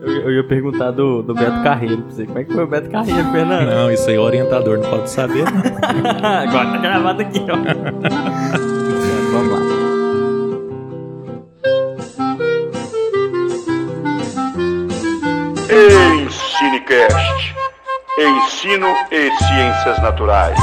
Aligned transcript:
Eu, 0.00 0.08
eu 0.08 0.30
ia 0.32 0.44
perguntar 0.44 0.92
do, 0.92 1.22
do 1.22 1.34
Beto 1.34 1.62
Carreiro 1.62 2.02
pra 2.02 2.10
você. 2.10 2.26
Como 2.26 2.38
é 2.38 2.44
que 2.44 2.52
foi 2.52 2.64
o 2.64 2.66
Beto 2.66 2.88
Carreiro, 2.90 3.30
Fernando? 3.32 3.66
Não, 3.68 3.90
isso 3.90 4.08
aí 4.08 4.18
o 4.18 4.22
orientador 4.22 4.78
não 4.78 4.88
pode 4.88 5.10
saber. 5.10 5.44
Agora 6.22 6.70
tá 6.70 6.76
gravado 6.76 7.22
aqui, 7.22 7.44
ó. 7.50 7.56
Vamos 9.32 9.52
lá. 9.52 9.58
Ensinecast. 16.22 17.54
Ensino 18.18 18.88
e 19.10 19.30
Ciências 19.30 20.02
Naturais. 20.02 20.58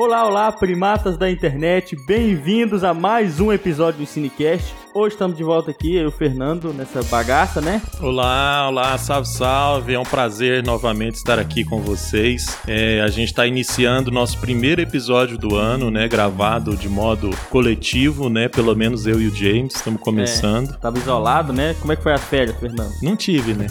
Olá, 0.00 0.24
olá, 0.24 0.52
primatas 0.52 1.18
da 1.18 1.28
internet, 1.28 1.96
bem-vindos 1.96 2.84
a 2.84 2.94
mais 2.94 3.40
um 3.40 3.52
episódio 3.52 3.98
do 3.98 4.06
Cinecast. 4.06 4.72
Hoje 4.98 5.14
estamos 5.14 5.36
de 5.36 5.44
volta 5.44 5.70
aqui, 5.70 5.94
eu 5.94 6.02
e 6.02 6.06
o 6.06 6.10
Fernando, 6.10 6.74
nessa 6.74 7.04
bagaça, 7.04 7.60
né? 7.60 7.80
Olá, 8.00 8.66
olá, 8.68 8.98
salve, 8.98 9.28
salve. 9.28 9.94
É 9.94 9.98
um 9.98 10.02
prazer 10.02 10.60
novamente 10.64 11.14
estar 11.14 11.38
aqui 11.38 11.62
com 11.64 11.80
vocês. 11.80 12.58
É, 12.66 13.00
a 13.00 13.06
gente 13.06 13.28
está 13.28 13.46
iniciando 13.46 14.10
nosso 14.10 14.40
primeiro 14.40 14.80
episódio 14.80 15.38
do 15.38 15.54
ano, 15.54 15.88
né? 15.88 16.08
Gravado 16.08 16.76
de 16.76 16.88
modo 16.88 17.30
coletivo, 17.48 18.28
né? 18.28 18.48
Pelo 18.48 18.74
menos 18.74 19.06
eu 19.06 19.20
e 19.20 19.28
o 19.28 19.30
James 19.32 19.76
estamos 19.76 20.00
começando. 20.00 20.76
Tava 20.80 20.98
isolado, 20.98 21.52
né? 21.52 21.76
Como 21.78 21.92
é 21.92 21.96
que 21.96 22.02
foi 22.02 22.14
as 22.14 22.24
férias, 22.24 22.58
Fernando? 22.58 22.90
Não 23.00 23.14
tive, 23.14 23.54
né? 23.54 23.68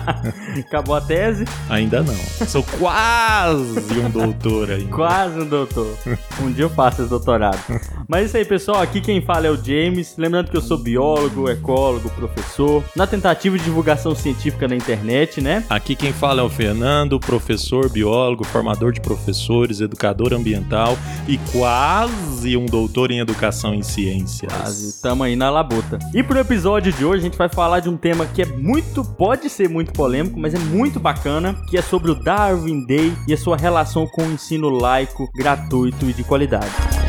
Acabou 0.66 0.94
a 0.94 1.00
tese? 1.02 1.44
Ainda 1.68 2.02
não. 2.02 2.46
Sou 2.46 2.64
quase 2.78 4.00
um 4.00 4.08
doutor 4.08 4.70
aí. 4.70 4.86
Quase 4.86 5.40
um 5.40 5.46
doutor. 5.46 5.94
Um 6.40 6.50
dia 6.50 6.64
eu 6.64 6.70
faço 6.70 7.02
esse 7.02 7.10
doutorado. 7.10 7.60
Mas 8.08 8.22
é 8.22 8.24
isso 8.24 8.36
aí, 8.38 8.44
pessoal. 8.46 8.80
Aqui 8.80 9.02
quem 9.02 9.20
fala 9.20 9.46
é 9.46 9.50
o 9.50 9.62
James. 9.62 10.14
Lembrando 10.16 10.53
eu 10.56 10.62
sou 10.62 10.78
biólogo, 10.78 11.48
ecólogo, 11.50 12.10
professor. 12.10 12.84
Na 12.94 13.06
tentativa 13.06 13.58
de 13.58 13.64
divulgação 13.64 14.14
científica 14.14 14.68
na 14.68 14.76
internet, 14.76 15.40
né? 15.40 15.64
Aqui 15.68 15.94
quem 15.94 16.12
fala 16.12 16.40
é 16.40 16.44
o 16.44 16.48
Fernando, 16.48 17.18
professor, 17.18 17.88
biólogo, 17.88 18.44
formador 18.44 18.92
de 18.92 19.00
professores, 19.00 19.80
educador 19.80 20.32
ambiental 20.32 20.96
e 21.26 21.38
quase 21.52 22.56
um 22.56 22.66
doutor 22.66 23.10
em 23.10 23.18
educação 23.18 23.74
em 23.74 23.82
ciências. 23.82 24.52
Quase, 24.52 25.02
tamo 25.02 25.22
aí 25.22 25.36
na 25.36 25.50
labuta. 25.50 25.98
E 26.12 26.22
pro 26.22 26.38
episódio 26.38 26.92
de 26.92 27.04
hoje 27.04 27.20
a 27.20 27.24
gente 27.24 27.38
vai 27.38 27.48
falar 27.48 27.80
de 27.80 27.88
um 27.88 27.96
tema 27.96 28.26
que 28.26 28.42
é 28.42 28.46
muito, 28.46 29.04
pode 29.04 29.48
ser 29.50 29.68
muito 29.68 29.92
polêmico, 29.92 30.38
mas 30.38 30.54
é 30.54 30.58
muito 30.58 31.00
bacana, 31.00 31.54
que 31.68 31.76
é 31.76 31.82
sobre 31.82 32.10
o 32.10 32.14
Darwin 32.14 32.84
Day 32.86 33.12
e 33.26 33.32
a 33.32 33.36
sua 33.36 33.56
relação 33.56 34.06
com 34.06 34.22
o 34.22 34.32
ensino 34.32 34.68
laico, 34.68 35.28
gratuito 35.34 36.08
e 36.08 36.12
de 36.12 36.22
qualidade. 36.24 37.03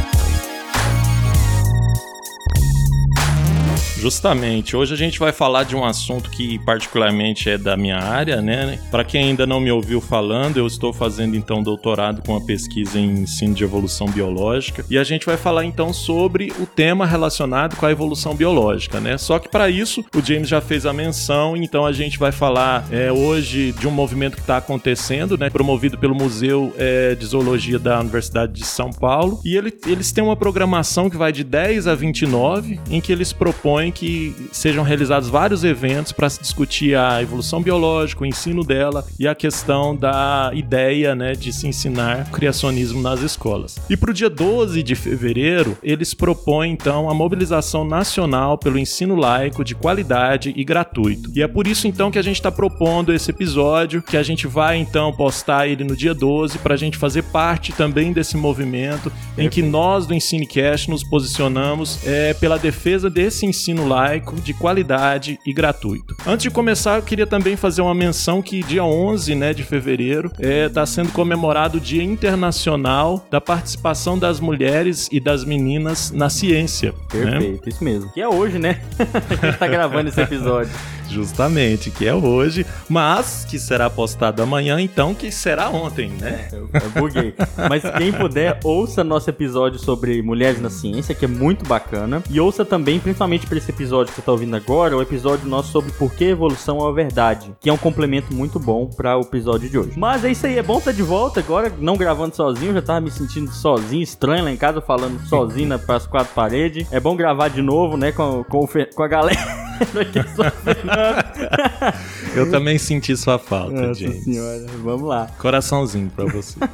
Justamente, 4.06 4.76
hoje 4.76 4.94
a 4.94 4.98
gente 4.98 5.18
vai 5.18 5.32
falar 5.32 5.64
de 5.64 5.76
um 5.76 5.84
assunto 5.84 6.30
que 6.30 6.60
particularmente 6.60 7.50
é 7.50 7.58
da 7.58 7.76
minha 7.76 7.98
área, 7.98 8.40
né? 8.40 8.78
Para 8.92 9.04
quem 9.04 9.30
ainda 9.30 9.48
não 9.48 9.60
me 9.60 9.72
ouviu 9.72 10.00
falando, 10.00 10.58
eu 10.58 10.68
estou 10.68 10.94
fazendo 10.94 11.36
então 11.36 11.64
doutorado 11.64 12.22
com 12.22 12.36
a 12.36 12.42
pesquisa 12.42 13.00
em 13.00 13.22
ensino 13.22 13.56
de 13.56 13.64
evolução 13.64 14.06
biológica 14.08 14.86
e 14.92 15.00
a 15.00 15.04
gente 15.04 15.26
vai 15.26 15.38
falar 15.38 15.66
então 15.66 15.92
sobre 15.92 16.54
o 16.60 16.68
tema 16.68 17.04
relacionado 17.04 17.76
com 17.78 17.84
a 17.88 17.92
evolução 17.92 18.36
biológica, 18.36 19.00
né? 19.00 19.18
Só 19.18 19.40
que 19.40 19.50
para 19.50 19.72
isso 19.72 20.06
o 20.16 20.22
James 20.22 20.48
já 20.48 20.62
fez 20.62 20.86
a 20.86 20.94
menção, 20.94 21.58
então 21.58 21.84
a 21.84 21.92
gente 21.92 22.20
vai 22.20 22.32
falar 22.32 22.88
é, 22.92 23.12
hoje 23.12 23.72
de 23.72 23.88
um 23.88 23.92
movimento 23.92 24.36
que 24.36 24.42
está 24.42 24.58
acontecendo, 24.58 25.36
né? 25.36 25.50
Promovido 25.50 25.98
pelo 25.98 26.14
Museu 26.14 26.72
é, 26.78 27.16
de 27.16 27.26
Zoologia 27.26 27.80
da 27.80 28.00
Universidade 28.02 28.54
de 28.54 28.66
São 28.68 28.92
Paulo 28.92 29.42
e 29.44 29.58
ele, 29.58 29.74
eles 29.88 30.12
têm 30.12 30.24
uma 30.24 30.36
programação 30.36 31.10
que 31.10 31.18
vai 31.18 31.32
de 31.32 31.44
10 31.44 31.88
a 31.88 31.96
29, 31.96 32.80
em 32.92 33.02
que 33.02 33.12
eles 33.12 33.34
propõem 33.34 33.95
que 33.96 34.36
sejam 34.52 34.84
realizados 34.84 35.30
vários 35.30 35.64
eventos 35.64 36.12
para 36.12 36.30
se 36.30 36.42
discutir 36.42 36.96
a 36.96 37.22
evolução 37.22 37.62
biológica, 37.62 38.24
o 38.24 38.26
ensino 38.26 38.64
dela 38.64 39.06
e 39.18 39.28
a 39.28 39.34
questão 39.34 39.96
da 39.96 40.52
ideia 40.54 41.16
né, 41.16 41.34
de 41.34 41.52
se 41.54 41.66
ensinar 41.66 42.30
criacionismo 42.32 43.02
nas 43.02 43.22
escolas. 43.22 43.78
E 43.90 43.96
para 43.96 44.12
o 44.12 44.14
dia 44.14 44.30
12 44.30 44.84
de 44.84 44.96
fevereiro, 44.96 45.78
eles 45.82 46.14
propõem 46.14 46.74
então 46.74 47.10
a 47.10 47.14
mobilização 47.14 47.86
nacional 47.86 48.58
pelo 48.58 48.78
ensino 48.78 49.16
laico 49.16 49.64
de 49.64 49.74
qualidade 49.74 50.54
e 50.56 50.64
gratuito. 50.64 51.32
E 51.34 51.42
é 51.42 51.48
por 51.48 51.66
isso 51.66 51.88
então 51.88 52.12
que 52.12 52.20
a 52.20 52.22
gente 52.22 52.36
está 52.36 52.52
propondo 52.52 53.14
esse 53.14 53.32
episódio, 53.32 54.02
que 54.02 54.18
a 54.18 54.24
gente 54.24 54.46
vai 54.46 54.78
então 54.78 55.14
postar 55.14 55.68
ele 55.68 55.86
no 55.86 55.96
dia 55.96 56.14
12 56.14 56.60
para 56.60 56.74
a 56.74 56.78
gente 56.78 56.98
fazer 56.98 57.24
parte 57.24 57.72
também 57.72 58.12
desse 58.12 58.36
movimento 58.36 59.12
em 59.38 59.50
que 59.50 59.62
nós 59.62 60.06
do 60.06 60.14
Ensinecast 60.14 60.90
nos 60.90 61.04
posicionamos 61.04 62.06
é, 62.06 62.34
pela 62.34 62.58
defesa 62.58 63.10
desse 63.10 63.46
ensino 63.46 63.85
laico 63.86 64.36
de 64.36 64.54
qualidade 64.54 65.40
e 65.46 65.54
gratuito. 65.54 66.16
Antes 66.26 66.44
de 66.44 66.52
começar, 66.52 66.98
eu 66.98 67.04
queria 67.04 67.28
também 67.28 67.56
fazer 67.56 67.82
uma 67.82 67.94
menção 67.94 68.42
que 68.42 68.64
dia 68.64 68.84
11 68.84 69.36
né, 69.36 69.54
de 69.54 69.64
fevereiro 69.64 70.32
está 70.40 70.86
sendo 70.86 71.12
comemorado 71.12 71.78
o 71.78 71.82
Dia 71.82 72.04
Internacional 72.04 73.26
da 73.30 73.40
Participação 73.40 74.18
das 74.18 74.40
Mulheres 74.40 75.08
e 75.12 75.20
das 75.20 75.44
Meninas 75.44 76.12
na 76.12 76.30
Ciência. 76.30 76.94
né? 77.14 77.32
Perfeito, 77.32 77.70
isso 77.70 77.84
mesmo. 77.84 78.12
Que 78.14 78.22
é 78.22 78.28
hoje, 78.28 78.60
né? 78.60 78.82
a 79.00 79.46
gente 79.46 79.58
tá 79.58 79.68
gravando 79.68 80.10
esse 80.10 80.22
episódio. 80.22 80.72
Justamente, 81.10 81.92
que 81.92 82.08
é 82.08 82.14
hoje, 82.14 82.66
mas 82.90 83.46
que 83.50 83.60
será 83.60 83.90
postado 83.90 84.42
amanhã, 84.42 84.80
então 84.80 85.14
que 85.14 85.32
será 85.32 85.70
ontem, 85.70 86.10
né? 86.10 86.50
Eu, 86.52 86.70
eu 86.74 87.02
buguei. 87.02 87.34
Mas 87.70 87.84
quem 87.98 88.12
puder, 88.12 88.60
ouça 88.64 89.04
nosso 89.04 89.30
episódio 89.30 89.80
sobre 89.80 90.22
mulheres 90.22 90.60
na 90.62 90.70
ciência, 90.70 91.16
que 91.16 91.26
é 91.26 91.28
muito 91.28 91.66
bacana. 91.66 92.22
E 92.30 92.40
ouça 92.40 92.66
também, 92.66 93.00
principalmente 93.00 93.48
para 93.48 93.58
esse 93.58 93.72
episódio 93.72 94.14
que 94.14 94.20
você 94.20 94.26
tá 94.26 94.32
ouvindo 94.32 94.56
agora, 94.56 94.96
o 94.96 95.02
episódio 95.02 95.48
nosso 95.48 95.72
sobre 95.72 95.92
por 95.94 96.14
que 96.14 96.26
evolução 96.26 96.86
é 96.86 96.90
a 96.90 96.94
verdade, 96.94 97.54
que 97.60 97.70
é 97.70 97.74
um 97.74 97.78
complemento 97.78 98.34
muito 98.34 98.60
bom 98.60 98.88
para 98.88 99.18
o 99.18 99.22
episódio 99.22 99.70
de 99.70 99.78
hoje. 99.78 99.94
Mas 99.96 100.24
é 100.24 100.32
isso 100.32 100.46
aí, 100.46 100.58
é 100.58 100.64
bom 100.64 100.78
estar 100.78 100.92
de 100.92 101.04
volta 101.04 101.40
agora, 101.40 101.72
não 101.80 101.98
gravando 101.98 102.36
sozinho, 102.36 102.74
já 102.74 102.82
tava 102.82 103.02
me 103.02 103.12
sentindo 103.12 103.52
sozinho, 103.52 104.04
estranho 104.04 104.44
lá 104.44 104.52
em 104.52 104.58
casa, 104.58 104.82
falando 104.82 105.20
sozinho 105.28 105.78
para 105.80 105.96
as 105.96 106.08
quatro 106.08 106.34
paredes. 106.34 106.88
É 106.92 107.00
bom 107.00 107.16
gravar 107.16 107.50
de 107.50 107.62
novo, 107.62 107.98
né, 107.98 108.12
com, 108.12 108.44
com, 108.44 108.68
com 108.68 109.04
a 109.04 109.08
galera. 109.08 109.66
Eu 112.36 112.50
também 112.52 112.78
senti 112.78 113.16
sua 113.16 113.40
falta, 113.40 113.88
Nossa 113.88 114.00
James. 114.02 114.24
senhora, 114.24 114.66
vamos 114.84 115.08
lá. 115.08 115.28
Coraçãozinho 115.38 116.12
pra 116.14 116.26
você. 116.26 116.58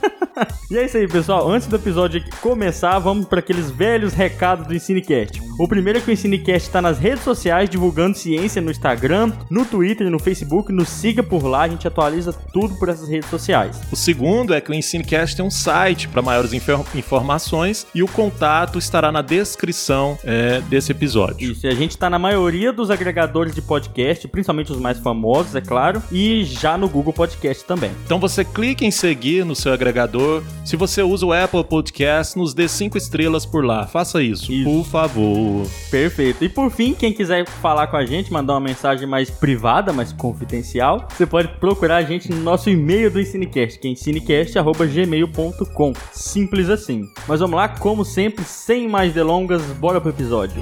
E 0.71 0.77
é 0.77 0.85
isso 0.85 0.97
aí, 0.97 1.07
pessoal. 1.07 1.51
Antes 1.51 1.67
do 1.67 1.75
episódio 1.75 2.23
começar, 2.39 2.97
vamos 2.97 3.27
para 3.27 3.39
aqueles 3.39 3.69
velhos 3.69 4.13
recados 4.13 4.65
do 4.65 4.73
Ensinecast. 4.73 5.39
O 5.59 5.67
primeiro 5.67 5.99
é 5.99 6.01
que 6.01 6.09
o 6.09 6.13
Ensinecast 6.13 6.67
está 6.69 6.81
nas 6.81 6.97
redes 6.97 7.23
sociais 7.23 7.69
divulgando 7.69 8.17
ciência 8.17 8.61
no 8.61 8.71
Instagram, 8.71 9.33
no 9.51 9.65
Twitter 9.65 10.09
no 10.09 10.17
Facebook. 10.17 10.71
Nos 10.71 10.87
siga 10.87 11.21
por 11.21 11.45
lá, 11.45 11.63
a 11.63 11.67
gente 11.67 11.85
atualiza 11.85 12.31
tudo 12.53 12.73
por 12.75 12.87
essas 12.89 13.09
redes 13.09 13.29
sociais. 13.29 13.79
O 13.91 13.95
segundo 13.95 14.53
é 14.53 14.61
que 14.61 14.71
o 14.71 14.73
Ensinecast 14.73 15.35
tem 15.35 15.45
um 15.45 15.51
site 15.51 16.07
para 16.07 16.21
maiores 16.21 16.53
infor- 16.53 16.85
informações 16.95 17.85
e 17.93 18.01
o 18.01 18.07
contato 18.07 18.79
estará 18.79 19.11
na 19.11 19.21
descrição 19.21 20.17
é, 20.23 20.61
desse 20.61 20.91
episódio. 20.93 21.51
Isso, 21.51 21.67
e 21.67 21.69
a 21.69 21.75
gente 21.75 21.97
tá 21.97 22.09
na 22.09 22.17
maioria 22.17 22.71
dos 22.71 22.89
agregadores 22.91 23.55
de 23.55 23.61
podcast, 23.61 24.27
principalmente 24.27 24.71
os 24.71 24.79
mais 24.79 24.99
famosos, 24.99 25.55
é 25.55 25.61
claro, 25.61 26.01
e 26.11 26.43
já 26.43 26.77
no 26.77 26.89
Google 26.89 27.13
Podcast 27.13 27.63
também. 27.65 27.91
Então 28.05 28.19
você 28.19 28.43
clica 28.43 28.85
em 28.85 28.91
seguir 28.91 29.45
no 29.45 29.55
seu 29.55 29.73
agregador. 29.73 30.43
Se 30.65 30.75
você 30.75 31.01
usa 31.01 31.25
o 31.25 31.33
Apple 31.33 31.63
Podcast, 31.63 32.37
nos 32.37 32.53
dê 32.53 32.67
cinco 32.67 32.97
estrelas 32.97 33.45
por 33.45 33.63
lá. 33.63 33.87
Faça 33.87 34.21
isso, 34.21 34.51
Isso. 34.51 34.69
por 34.69 34.85
favor. 34.85 35.65
Perfeito. 35.89 36.43
E 36.43 36.49
por 36.49 36.69
fim, 36.71 36.93
quem 36.93 37.13
quiser 37.13 37.47
falar 37.47 37.87
com 37.87 37.97
a 37.97 38.05
gente, 38.05 38.31
mandar 38.31 38.53
uma 38.53 38.59
mensagem 38.59 39.07
mais 39.07 39.29
privada, 39.29 39.93
mais 39.93 40.11
confidencial, 40.13 41.07
você 41.09 41.25
pode 41.25 41.47
procurar 41.59 41.97
a 41.97 42.03
gente 42.03 42.29
no 42.29 42.41
nosso 42.41 42.69
e-mail 42.69 43.09
do 43.09 43.19
Ensinecast, 43.19 43.79
que 43.79 43.87
é 43.87 43.91
ensinecast.gmail.com. 43.91 45.93
Simples 46.11 46.69
assim. 46.69 47.09
Mas 47.27 47.39
vamos 47.39 47.55
lá, 47.55 47.67
como 47.67 48.05
sempre, 48.05 48.43
sem 48.43 48.87
mais 48.87 49.13
delongas, 49.13 49.61
bora 49.73 49.99
pro 49.99 50.09
episódio. 50.09 50.61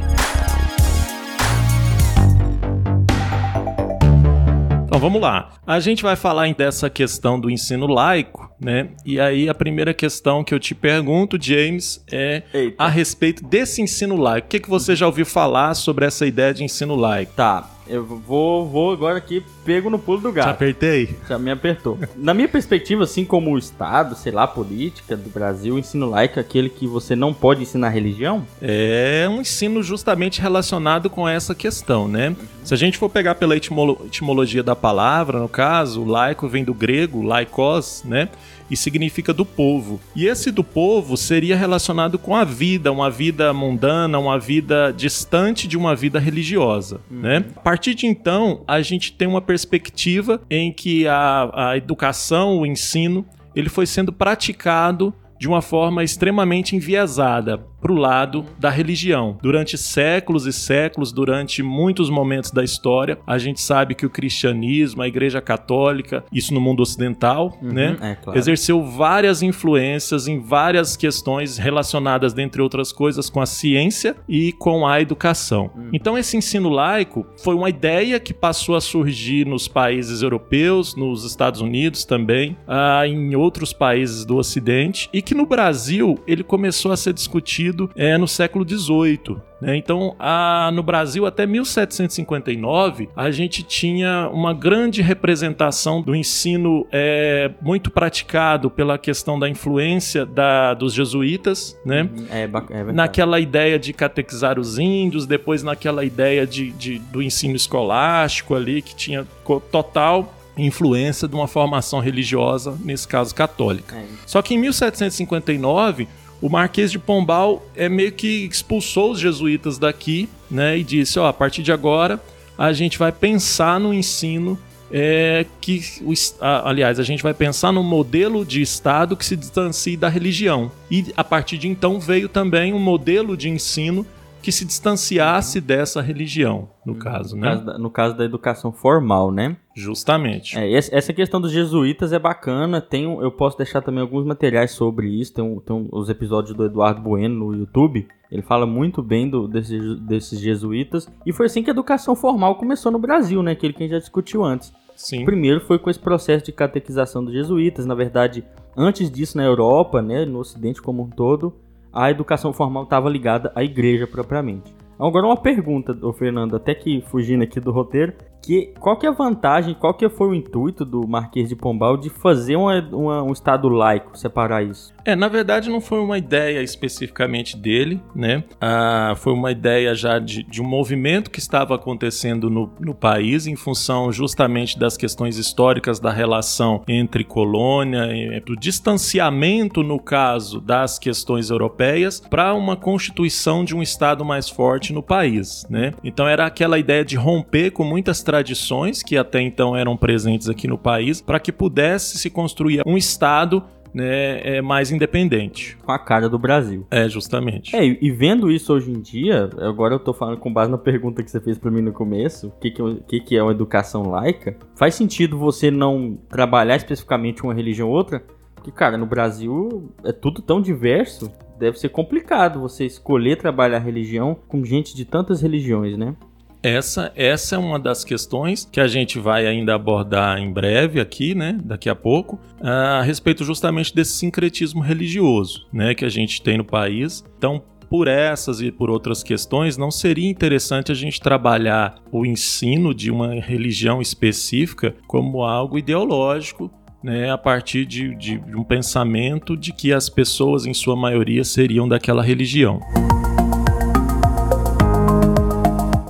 Vamos 5.00 5.22
lá. 5.22 5.54
A 5.66 5.80
gente 5.80 6.04
vai 6.04 6.18
falar 6.18 6.54
dessa 6.54 6.90
questão 6.90 7.40
do 7.40 7.50
ensino 7.50 7.88
laico, 7.88 8.49
né? 8.60 8.90
E 9.06 9.20
aí 9.20 9.48
a 9.50 9.54
primeira 9.54 9.94
questão 9.94 10.44
que 10.44 10.54
eu 10.54 10.60
te 10.60 10.76
pergunto, 10.76 11.38
James, 11.42 12.04
é 12.12 12.44
Eita. 12.54 12.76
a 12.84 12.88
respeito 12.88 13.44
desse 13.46 13.82
ensino 13.82 14.16
laico. 14.18 14.48
O 14.48 14.50
que, 14.50 14.60
que 14.60 14.70
você 14.70 14.96
já 14.96 15.06
ouviu 15.06 15.26
falar 15.26 15.74
sobre 15.76 16.06
essa 16.06 16.26
ideia 16.26 16.54
de 16.54 16.64
ensino 16.64 16.96
laico? 16.96 17.34
Tá, 17.36 17.70
eu 17.88 18.06
vou, 18.06 18.68
vou 18.70 18.92
agora 18.92 19.18
aqui, 19.18 19.44
pego 19.66 19.90
no 19.90 19.98
pulo 19.98 20.20
do 20.20 20.30
Te 20.30 20.36
gato. 20.36 20.50
apertei? 20.50 21.16
Já 21.28 21.40
me 21.40 21.50
apertou. 21.50 21.98
Na 22.16 22.34
minha 22.36 22.48
perspectiva, 22.48 23.04
assim 23.04 23.26
como 23.26 23.52
o 23.52 23.58
Estado, 23.58 24.16
sei 24.16 24.32
lá, 24.32 24.44
a 24.44 24.48
política 24.48 25.18
do 25.18 25.30
Brasil, 25.30 25.74
o 25.76 25.80
ensino 25.80 26.08
laico 26.08 26.38
é 26.38 26.42
aquele 26.42 26.70
que 26.70 26.86
você 26.86 27.16
não 27.16 27.34
pode 27.34 27.64
ensinar 27.64 27.90
religião? 27.90 28.46
É 28.62 29.26
um 29.30 29.42
ensino 29.42 29.82
justamente 29.82 30.40
relacionado 30.40 31.10
com 31.10 31.28
essa 31.28 31.56
questão, 31.56 32.08
né? 32.08 32.36
Se 32.64 32.74
a 32.76 32.78
gente 32.78 32.98
for 33.00 33.10
pegar 33.10 33.34
pela 33.36 33.58
etimolo- 33.58 34.00
etimologia 34.06 34.62
da 34.62 34.76
palavra, 34.76 35.40
no 35.40 35.50
caso, 35.50 36.04
o 36.04 36.06
laico 36.06 36.48
vem 36.48 36.64
do 36.64 36.74
grego, 36.76 37.24
laikos, 37.24 38.04
né? 38.06 38.30
E 38.70 38.78
significa 38.78 39.34
do 39.34 39.46
povo. 39.46 40.00
E 40.16 40.28
esse 40.28 40.52
do 40.52 40.64
povo 40.64 41.18
seria 41.18 41.56
relacionado 41.56 42.18
com 42.18 42.36
a 42.36 42.44
vida, 42.44 42.92
uma 42.92 43.10
vida 43.10 43.54
mundana, 43.54 44.20
uma 44.20 44.40
vida 44.40 44.94
distante 44.96 45.68
de 45.68 45.78
uma 45.78 45.96
vida 45.96 46.20
religiosa, 46.20 47.02
uhum. 47.10 47.20
né? 47.20 47.46
A 47.56 47.60
partir 47.60 47.96
de 47.96 48.06
então, 48.06 48.64
a 48.68 48.82
gente 48.82 49.14
tem 49.14 49.28
uma 49.28 49.42
perspectiva 49.42 50.42
em 50.50 50.72
que 50.72 51.08
a, 51.08 51.70
a 51.72 51.78
educação, 51.78 52.60
o 52.60 52.66
ensino, 52.66 53.26
ele 53.56 53.70
foi 53.70 53.86
sendo 53.86 54.12
praticado 54.12 55.14
de 55.40 55.48
uma 55.48 55.62
forma 55.62 56.04
extremamente 56.04 56.76
enviesada 56.76 57.60
para 57.82 57.92
o 57.92 57.96
lado 57.96 58.46
da 58.58 58.70
religião. 58.70 59.38
Durante 59.42 59.78
séculos 59.78 60.46
e 60.46 60.54
séculos, 60.54 61.12
durante 61.12 61.64
muitos 61.64 62.10
momentos 62.10 62.52
da 62.52 62.64
história, 62.64 63.18
a 63.26 63.38
gente 63.38 63.62
sabe 63.62 63.96
que 63.96 64.06
o 64.06 64.10
cristianismo, 64.10 65.02
a 65.02 65.08
Igreja 65.08 65.42
Católica, 65.42 66.24
isso 66.32 66.54
no 66.54 66.62
mundo 66.62 66.82
ocidental, 66.82 67.58
uhum, 67.62 67.72
né, 67.72 67.98
é, 68.02 68.16
claro. 68.16 68.38
exerceu 68.38 68.84
várias 68.84 69.42
influências 69.42 70.28
em 70.28 70.40
várias 70.40 70.96
questões 70.96 71.58
relacionadas, 71.58 72.34
dentre 72.34 72.62
outras 72.62 72.92
coisas, 72.92 73.30
com 73.30 73.42
a 73.42 73.46
ciência 73.46 74.16
e 74.28 74.52
com 74.54 74.86
a 74.86 75.00
educação. 75.02 75.72
Uhum. 75.76 75.90
Então, 75.94 76.18
esse 76.18 76.38
ensino 76.38 76.70
laico 76.70 77.26
foi 77.44 77.56
uma 77.56 77.70
ideia 77.70 78.20
que 78.20 78.34
passou 78.34 78.76
a 78.76 78.82
surgir 78.82 79.46
nos 79.46 79.68
países 79.68 80.22
europeus, 80.22 80.96
nos 80.96 81.24
Estados 81.24 81.62
Unidos 81.62 82.06
também, 82.06 82.58
ah, 82.68 83.08
em 83.08 83.36
outros 83.36 83.74
países 83.74 84.26
do 84.26 84.38
Ocidente, 84.38 85.10
e 85.14 85.22
que 85.22 85.36
no 85.36 85.46
Brasil 85.46 86.20
ele 86.28 86.44
começou 86.44 86.92
a 86.92 86.98
ser 86.98 87.14
discutido 87.14 87.69
é, 87.96 88.18
no 88.18 88.28
século 88.28 88.68
XVIII. 88.68 89.38
Né? 89.62 89.76
Então, 89.76 90.16
a, 90.18 90.72
no 90.74 90.82
Brasil, 90.82 91.26
até 91.26 91.46
1759, 91.46 93.10
a 93.16 93.30
gente 93.30 93.62
tinha 93.62 94.30
uma 94.32 94.54
grande 94.54 95.02
representação 95.02 96.02
do 96.02 96.16
ensino 96.16 96.88
é, 96.92 97.52
muito 97.62 97.92
praticado 97.92 98.70
pela 98.70 98.98
questão 98.98 99.38
da 99.38 99.50
influência 99.50 100.26
da, 100.26 100.74
dos 100.74 100.94
jesuítas, 100.94 101.78
né? 101.86 102.04
Uhum. 102.04 102.26
É, 102.32 102.44
é 102.44 102.84
naquela 102.94 103.40
ideia 103.40 103.78
de 103.78 103.92
catequizar 103.92 104.58
os 104.58 104.80
índios, 104.80 105.26
depois 105.26 105.62
naquela 105.62 106.06
ideia 106.06 106.48
de, 106.48 106.72
de 106.72 107.00
do 107.00 107.22
ensino 107.22 107.56
escolástico 107.56 108.56
ali, 108.56 108.82
que 108.82 108.96
tinha 108.96 109.28
total 109.72 110.34
influência 110.58 111.28
de 111.28 111.36
uma 111.36 111.48
formação 111.48 112.00
religiosa, 112.00 112.78
nesse 112.84 113.08
caso 113.08 113.34
católica. 113.34 113.96
É. 113.96 114.06
Só 114.26 114.42
que 114.42 114.54
em 114.54 114.58
1759 114.58 116.08
o 116.42 116.50
Marquês 116.50 116.92
de 116.92 117.00
Pombal 117.00 117.66
é 117.76 117.90
meio 117.90 118.12
que 118.12 118.46
expulsou 118.46 119.12
os 119.12 119.20
jesuítas 119.20 119.78
daqui, 119.78 120.30
né? 120.50 120.78
E 120.78 120.84
disse: 120.84 121.20
ó, 121.20 121.28
a 121.28 121.34
partir 121.34 121.64
de 121.64 121.72
agora 121.72 122.22
a 122.58 122.74
gente 122.74 122.98
vai 122.98 123.12
pensar 123.12 123.80
no 123.80 123.94
ensino 123.94 124.60
é, 124.92 125.46
que, 125.62 125.82
o, 126.02 126.14
aliás, 126.42 127.00
a 127.00 127.04
gente 127.04 127.22
vai 127.24 127.34
pensar 127.34 127.72
no 127.72 127.84
modelo 127.84 128.46
de 128.46 128.62
Estado 128.62 129.16
que 129.16 129.26
se 129.26 129.36
distancie 129.36 129.96
da 129.96 130.10
religião. 130.10 130.72
E 130.90 131.06
a 131.16 131.24
partir 131.24 131.58
de 131.58 131.68
então 131.68 132.00
veio 132.00 132.28
também 132.28 132.74
um 132.74 132.80
modelo 132.80 133.38
de 133.38 133.50
ensino 133.50 134.06
que 134.42 134.52
se 134.52 134.66
distanciasse 134.66 135.60
dessa 135.60 136.02
religião, 136.02 136.70
no 136.86 136.94
uhum. 136.94 137.00
caso, 137.00 137.36
no 137.36 137.42
né? 137.42 137.50
Caso 137.50 137.66
da, 137.66 137.78
no 137.78 137.90
caso 137.90 138.18
da 138.18 138.26
educação 138.26 138.72
formal, 138.72 139.32
né? 139.32 139.58
Justamente. 139.76 140.58
É, 140.58 140.72
essa 140.74 141.14
questão 141.14 141.40
dos 141.40 141.52
jesuítas 141.52 142.12
é 142.12 142.20
bacana. 142.20 142.82
Tem 142.82 143.04
eu 143.04 143.32
posso 143.32 143.58
deixar 143.58 143.82
também 143.82 144.02
alguns 144.02 144.26
materiais 144.26 144.72
sobre 144.72 145.08
isso. 145.08 145.34
Tem, 145.34 145.44
um, 145.44 145.60
tem 145.60 145.76
um, 145.76 145.88
os 145.92 146.10
episódios 146.10 146.56
do 146.56 146.66
Eduardo 146.66 147.02
Bueno 147.02 147.46
no 147.46 147.56
YouTube. 147.56 148.08
Ele 148.32 148.42
fala 148.42 148.66
muito 148.66 149.02
bem 149.02 149.30
do, 149.30 149.48
desses, 149.48 150.00
desses 150.02 150.40
jesuítas. 150.40 151.08
E 151.26 151.34
foi 151.34 151.46
assim 151.48 151.64
que 151.64 151.70
a 151.70 151.74
educação 151.74 152.16
formal 152.16 152.56
começou 152.56 152.92
no 152.92 153.00
Brasil, 153.00 153.42
né? 153.42 153.52
Aquele 153.52 153.74
que 153.74 153.84
a 153.84 153.86
gente 153.86 153.94
já 153.94 154.00
discutiu 154.00 154.44
antes. 154.44 154.74
Sim. 154.96 155.24
Primeiro 155.24 155.62
foi 155.62 155.80
com 155.80 155.90
esse 155.90 156.00
processo 156.00 156.44
de 156.44 156.52
catequização 156.52 157.24
dos 157.24 157.34
jesuítas. 157.34 157.86
Na 157.86 157.96
verdade, 157.96 158.44
antes 158.76 159.10
disso 159.10 159.38
na 159.38 159.44
Europa, 159.44 160.02
né, 160.02 160.26
no 160.26 160.40
Ocidente 160.40 160.82
como 160.82 161.04
um 161.04 161.10
todo, 161.10 161.56
a 161.92 162.10
educação 162.10 162.54
formal 162.54 162.84
estava 162.84 163.10
ligada 163.10 163.52
à 163.56 163.64
igreja 163.64 164.06
propriamente. 164.06 164.79
Agora 165.00 165.26
uma 165.26 165.38
pergunta, 165.38 165.98
Fernando, 166.18 166.58
até 166.58 166.76
que 166.76 167.02
fugindo 167.10 167.44
aqui 167.44 167.60
do 167.60 167.72
roteiro, 167.72 168.14
que 168.42 168.74
qual 168.80 168.98
que 168.98 169.06
é 169.06 169.10
a 169.10 169.14
vantagem, 169.14 169.74
qual 169.74 169.94
que 169.94 170.08
foi 170.10 170.28
o 170.28 170.34
intuito 170.34 170.84
do 170.86 171.08
Marquês 171.08 171.50
de 171.50 171.56
Pombal 171.56 171.98
de 171.98 172.10
fazer 172.10 172.56
uma, 172.56 172.80
uma, 172.92 173.24
um 173.24 173.32
estado 173.32 173.70
laico, 173.70 174.18
separar 174.18 174.64
isso? 174.64 174.94
É, 175.06 175.16
na 175.16 175.28
verdade 175.28 175.70
não 175.70 175.82
foi 175.82 176.00
uma 176.00 176.18
ideia 176.18 176.62
especificamente 176.62 177.58
dele, 177.58 178.02
né? 178.16 178.44
Ah, 178.60 179.14
foi 179.18 179.34
uma 179.34 179.52
ideia 179.52 179.94
já 179.94 180.20
de, 180.20 180.44
de 180.44 180.62
um 180.62 180.68
movimento 180.68 181.32
que 181.32 181.40
estava 181.40 181.76
acontecendo 181.76 182.50
no, 182.50 182.72
no 182.80 182.94
país 182.94 183.48
em 183.48 183.56
função 183.56 184.12
justamente 184.12 184.78
das 184.78 184.98
questões 184.98 185.38
históricas 185.38 186.00
da 186.00 186.12
relação 186.12 186.84
entre 186.88 187.24
colônia, 187.24 188.42
do 188.46 188.56
distanciamento, 188.56 189.84
no 189.84 190.00
caso, 190.00 190.62
das 190.62 190.98
questões 191.00 191.50
europeias 191.50 192.20
para 192.20 192.54
uma 192.54 192.76
constituição 192.76 193.64
de 193.64 193.76
um 193.76 193.82
estado 193.82 194.24
mais 194.24 194.50
forte 194.50 194.89
no 194.94 195.04
país, 195.04 195.66
né? 195.70 195.92
Então 196.04 196.28
era 196.28 196.46
aquela 196.46 196.78
ideia 196.78 197.04
de 197.04 197.16
romper 197.16 197.72
com 197.72 197.84
muitas 197.84 198.22
tradições 198.22 199.04
que 199.04 199.18
até 199.18 199.42
então 199.42 199.76
eram 199.76 199.96
presentes 199.98 200.50
aqui 200.50 200.68
no 200.68 200.78
país 200.78 201.22
para 201.22 201.40
que 201.40 201.52
pudesse 201.52 202.18
se 202.18 202.30
construir 202.30 202.82
um 202.86 202.98
Estado 202.98 203.64
né, 203.94 204.58
é 204.58 204.62
mais 204.62 204.92
independente. 204.92 205.78
Com 205.84 205.92
a 205.92 206.00
cara 206.00 206.30
do 206.30 206.38
Brasil. 206.38 206.86
É, 206.92 207.08
justamente. 207.10 207.76
É, 207.76 207.84
e 207.84 208.12
vendo 208.12 208.52
isso 208.52 208.74
hoje 208.74 208.92
em 208.92 209.02
dia, 209.02 209.50
agora 209.60 209.96
eu 209.96 210.00
tô 210.00 210.14
falando 210.14 210.38
com 210.38 210.52
base 210.52 210.72
na 210.72 210.78
pergunta 210.78 211.24
que 211.24 211.32
você 211.32 211.40
fez 211.40 211.58
para 211.58 211.72
mim 211.72 211.82
no 211.82 211.92
começo, 211.92 212.48
o 212.48 212.52
que 212.52 212.72
que, 212.72 212.96
que 213.08 213.20
que 213.20 213.36
é 213.36 213.44
uma 213.44 213.52
educação 213.52 214.04
laica, 214.04 214.56
faz 214.76 214.96
sentido 214.96 215.38
você 215.38 215.72
não 215.72 216.18
trabalhar 216.30 216.76
especificamente 216.76 217.44
uma 217.44 217.54
religião 217.54 217.90
ou 217.90 217.96
outra? 217.96 218.24
Porque, 218.60 218.72
cara, 218.72 218.98
no 218.98 219.06
Brasil 219.06 219.92
é 220.04 220.12
tudo 220.12 220.42
tão 220.42 220.62
diverso, 220.62 221.32
deve 221.58 221.80
ser 221.80 221.90
complicado 221.90 222.60
você 222.60 222.86
escolher 222.86 223.38
trabalhar 223.38 223.80
religião 223.80 224.38
com 224.48 224.64
gente 224.66 224.96
de 224.96 225.06
tantas 225.06 225.42
religiões, 225.42 225.98
né? 225.98 226.16
Essa, 226.62 227.14
essa 227.16 227.56
é 227.56 227.58
uma 227.58 227.80
das 227.80 228.04
questões 228.04 228.68
que 228.70 228.82
a 228.82 228.88
gente 228.88 229.18
vai 229.18 229.48
ainda 229.48 229.76
abordar 229.76 230.40
em 230.40 230.52
breve 230.52 231.00
aqui, 231.00 231.34
né, 231.34 231.58
daqui 231.64 231.90
a 231.90 231.96
pouco, 231.96 232.38
a 232.60 233.02
respeito 233.02 233.46
justamente 233.46 233.96
desse 233.96 234.18
sincretismo 234.18 234.82
religioso, 234.82 235.66
né, 235.72 235.96
que 235.96 236.04
a 236.04 236.10
gente 236.10 236.42
tem 236.42 236.58
no 236.58 236.66
país. 236.66 237.24
Então, 237.38 237.64
por 237.90 238.08
essas 238.08 238.62
e 238.62 238.72
por 238.72 238.90
outras 238.90 239.24
questões, 239.24 239.76
não 239.76 239.90
seria 239.90 240.30
interessante 240.30 240.92
a 240.92 240.96
gente 240.96 241.20
trabalhar 241.20 241.96
o 242.12 242.26
ensino 242.26 242.94
de 242.94 243.10
uma 243.10 243.34
religião 243.34 244.00
específica 244.00 244.96
como 245.08 245.44
algo 245.44 245.78
ideológico, 245.78 246.70
né, 247.02 247.32
a 247.32 247.38
partir 247.38 247.86
de, 247.86 248.14
de 248.16 248.42
um 248.56 248.64
pensamento 248.64 249.56
de 249.56 249.72
que 249.72 249.94
as 249.94 250.10
pessoas, 250.10 250.66
em 250.66 250.74
sua 250.74 250.96
maioria, 250.96 251.44
seriam 251.44 251.88
daquela 251.88 252.22
religião. 252.22 252.80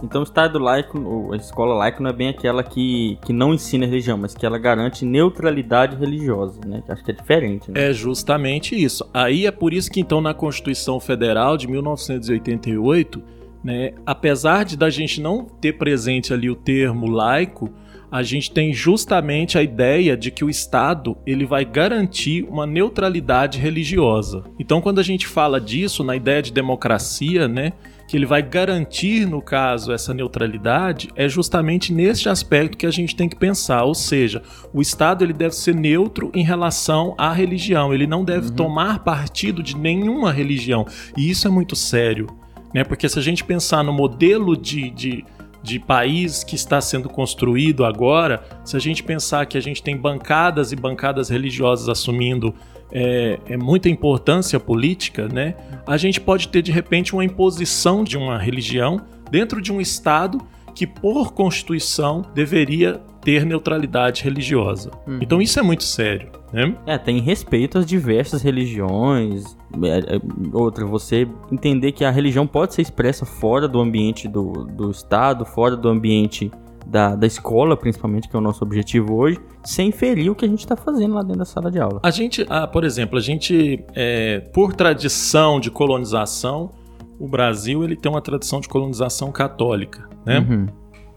Então 0.09 0.21
o 0.21 0.23
Estado 0.23 0.57
laico, 0.57 1.31
a 1.31 1.35
escola 1.35 1.75
laica 1.75 2.01
não 2.01 2.09
é 2.09 2.13
bem 2.13 2.29
aquela 2.29 2.63
que, 2.63 3.19
que 3.23 3.31
não 3.31 3.53
ensina 3.53 3.85
religião, 3.85 4.17
mas 4.17 4.33
que 4.33 4.43
ela 4.43 4.57
garante 4.57 5.05
neutralidade 5.05 5.95
religiosa, 5.95 6.59
né? 6.65 6.81
Acho 6.89 7.03
que 7.03 7.11
é 7.11 7.13
diferente, 7.13 7.69
né? 7.69 7.89
É 7.89 7.93
justamente 7.93 8.75
isso. 8.75 9.07
Aí 9.13 9.45
é 9.45 9.51
por 9.51 9.71
isso 9.71 9.91
que 9.91 9.99
então 9.99 10.19
na 10.19 10.33
Constituição 10.33 10.99
Federal 10.99 11.55
de 11.55 11.67
1988, 11.67 13.21
né, 13.63 13.93
apesar 14.03 14.65
de 14.65 14.75
da 14.75 14.89
gente 14.89 15.21
não 15.21 15.45
ter 15.45 15.73
presente 15.73 16.33
ali 16.33 16.49
o 16.49 16.55
termo 16.55 17.05
laico, 17.05 17.69
a 18.11 18.23
gente 18.23 18.51
tem 18.51 18.73
justamente 18.73 19.57
a 19.57 19.63
ideia 19.63 20.17
de 20.17 20.31
que 20.31 20.43
o 20.43 20.49
Estado 20.49 21.17
ele 21.25 21.45
vai 21.45 21.63
garantir 21.63 22.43
uma 22.49 22.65
neutralidade 22.65 23.59
religiosa. 23.59 24.43
Então, 24.59 24.81
quando 24.81 24.99
a 24.99 25.03
gente 25.03 25.27
fala 25.27 25.61
disso 25.61 26.03
na 26.03 26.15
ideia 26.15 26.41
de 26.41 26.51
democracia, 26.51 27.47
né, 27.47 27.73
que 28.07 28.17
ele 28.17 28.25
vai 28.25 28.41
garantir, 28.41 29.27
no 29.27 29.39
caso, 29.39 29.91
essa 29.91 30.15
neutralidade, 30.15 31.09
é 31.15 31.29
justamente 31.29 31.93
neste 31.93 32.27
aspecto 32.27 32.75
que 32.75 32.87
a 32.87 32.91
gente 32.91 33.15
tem 33.15 33.29
que 33.29 33.35
pensar, 33.35 33.83
ou 33.83 33.93
seja, 33.93 34.41
o 34.73 34.81
Estado 34.81 35.23
ele 35.23 35.31
deve 35.31 35.53
ser 35.53 35.75
neutro 35.75 36.31
em 36.33 36.43
relação 36.43 37.13
à 37.19 37.31
religião, 37.31 37.93
ele 37.93 38.07
não 38.07 38.25
deve 38.25 38.47
uhum. 38.47 38.55
tomar 38.55 39.03
partido 39.03 39.61
de 39.61 39.77
nenhuma 39.77 40.31
religião, 40.31 40.87
e 41.15 41.29
isso 41.29 41.47
é 41.47 41.51
muito 41.51 41.75
sério, 41.75 42.25
né? 42.73 42.83
Porque 42.83 43.07
se 43.07 43.19
a 43.19 43.21
gente 43.21 43.43
pensar 43.43 43.83
no 43.83 43.93
modelo 43.93 44.57
de, 44.57 44.89
de 44.89 45.25
de 45.61 45.79
país 45.79 46.43
que 46.43 46.55
está 46.55 46.79
sendo 46.79 47.09
construído 47.09 47.83
agora, 47.85 48.43
se 48.63 48.77
a 48.77 48.79
gente 48.79 49.03
pensar 49.03 49.45
que 49.45 49.57
a 49.57 49.61
gente 49.61 49.83
tem 49.83 49.95
bancadas 49.95 50.71
e 50.71 50.75
bancadas 50.75 51.29
religiosas 51.29 51.89
assumindo 51.89 52.53
é, 52.91 53.39
é, 53.45 53.57
muita 53.57 53.89
importância 53.89 54.59
política, 54.59 55.27
né? 55.27 55.55
A 55.85 55.97
gente 55.97 56.19
pode 56.19 56.47
ter 56.47 56.61
de 56.61 56.71
repente 56.71 57.13
uma 57.13 57.23
imposição 57.23 58.03
de 58.03 58.17
uma 58.17 58.37
religião 58.37 59.01
dentro 59.29 59.61
de 59.61 59.71
um 59.71 59.79
Estado 59.79 60.39
que, 60.73 60.87
por 60.87 61.33
Constituição, 61.33 62.25
deveria 62.33 63.01
ter 63.21 63.45
neutralidade 63.45 64.23
religiosa. 64.23 64.91
Uhum. 65.07 65.19
Então 65.21 65.41
isso 65.41 65.59
é 65.59 65.61
muito 65.61 65.83
sério. 65.83 66.31
Né? 66.51 66.75
É, 66.85 66.97
tem 66.97 67.19
respeito 67.19 67.77
às 67.77 67.85
diversas 67.85 68.41
religiões. 68.41 69.57
É, 69.83 70.15
é, 70.15 70.21
outra, 70.53 70.85
você 70.85 71.27
entender 71.51 71.91
que 71.91 72.03
a 72.03 72.11
religião 72.11 72.47
pode 72.47 72.73
ser 72.73 72.81
expressa 72.81 73.25
fora 73.25 73.67
do 73.67 73.79
ambiente 73.79 74.27
do, 74.27 74.65
do 74.65 74.89
Estado, 74.89 75.45
fora 75.45 75.75
do 75.75 75.89
ambiente 75.89 76.51
da, 76.85 77.15
da 77.15 77.27
escola, 77.27 77.77
principalmente, 77.77 78.27
que 78.27 78.35
é 78.35 78.39
o 78.39 78.41
nosso 78.41 78.63
objetivo 78.63 79.15
hoje, 79.15 79.39
sem 79.63 79.91
ferir 79.91 80.31
o 80.31 80.35
que 80.35 80.43
a 80.43 80.47
gente 80.47 80.59
está 80.59 80.75
fazendo 80.75 81.13
lá 81.13 81.21
dentro 81.21 81.39
da 81.39 81.45
sala 81.45 81.69
de 81.69 81.79
aula. 81.79 81.99
A 82.01 82.09
gente, 82.09 82.45
ah, 82.49 82.65
por 82.65 82.83
exemplo, 82.83 83.17
a 83.17 83.21
gente, 83.21 83.83
é, 83.93 84.39
por 84.53 84.73
tradição 84.73 85.59
de 85.59 85.69
colonização, 85.69 86.71
o 87.19 87.27
Brasil 87.27 87.83
ele 87.83 87.95
tem 87.95 88.11
uma 88.11 88.21
tradição 88.21 88.59
de 88.59 88.67
colonização 88.67 89.31
católica, 89.31 90.09
né? 90.25 90.39
Uhum. 90.39 90.67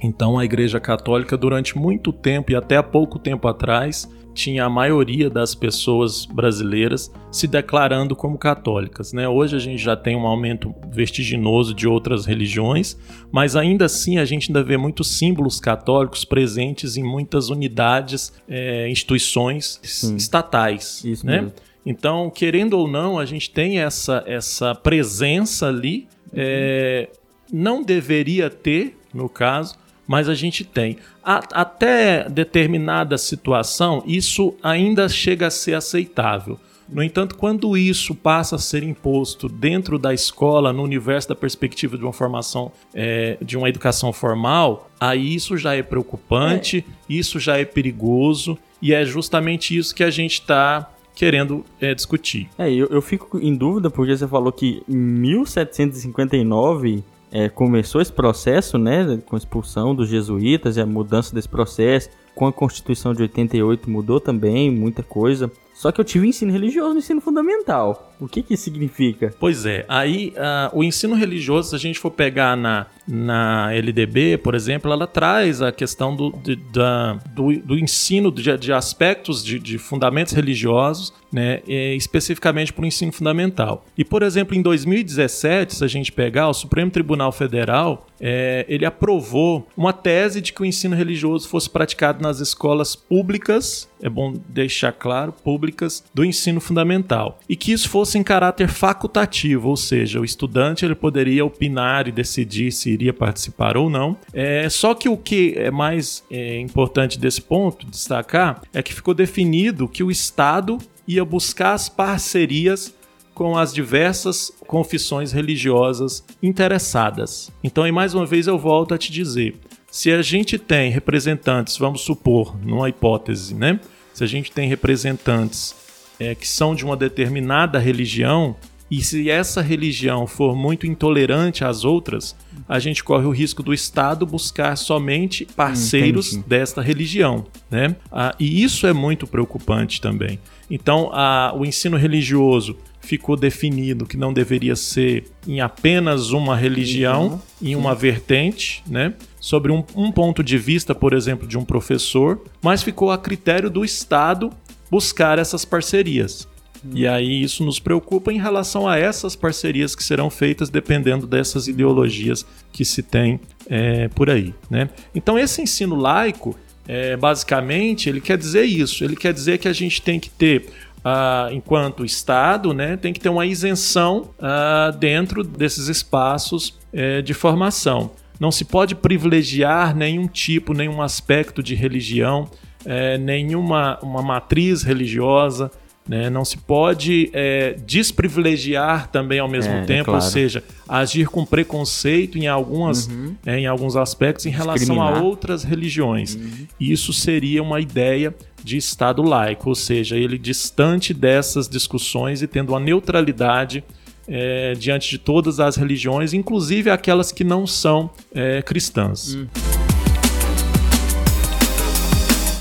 Então 0.03 0.39
a 0.39 0.45
Igreja 0.45 0.81
Católica 0.81 1.37
durante 1.37 1.79
muito 1.79 2.13
tempo 2.13 2.53
e 2.53 2.57
até 2.57 2.77
há 2.77 2.83
pouco 2.83 3.19
tempo 3.19 3.47
atrás 3.47 4.09
tinha 4.35 4.65
a 4.65 4.71
maioria 4.71 5.29
das 5.29 5.55
pessoas 5.55 6.25
brasileiras 6.25 7.13
se 7.31 7.47
declarando 7.47 8.17
como 8.17 8.39
católicas. 8.39 9.13
Né? 9.13 9.29
Hoje 9.29 9.57
a 9.57 9.59
gente 9.59 9.83
já 9.83 9.95
tem 9.95 10.17
um 10.17 10.27
aumento 10.27 10.75
vertiginoso 10.91 11.75
de 11.75 11.87
outras 11.87 12.25
religiões, 12.25 12.97
mas 13.31 13.57
ainda 13.57 13.85
assim 13.85 14.19
a 14.19 14.25
gente 14.25 14.51
ainda 14.51 14.63
vê 14.63 14.77
muitos 14.77 15.19
símbolos 15.19 15.61
católicos 15.61 16.25
presentes 16.25 16.97
em 16.97 17.03
muitas 17.03 17.51
unidades, 17.51 18.33
é, 18.49 18.89
instituições 18.89 19.79
Sim. 19.83 20.17
estatais. 20.17 21.05
Isso 21.05 21.27
né? 21.27 21.43
mesmo. 21.43 21.53
Então, 21.85 22.31
querendo 22.31 22.75
ou 22.75 22.87
não, 22.87 23.19
a 23.19 23.27
gente 23.27 23.51
tem 23.51 23.81
essa, 23.81 24.23
essa 24.27 24.75
presença 24.75 25.69
ali. 25.69 26.09
é, 26.33 27.11
não 27.53 27.83
deveria 27.83 28.49
ter, 28.49 28.97
no 29.13 29.29
caso, 29.29 29.75
mas 30.07 30.29
a 30.29 30.35
gente 30.35 30.65
tem. 30.65 30.97
A- 31.23 31.43
até 31.53 32.29
determinada 32.29 33.17
situação, 33.19 34.03
isso 34.07 34.55
ainda 34.63 35.09
chega 35.09 35.47
a 35.47 35.51
ser 35.51 35.75
aceitável. 35.75 36.59
No 36.89 37.03
entanto, 37.03 37.37
quando 37.37 37.75
isso 37.75 38.15
passa 38.15 38.57
a 38.57 38.59
ser 38.59 38.83
imposto 38.83 39.49
dentro 39.49 39.99
da 39.99 40.13
escola, 40.13 40.75
no 40.75 40.83
universo 40.83 41.29
da 41.31 41.35
perspectiva 41.35 41.97
de 41.97 42.05
uma 42.05 42.13
formação, 42.13 42.71
é, 42.93 43.39
de 43.41 43.57
uma 43.57 43.67
educação 43.69 44.13
formal, 44.13 44.91
aí 45.01 45.35
isso 45.35 45.57
já 45.57 45.75
é 45.75 45.83
preocupante, 45.83 46.85
isso 47.09 47.41
já 47.41 47.57
é 47.57 47.65
perigoso, 47.65 48.59
e 48.83 48.93
é 48.93 49.07
justamente 49.07 49.75
isso 49.77 49.95
que 49.95 50.05
a 50.05 50.11
gente 50.11 50.35
está 50.35 50.91
querendo 51.15 51.65
é, 51.81 51.95
discutir. 51.95 52.51
É, 52.59 52.71
eu, 52.71 52.89
eu 52.89 53.01
fico 53.01 53.39
em 53.39 53.55
dúvida 53.55 53.89
porque 53.89 54.15
você 54.15 54.29
falou 54.29 54.53
que 54.53 54.83
em 54.89 54.97
1759 54.97 57.03
é, 57.33 57.49
começou 57.49 58.01
esse 58.01 58.13
processo, 58.13 58.77
né, 58.77 59.19
com 59.27 59.35
a 59.35 59.39
expulsão 59.39 59.95
dos 59.95 60.09
jesuítas 60.09 60.77
e 60.77 60.81
a 60.81 60.87
mudança 60.87 61.35
desse 61.35 61.49
processo. 61.49 62.11
Com 62.35 62.47
a 62.47 62.53
Constituição 62.53 63.15
de 63.15 63.23
88 63.23 63.91
mudou 63.91 64.21
também 64.21 64.71
muita 64.71 65.03
coisa. 65.03 65.51
Só 65.83 65.91
que 65.91 66.01
eu 66.01 66.05
tive 66.05 66.29
ensino 66.29 66.53
religioso 66.53 66.93
no 66.93 67.01
ensino 67.01 67.21
fundamental. 67.21 68.13
O 68.21 68.29
que 68.29 68.41
que 68.41 68.57
significa? 68.57 69.35
Pois 69.41 69.67
é, 69.67 69.85
aí 69.89 70.33
ah, 70.37 70.71
o 70.73 70.85
ensino 70.85 71.17
religioso, 71.17 71.71
se 71.71 71.75
a 71.75 71.79
gente 71.79 71.99
for 71.99 72.13
pegar 72.13 72.57
na, 72.57 72.87
na 73.05 73.73
LDB, 73.75 74.39
por 74.39 74.55
exemplo, 74.55 74.93
ela 74.93 75.09
traz 75.09 75.61
a 75.61 75.73
questão 75.73 76.15
do, 76.15 76.31
de- 76.41 76.55
da- 76.55 77.15
do, 77.35 77.53
do 77.59 77.77
ensino 77.77 78.31
de, 78.31 78.57
de 78.57 78.73
aspectos 78.73 79.45
de, 79.45 79.59
de 79.59 79.77
fundamentos 79.77 80.33
religiosos, 80.35 81.13
né, 81.33 81.63
eh, 81.67 81.97
especificamente 81.97 82.73
para 82.73 82.85
o 82.85 82.87
ensino 82.87 83.11
fundamental. 83.11 83.85
E, 83.99 84.05
por 84.05 84.23
exemplo, 84.23 84.55
em 84.55 84.63
2017, 84.63 85.75
se 85.75 85.85
a 85.85 85.89
gente 85.89 86.13
pegar, 86.13 86.49
o 86.49 86.55
Supremo 86.55 86.93
Tribunal 86.93 87.33
Federal, 87.33 88.07
eh, 88.21 88.65
ele 88.69 88.85
aprovou 88.87 89.67
uma 89.77 89.93
tese 89.93 90.41
de 90.41 90.53
que 90.53 90.63
o 90.63 90.65
ensino 90.65 90.95
religioso 90.95 91.49
fosse 91.49 91.69
praticado 91.69 92.23
nas 92.23 92.39
escolas 92.39 92.95
públicas, 92.95 93.89
é 94.03 94.09
bom 94.09 94.35
deixar 94.49 94.93
claro, 94.93 95.33
públicas, 95.33 96.05
do 96.13 96.25
ensino 96.25 96.61
fundamental. 96.61 97.39
E 97.49 97.57
que 97.57 97.73
isso 97.73 97.89
fosse 97.89 98.19
em 98.19 98.23
caráter 98.23 98.69
facultativo, 98.69 99.69
ou 99.69 99.77
seja, 99.77 100.21
o 100.21 100.25
estudante 100.25 100.85
ele 100.85 100.95
poderia 100.95 101.45
opinar 101.45 102.09
e 102.09 102.13
decidir 102.13 102.73
se 102.73 102.91
iria 102.91 103.15
participar 103.15 103.77
ou 103.77 103.89
não. 103.89 104.17
É, 104.35 104.69
só 104.69 104.95
que 104.95 105.09
o 105.09 105.17
que 105.17 105.55
é 105.57 105.71
mais 105.71 106.25
é, 106.31 106.59
importante 106.59 107.19
desse 107.19 107.41
ponto, 107.41 107.87
destacar, 107.87 108.63
é 108.73 108.83
que 108.83 108.93
ficou 108.93 109.15
definido 109.15 109.89
que 109.89 110.03
o 110.03 110.11
Estado 110.11 110.79
ia 111.07 111.25
buscar 111.25 111.75
as 111.75 111.89
parcerias 111.89 112.95
com 113.35 113.57
as 113.57 113.73
diversas 113.73 114.53
confissões 114.67 115.33
religiosas 115.33 116.23
interessadas. 116.43 117.51
Então, 117.65 117.85
aí 117.85 117.93
mais 117.93 118.15
uma 118.15 118.27
vez 118.27 118.47
eu 118.47 118.59
volto 118.59 118.93
a 118.93 118.99
te 118.99 119.11
dizer, 119.11 119.55
se 119.93 120.11
a 120.11 120.23
gente 120.23 120.59
tem 120.59 120.91
representantes, 120.91 121.77
vamos 121.77 122.01
supor, 122.01 122.57
numa 122.65 122.89
hipótese, 122.89 123.55
né? 123.55 123.79
Se 124.15 124.25
a 124.25 124.27
gente 124.27 124.51
tem 124.51 124.67
representantes 124.69 125.75
é, 126.19 126.35
que 126.35 126.49
são 126.49 126.75
de 126.75 126.83
uma 126.85 126.97
determinada 126.97 127.79
religião 127.79 128.57
e 128.91 129.03
se 129.03 129.31
essa 129.31 129.61
religião 129.63 130.27
for 130.27 130.55
muito 130.57 130.87
intolerante 130.87 131.63
às 131.65 131.85
outras, 131.85 132.35
a 132.69 132.79
gente 132.79 133.03
corre 133.05 133.25
o 133.27 133.31
risco 133.31 133.63
do 133.63 133.73
Estado 133.73 134.27
buscar 134.27 134.77
somente 134.77 135.45
parceiros 135.47 136.33
Entendi. 136.33 136.49
desta 136.49 136.81
religião, 136.83 137.47
né? 137.71 137.95
Ah, 138.11 138.35
e 138.39 138.63
isso 138.63 138.87
é 138.87 138.93
muito 138.95 139.27
preocupante 139.27 140.01
também. 140.01 140.39
Então, 140.71 141.11
a- 141.13 141.53
o 141.55 141.65
ensino 141.67 141.97
religioso 141.99 142.77
ficou 143.03 143.37
definido 143.37 144.07
que 144.07 144.17
não 144.17 144.33
deveria 144.33 144.75
ser 144.77 145.25
em 145.47 145.61
apenas 145.61 146.31
uma 146.31 146.57
religião, 146.57 147.43
em 147.61 147.77
uma 147.77 147.95
vertente, 147.95 148.83
né? 148.87 149.13
Sobre 149.41 149.73
um, 149.73 149.85
um 149.95 150.11
ponto 150.11 150.43
de 150.43 150.57
vista, 150.57 150.95
por 150.95 151.13
exemplo, 151.13 151.47
de 151.47 151.59
um 151.59 151.65
professor, 151.65 152.41
mas 152.63 152.83
ficou 152.83 153.11
a 153.11 153.19
critério 153.19 153.69
do 153.69 153.85
Estado 153.85 154.51
buscar 154.91 155.39
essas 155.39 155.65
parcerias. 155.65 156.49
E 156.95 157.07
aí 157.07 157.43
isso 157.43 157.65
nos 157.65 157.79
preocupa 157.79 158.33
em 158.33 158.39
relação 158.39 158.89
a 158.89 158.99
essas 158.99 159.37
parcerias 159.37 159.95
que 159.95 160.03
serão 160.03 160.29
feitas 160.29 160.69
dependendo 160.69 161.27
dessas 161.27 161.69
ideologias 161.69 162.45
que 162.73 162.85
se 162.85 163.03
tem 163.03 163.39
é, 163.69 164.09
por 164.09 164.29
aí. 164.29 164.53
Né? 164.69 164.89
Então 165.15 165.39
esse 165.39 165.63
ensino 165.63 165.95
laico, 165.95 166.59
é, 166.87 167.17
basicamente, 167.17 168.09
ele 168.09 168.21
quer 168.21 168.37
dizer 168.37 168.65
isso. 168.65 169.05
Ele 169.05 169.15
quer 169.15 169.33
dizer 169.33 169.59
que 169.59 169.69
a 169.69 169.73
gente 169.73 170.03
tem 170.03 170.19
que 170.19 170.29
ter, 170.29 170.67
ah, 171.05 171.49
enquanto 171.53 172.05
Estado, 172.05 172.73
né, 172.73 172.97
tem 172.97 173.13
que 173.13 173.21
ter 173.21 173.29
uma 173.29 173.47
isenção 173.47 174.31
ah, 174.41 174.95
dentro 174.99 175.43
desses 175.43 175.89
espaços 175.89 176.79
é, 176.93 177.23
de 177.23 177.35
formação. 177.35 178.11
Não 178.39 178.51
se 178.51 178.65
pode 178.65 178.95
privilegiar 178.95 179.95
nenhum 179.95 180.27
tipo, 180.27 180.75
nenhum 180.75 181.01
aspecto 181.01 181.63
de 181.63 181.75
religião, 181.75 182.49
é, 182.85 183.17
nenhuma 183.17 183.99
uma 184.03 184.23
matriz 184.23 184.83
religiosa, 184.83 185.71
né? 186.09 186.29
Não 186.29 186.45
se 186.45 186.59
pode 186.59 187.31
é, 187.33 187.77
desprivilegiar 187.87 189.09
também 189.09 189.39
ao 189.39 189.49
mesmo 189.49 189.73
É, 189.73 189.83
é 189.83 189.85
tempo, 189.85 190.11
ou 190.11 190.19
claro. 190.19 190.33
seja, 190.33 190.65
agir 190.89 191.29
com 191.29 191.45
preconceito 191.45 192.37
em, 192.37 192.49
algumas, 192.49 193.09
é, 193.47 193.61
em 193.61 193.67
alguns 193.67 193.95
aspectos 193.97 194.47
em 194.47 194.51
relação 194.51 195.01
a 195.01 195.21
outras 195.21 195.63
religiões. 195.63 196.37
Isso 196.81 197.13
seria 197.13 197.63
uma 197.63 197.81
ideia 197.81 198.35
de 198.65 198.77
Estado 198.77 199.23
laico, 199.23 199.69
ou 199.69 199.75
seja, 199.75 200.17
ele 200.17 200.39
distante 200.39 201.13
dessas 201.13 201.69
discussões 201.69 202.43
e 202.43 202.47
tendo 202.47 202.71
uma 202.71 202.81
neutralidade 202.81 203.83
é, 204.29 204.75
diante 204.75 205.11
de 205.11 205.19
todas 205.19 205.59
as 205.61 205.77
religiões, 205.77 206.33
inclusive 206.33 206.91
aquelas 206.91 207.33
que 207.33 207.43
não 207.45 207.67
são 207.67 208.11
é, 208.35 208.63
cristãs. 208.63 209.37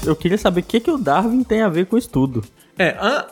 Eu 0.06 0.16
queria 0.16 0.38
saber 0.38 0.62
o 0.62 0.64
que, 0.64 0.80
que 0.80 0.90
o 0.90 0.98
Darwin 0.98 1.44
tem 1.44 1.62
a 1.62 1.70
ver 1.70 1.86
com 1.86 1.98
estudo. 1.98 2.44
É, 2.78 2.98
an- 3.00 3.26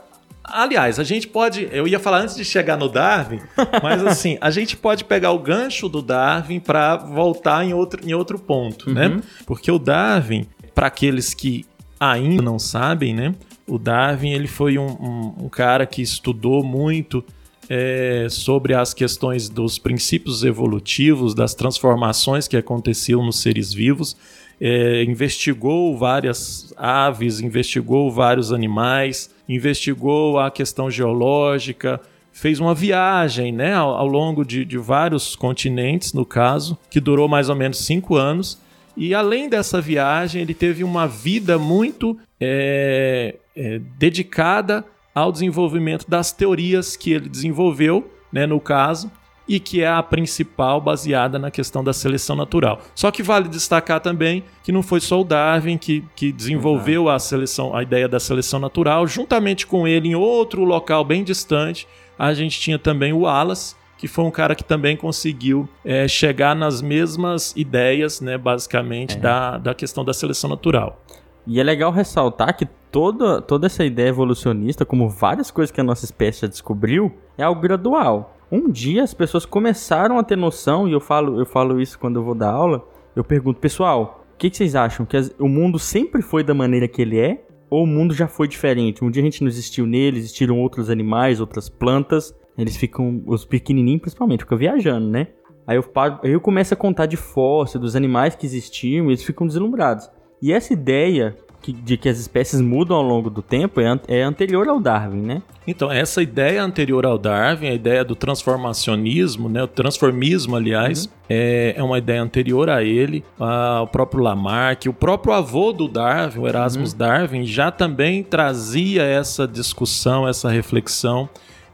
aliás, 0.43 0.99
a 0.99 1.03
gente 1.03 1.27
pode. 1.27 1.67
Eu 1.71 1.87
ia 1.87 1.99
falar 1.99 2.19
antes 2.21 2.35
de 2.35 2.45
chegar 2.45 2.77
no 2.77 2.87
Darwin, 2.87 3.39
mas 3.81 4.05
assim, 4.05 4.37
a 4.39 4.51
gente 4.51 4.77
pode 4.77 5.03
pegar 5.03 5.31
o 5.31 5.39
gancho 5.39 5.89
do 5.89 6.01
Darwin 6.01 6.59
para 6.59 6.95
voltar 6.97 7.65
em 7.65 7.73
outro, 7.73 8.07
em 8.07 8.13
outro 8.13 8.37
ponto, 8.37 8.91
né? 8.93 9.19
Porque 9.47 9.71
o 9.71 9.79
Darwin, 9.79 10.45
para 10.75 10.85
aqueles 10.87 11.33
que 11.33 11.65
ainda 11.99 12.41
não 12.41 12.57
sabem, 12.59 13.13
né? 13.13 13.35
O 13.67 13.77
Darwin 13.77 14.31
ele 14.31 14.47
foi 14.47 14.77
um, 14.77 14.87
um- 14.87 15.33
um 15.45 15.49
cara 15.49 15.85
que 15.85 16.01
estudou 16.01 16.63
muito 16.63 17.23
é, 17.71 18.25
sobre 18.31 18.73
as 18.73 18.95
questões 18.95 19.47
dos 19.47 19.77
princípios 19.77 20.43
evolutivos, 20.43 21.35
das 21.35 21.53
transformações 21.53 22.47
que 22.47 22.57
aconteciam 22.57 23.23
nos 23.23 23.39
seres 23.41 23.71
vivos. 23.71 24.17
É, 24.59 25.03
investigou 25.03 25.95
várias 25.95 26.73
aves, 26.75 27.39
investigou 27.39 28.11
vários 28.11 28.51
animais, 28.51 29.29
investigou 29.47 30.39
a 30.39 30.49
questão 30.49 30.89
geológica, 30.89 32.01
fez 32.33 32.59
uma 32.59 32.73
viagem 32.73 33.51
né, 33.51 33.73
ao, 33.75 33.91
ao 33.91 34.07
longo 34.07 34.43
de, 34.43 34.65
de 34.65 34.77
vários 34.77 35.35
continentes, 35.35 36.11
no 36.11 36.25
caso, 36.25 36.77
que 36.89 36.99
durou 36.99 37.27
mais 37.27 37.49
ou 37.49 37.55
menos 37.55 37.77
cinco 37.85 38.15
anos. 38.15 38.59
E 38.99 39.13
além 39.13 39.47
dessa 39.47 39.79
viagem, 39.79 40.41
ele 40.41 40.53
teve 40.53 40.83
uma 40.83 41.07
vida 41.07 41.57
muito 41.57 42.17
é, 42.37 43.37
é, 43.55 43.79
dedicada 43.97 44.83
ao 45.15 45.31
desenvolvimento 45.31 46.05
das 46.05 46.33
teorias 46.33 46.97
que 46.97 47.13
ele 47.13 47.29
desenvolveu, 47.29 48.11
né, 48.29 48.45
no 48.45 48.59
caso, 48.59 49.09
e 49.47 49.57
que 49.57 49.81
é 49.81 49.87
a 49.87 50.03
principal 50.03 50.81
baseada 50.81 51.39
na 51.39 51.49
questão 51.49 51.81
da 51.81 51.93
seleção 51.93 52.35
natural. 52.35 52.81
Só 52.93 53.09
que 53.09 53.23
vale 53.23 53.47
destacar 53.47 54.01
também 54.01 54.43
que 54.65 54.71
não 54.73 54.83
foi 54.83 54.99
só 54.99 55.21
o 55.21 55.23
Darwin 55.23 55.77
que, 55.77 56.03
que 56.13 56.29
desenvolveu 56.29 57.07
a 57.07 57.17
seleção, 57.19 57.73
a 57.73 57.81
ideia 57.81 58.07
da 58.07 58.19
seleção 58.19 58.59
natural, 58.59 59.07
juntamente 59.07 59.65
com 59.65 59.87
ele 59.87 60.09
em 60.09 60.15
outro 60.15 60.65
local 60.65 61.05
bem 61.05 61.23
distante, 61.23 61.87
a 62.17 62.33
gente 62.33 62.59
tinha 62.59 62.77
também 62.77 63.13
o 63.13 63.19
Wallace, 63.19 63.78
que 63.99 64.07
foi 64.07 64.23
um 64.23 64.31
cara 64.31 64.55
que 64.55 64.63
também 64.63 64.95
conseguiu 64.95 65.67
é, 65.83 66.07
chegar 66.07 66.55
nas 66.55 66.81
mesmas 66.81 67.53
ideias, 67.53 68.21
né, 68.21 68.37
basicamente, 68.37 69.17
é. 69.17 69.19
da, 69.19 69.57
da 69.57 69.73
questão 69.73 70.05
da 70.05 70.13
seleção 70.13 70.49
natural. 70.49 71.03
E 71.45 71.59
é 71.59 71.63
legal 71.63 71.91
ressaltar 71.91 72.55
que 72.55 72.65
toda, 72.89 73.41
toda 73.41 73.67
essa 73.67 73.83
ideia 73.83 74.07
evolucionista, 74.07 74.85
como 74.85 75.09
várias 75.09 75.51
coisas 75.51 75.69
que 75.69 75.81
a 75.81 75.83
nossa 75.83 76.05
espécie 76.05 76.41
já 76.41 76.47
descobriu, 76.47 77.11
é 77.37 77.43
algo 77.43 77.59
gradual. 77.59 78.37
Um 78.49 78.71
dia 78.71 79.03
as 79.03 79.13
pessoas 79.13 79.45
começaram 79.45 80.17
a 80.17 80.23
ter 80.23 80.37
noção, 80.37 80.87
e 80.87 80.93
eu 80.93 81.01
falo, 81.01 81.37
eu 81.37 81.45
falo 81.45 81.81
isso 81.81 81.99
quando 81.99 82.15
eu 82.15 82.23
vou 82.23 82.33
dar 82.33 82.51
aula, 82.51 82.81
eu 83.13 83.23
pergunto, 83.23 83.59
pessoal, 83.59 84.23
o 84.33 84.37
que, 84.37 84.49
que, 84.49 84.55
vocês 84.55 84.77
acham? 84.77 85.05
Que 85.05 85.17
as, 85.17 85.35
o 85.37 85.49
mundo 85.49 85.77
sempre 85.77 86.21
foi 86.21 86.41
da 86.41 86.53
maneira 86.53 86.87
que 86.87 87.01
ele 87.01 87.19
é? 87.19 87.43
Ou 87.69 87.83
o 87.83 87.87
mundo 87.87 88.13
já 88.13 88.29
foi 88.29 88.47
diferente? 88.47 89.03
Um 89.03 89.11
dia 89.11 89.21
a 89.21 89.25
gente 89.25 89.41
não 89.41 89.49
existiu 89.49 89.85
nele, 89.85 90.19
existiram 90.19 90.57
outros 90.57 90.89
animais, 90.89 91.41
outras 91.41 91.67
plantas, 91.67 92.33
eles 92.57 92.75
ficam, 92.75 93.23
os 93.25 93.45
pequenininhos 93.45 94.01
principalmente, 94.01 94.41
ficam 94.41 94.57
viajando, 94.57 95.07
né? 95.07 95.27
Aí 95.65 95.77
eu, 95.77 95.83
paro, 95.83 96.19
aí 96.23 96.31
eu 96.31 96.41
começo 96.41 96.73
a 96.73 96.77
contar 96.77 97.05
de 97.05 97.15
fósseis, 97.15 97.79
dos 97.79 97.95
animais 97.95 98.35
que 98.35 98.45
existiam, 98.45 99.05
e 99.05 99.09
eles 99.09 99.23
ficam 99.23 99.45
deslumbrados. 99.45 100.09
E 100.41 100.51
essa 100.51 100.73
ideia 100.73 101.37
que, 101.61 101.73
de 101.73 101.97
que 101.97 102.07
as 102.07 102.17
espécies 102.17 102.61
mudam 102.61 102.97
ao 102.97 103.03
longo 103.03 103.29
do 103.29 103.41
tempo 103.41 103.81
é, 103.81 103.99
é, 104.07 104.23
anterior 104.23 104.67
ao 104.67 104.79
Darwin, 104.79 105.21
né? 105.21 105.41
Então, 105.67 105.91
essa 105.91 106.21
ideia 106.21 106.63
anterior 106.63 107.05
ao 107.05 107.17
Darwin, 107.17 107.67
a 107.67 107.73
ideia 107.73 108.03
do 108.03 108.15
transformacionismo, 108.15 109.49
né, 109.49 109.61
o 109.61 109.67
transformismo, 109.67 110.55
aliás, 110.55 111.05
uhum. 111.05 111.11
é, 111.29 111.73
é, 111.77 111.83
uma 111.83 111.97
ideia 111.97 112.21
anterior 112.21 112.69
a 112.69 112.83
ele. 112.83 113.23
o 113.37 113.87
próprio 113.87 114.23
Lamarck, 114.23 114.87
o 114.87 114.93
próprio 114.93 115.33
avô 115.33 115.71
do 115.71 115.87
Darwin, 115.87 116.39
o 116.39 116.47
Erasmus 116.47 116.93
uhum. 116.93 116.97
Darwin, 116.97 117.45
já 117.45 117.69
também 117.69 118.23
trazia 118.23 119.03
essa 119.03 119.47
discussão, 119.47 120.27
essa 120.27 120.49
reflexão. 120.49 121.29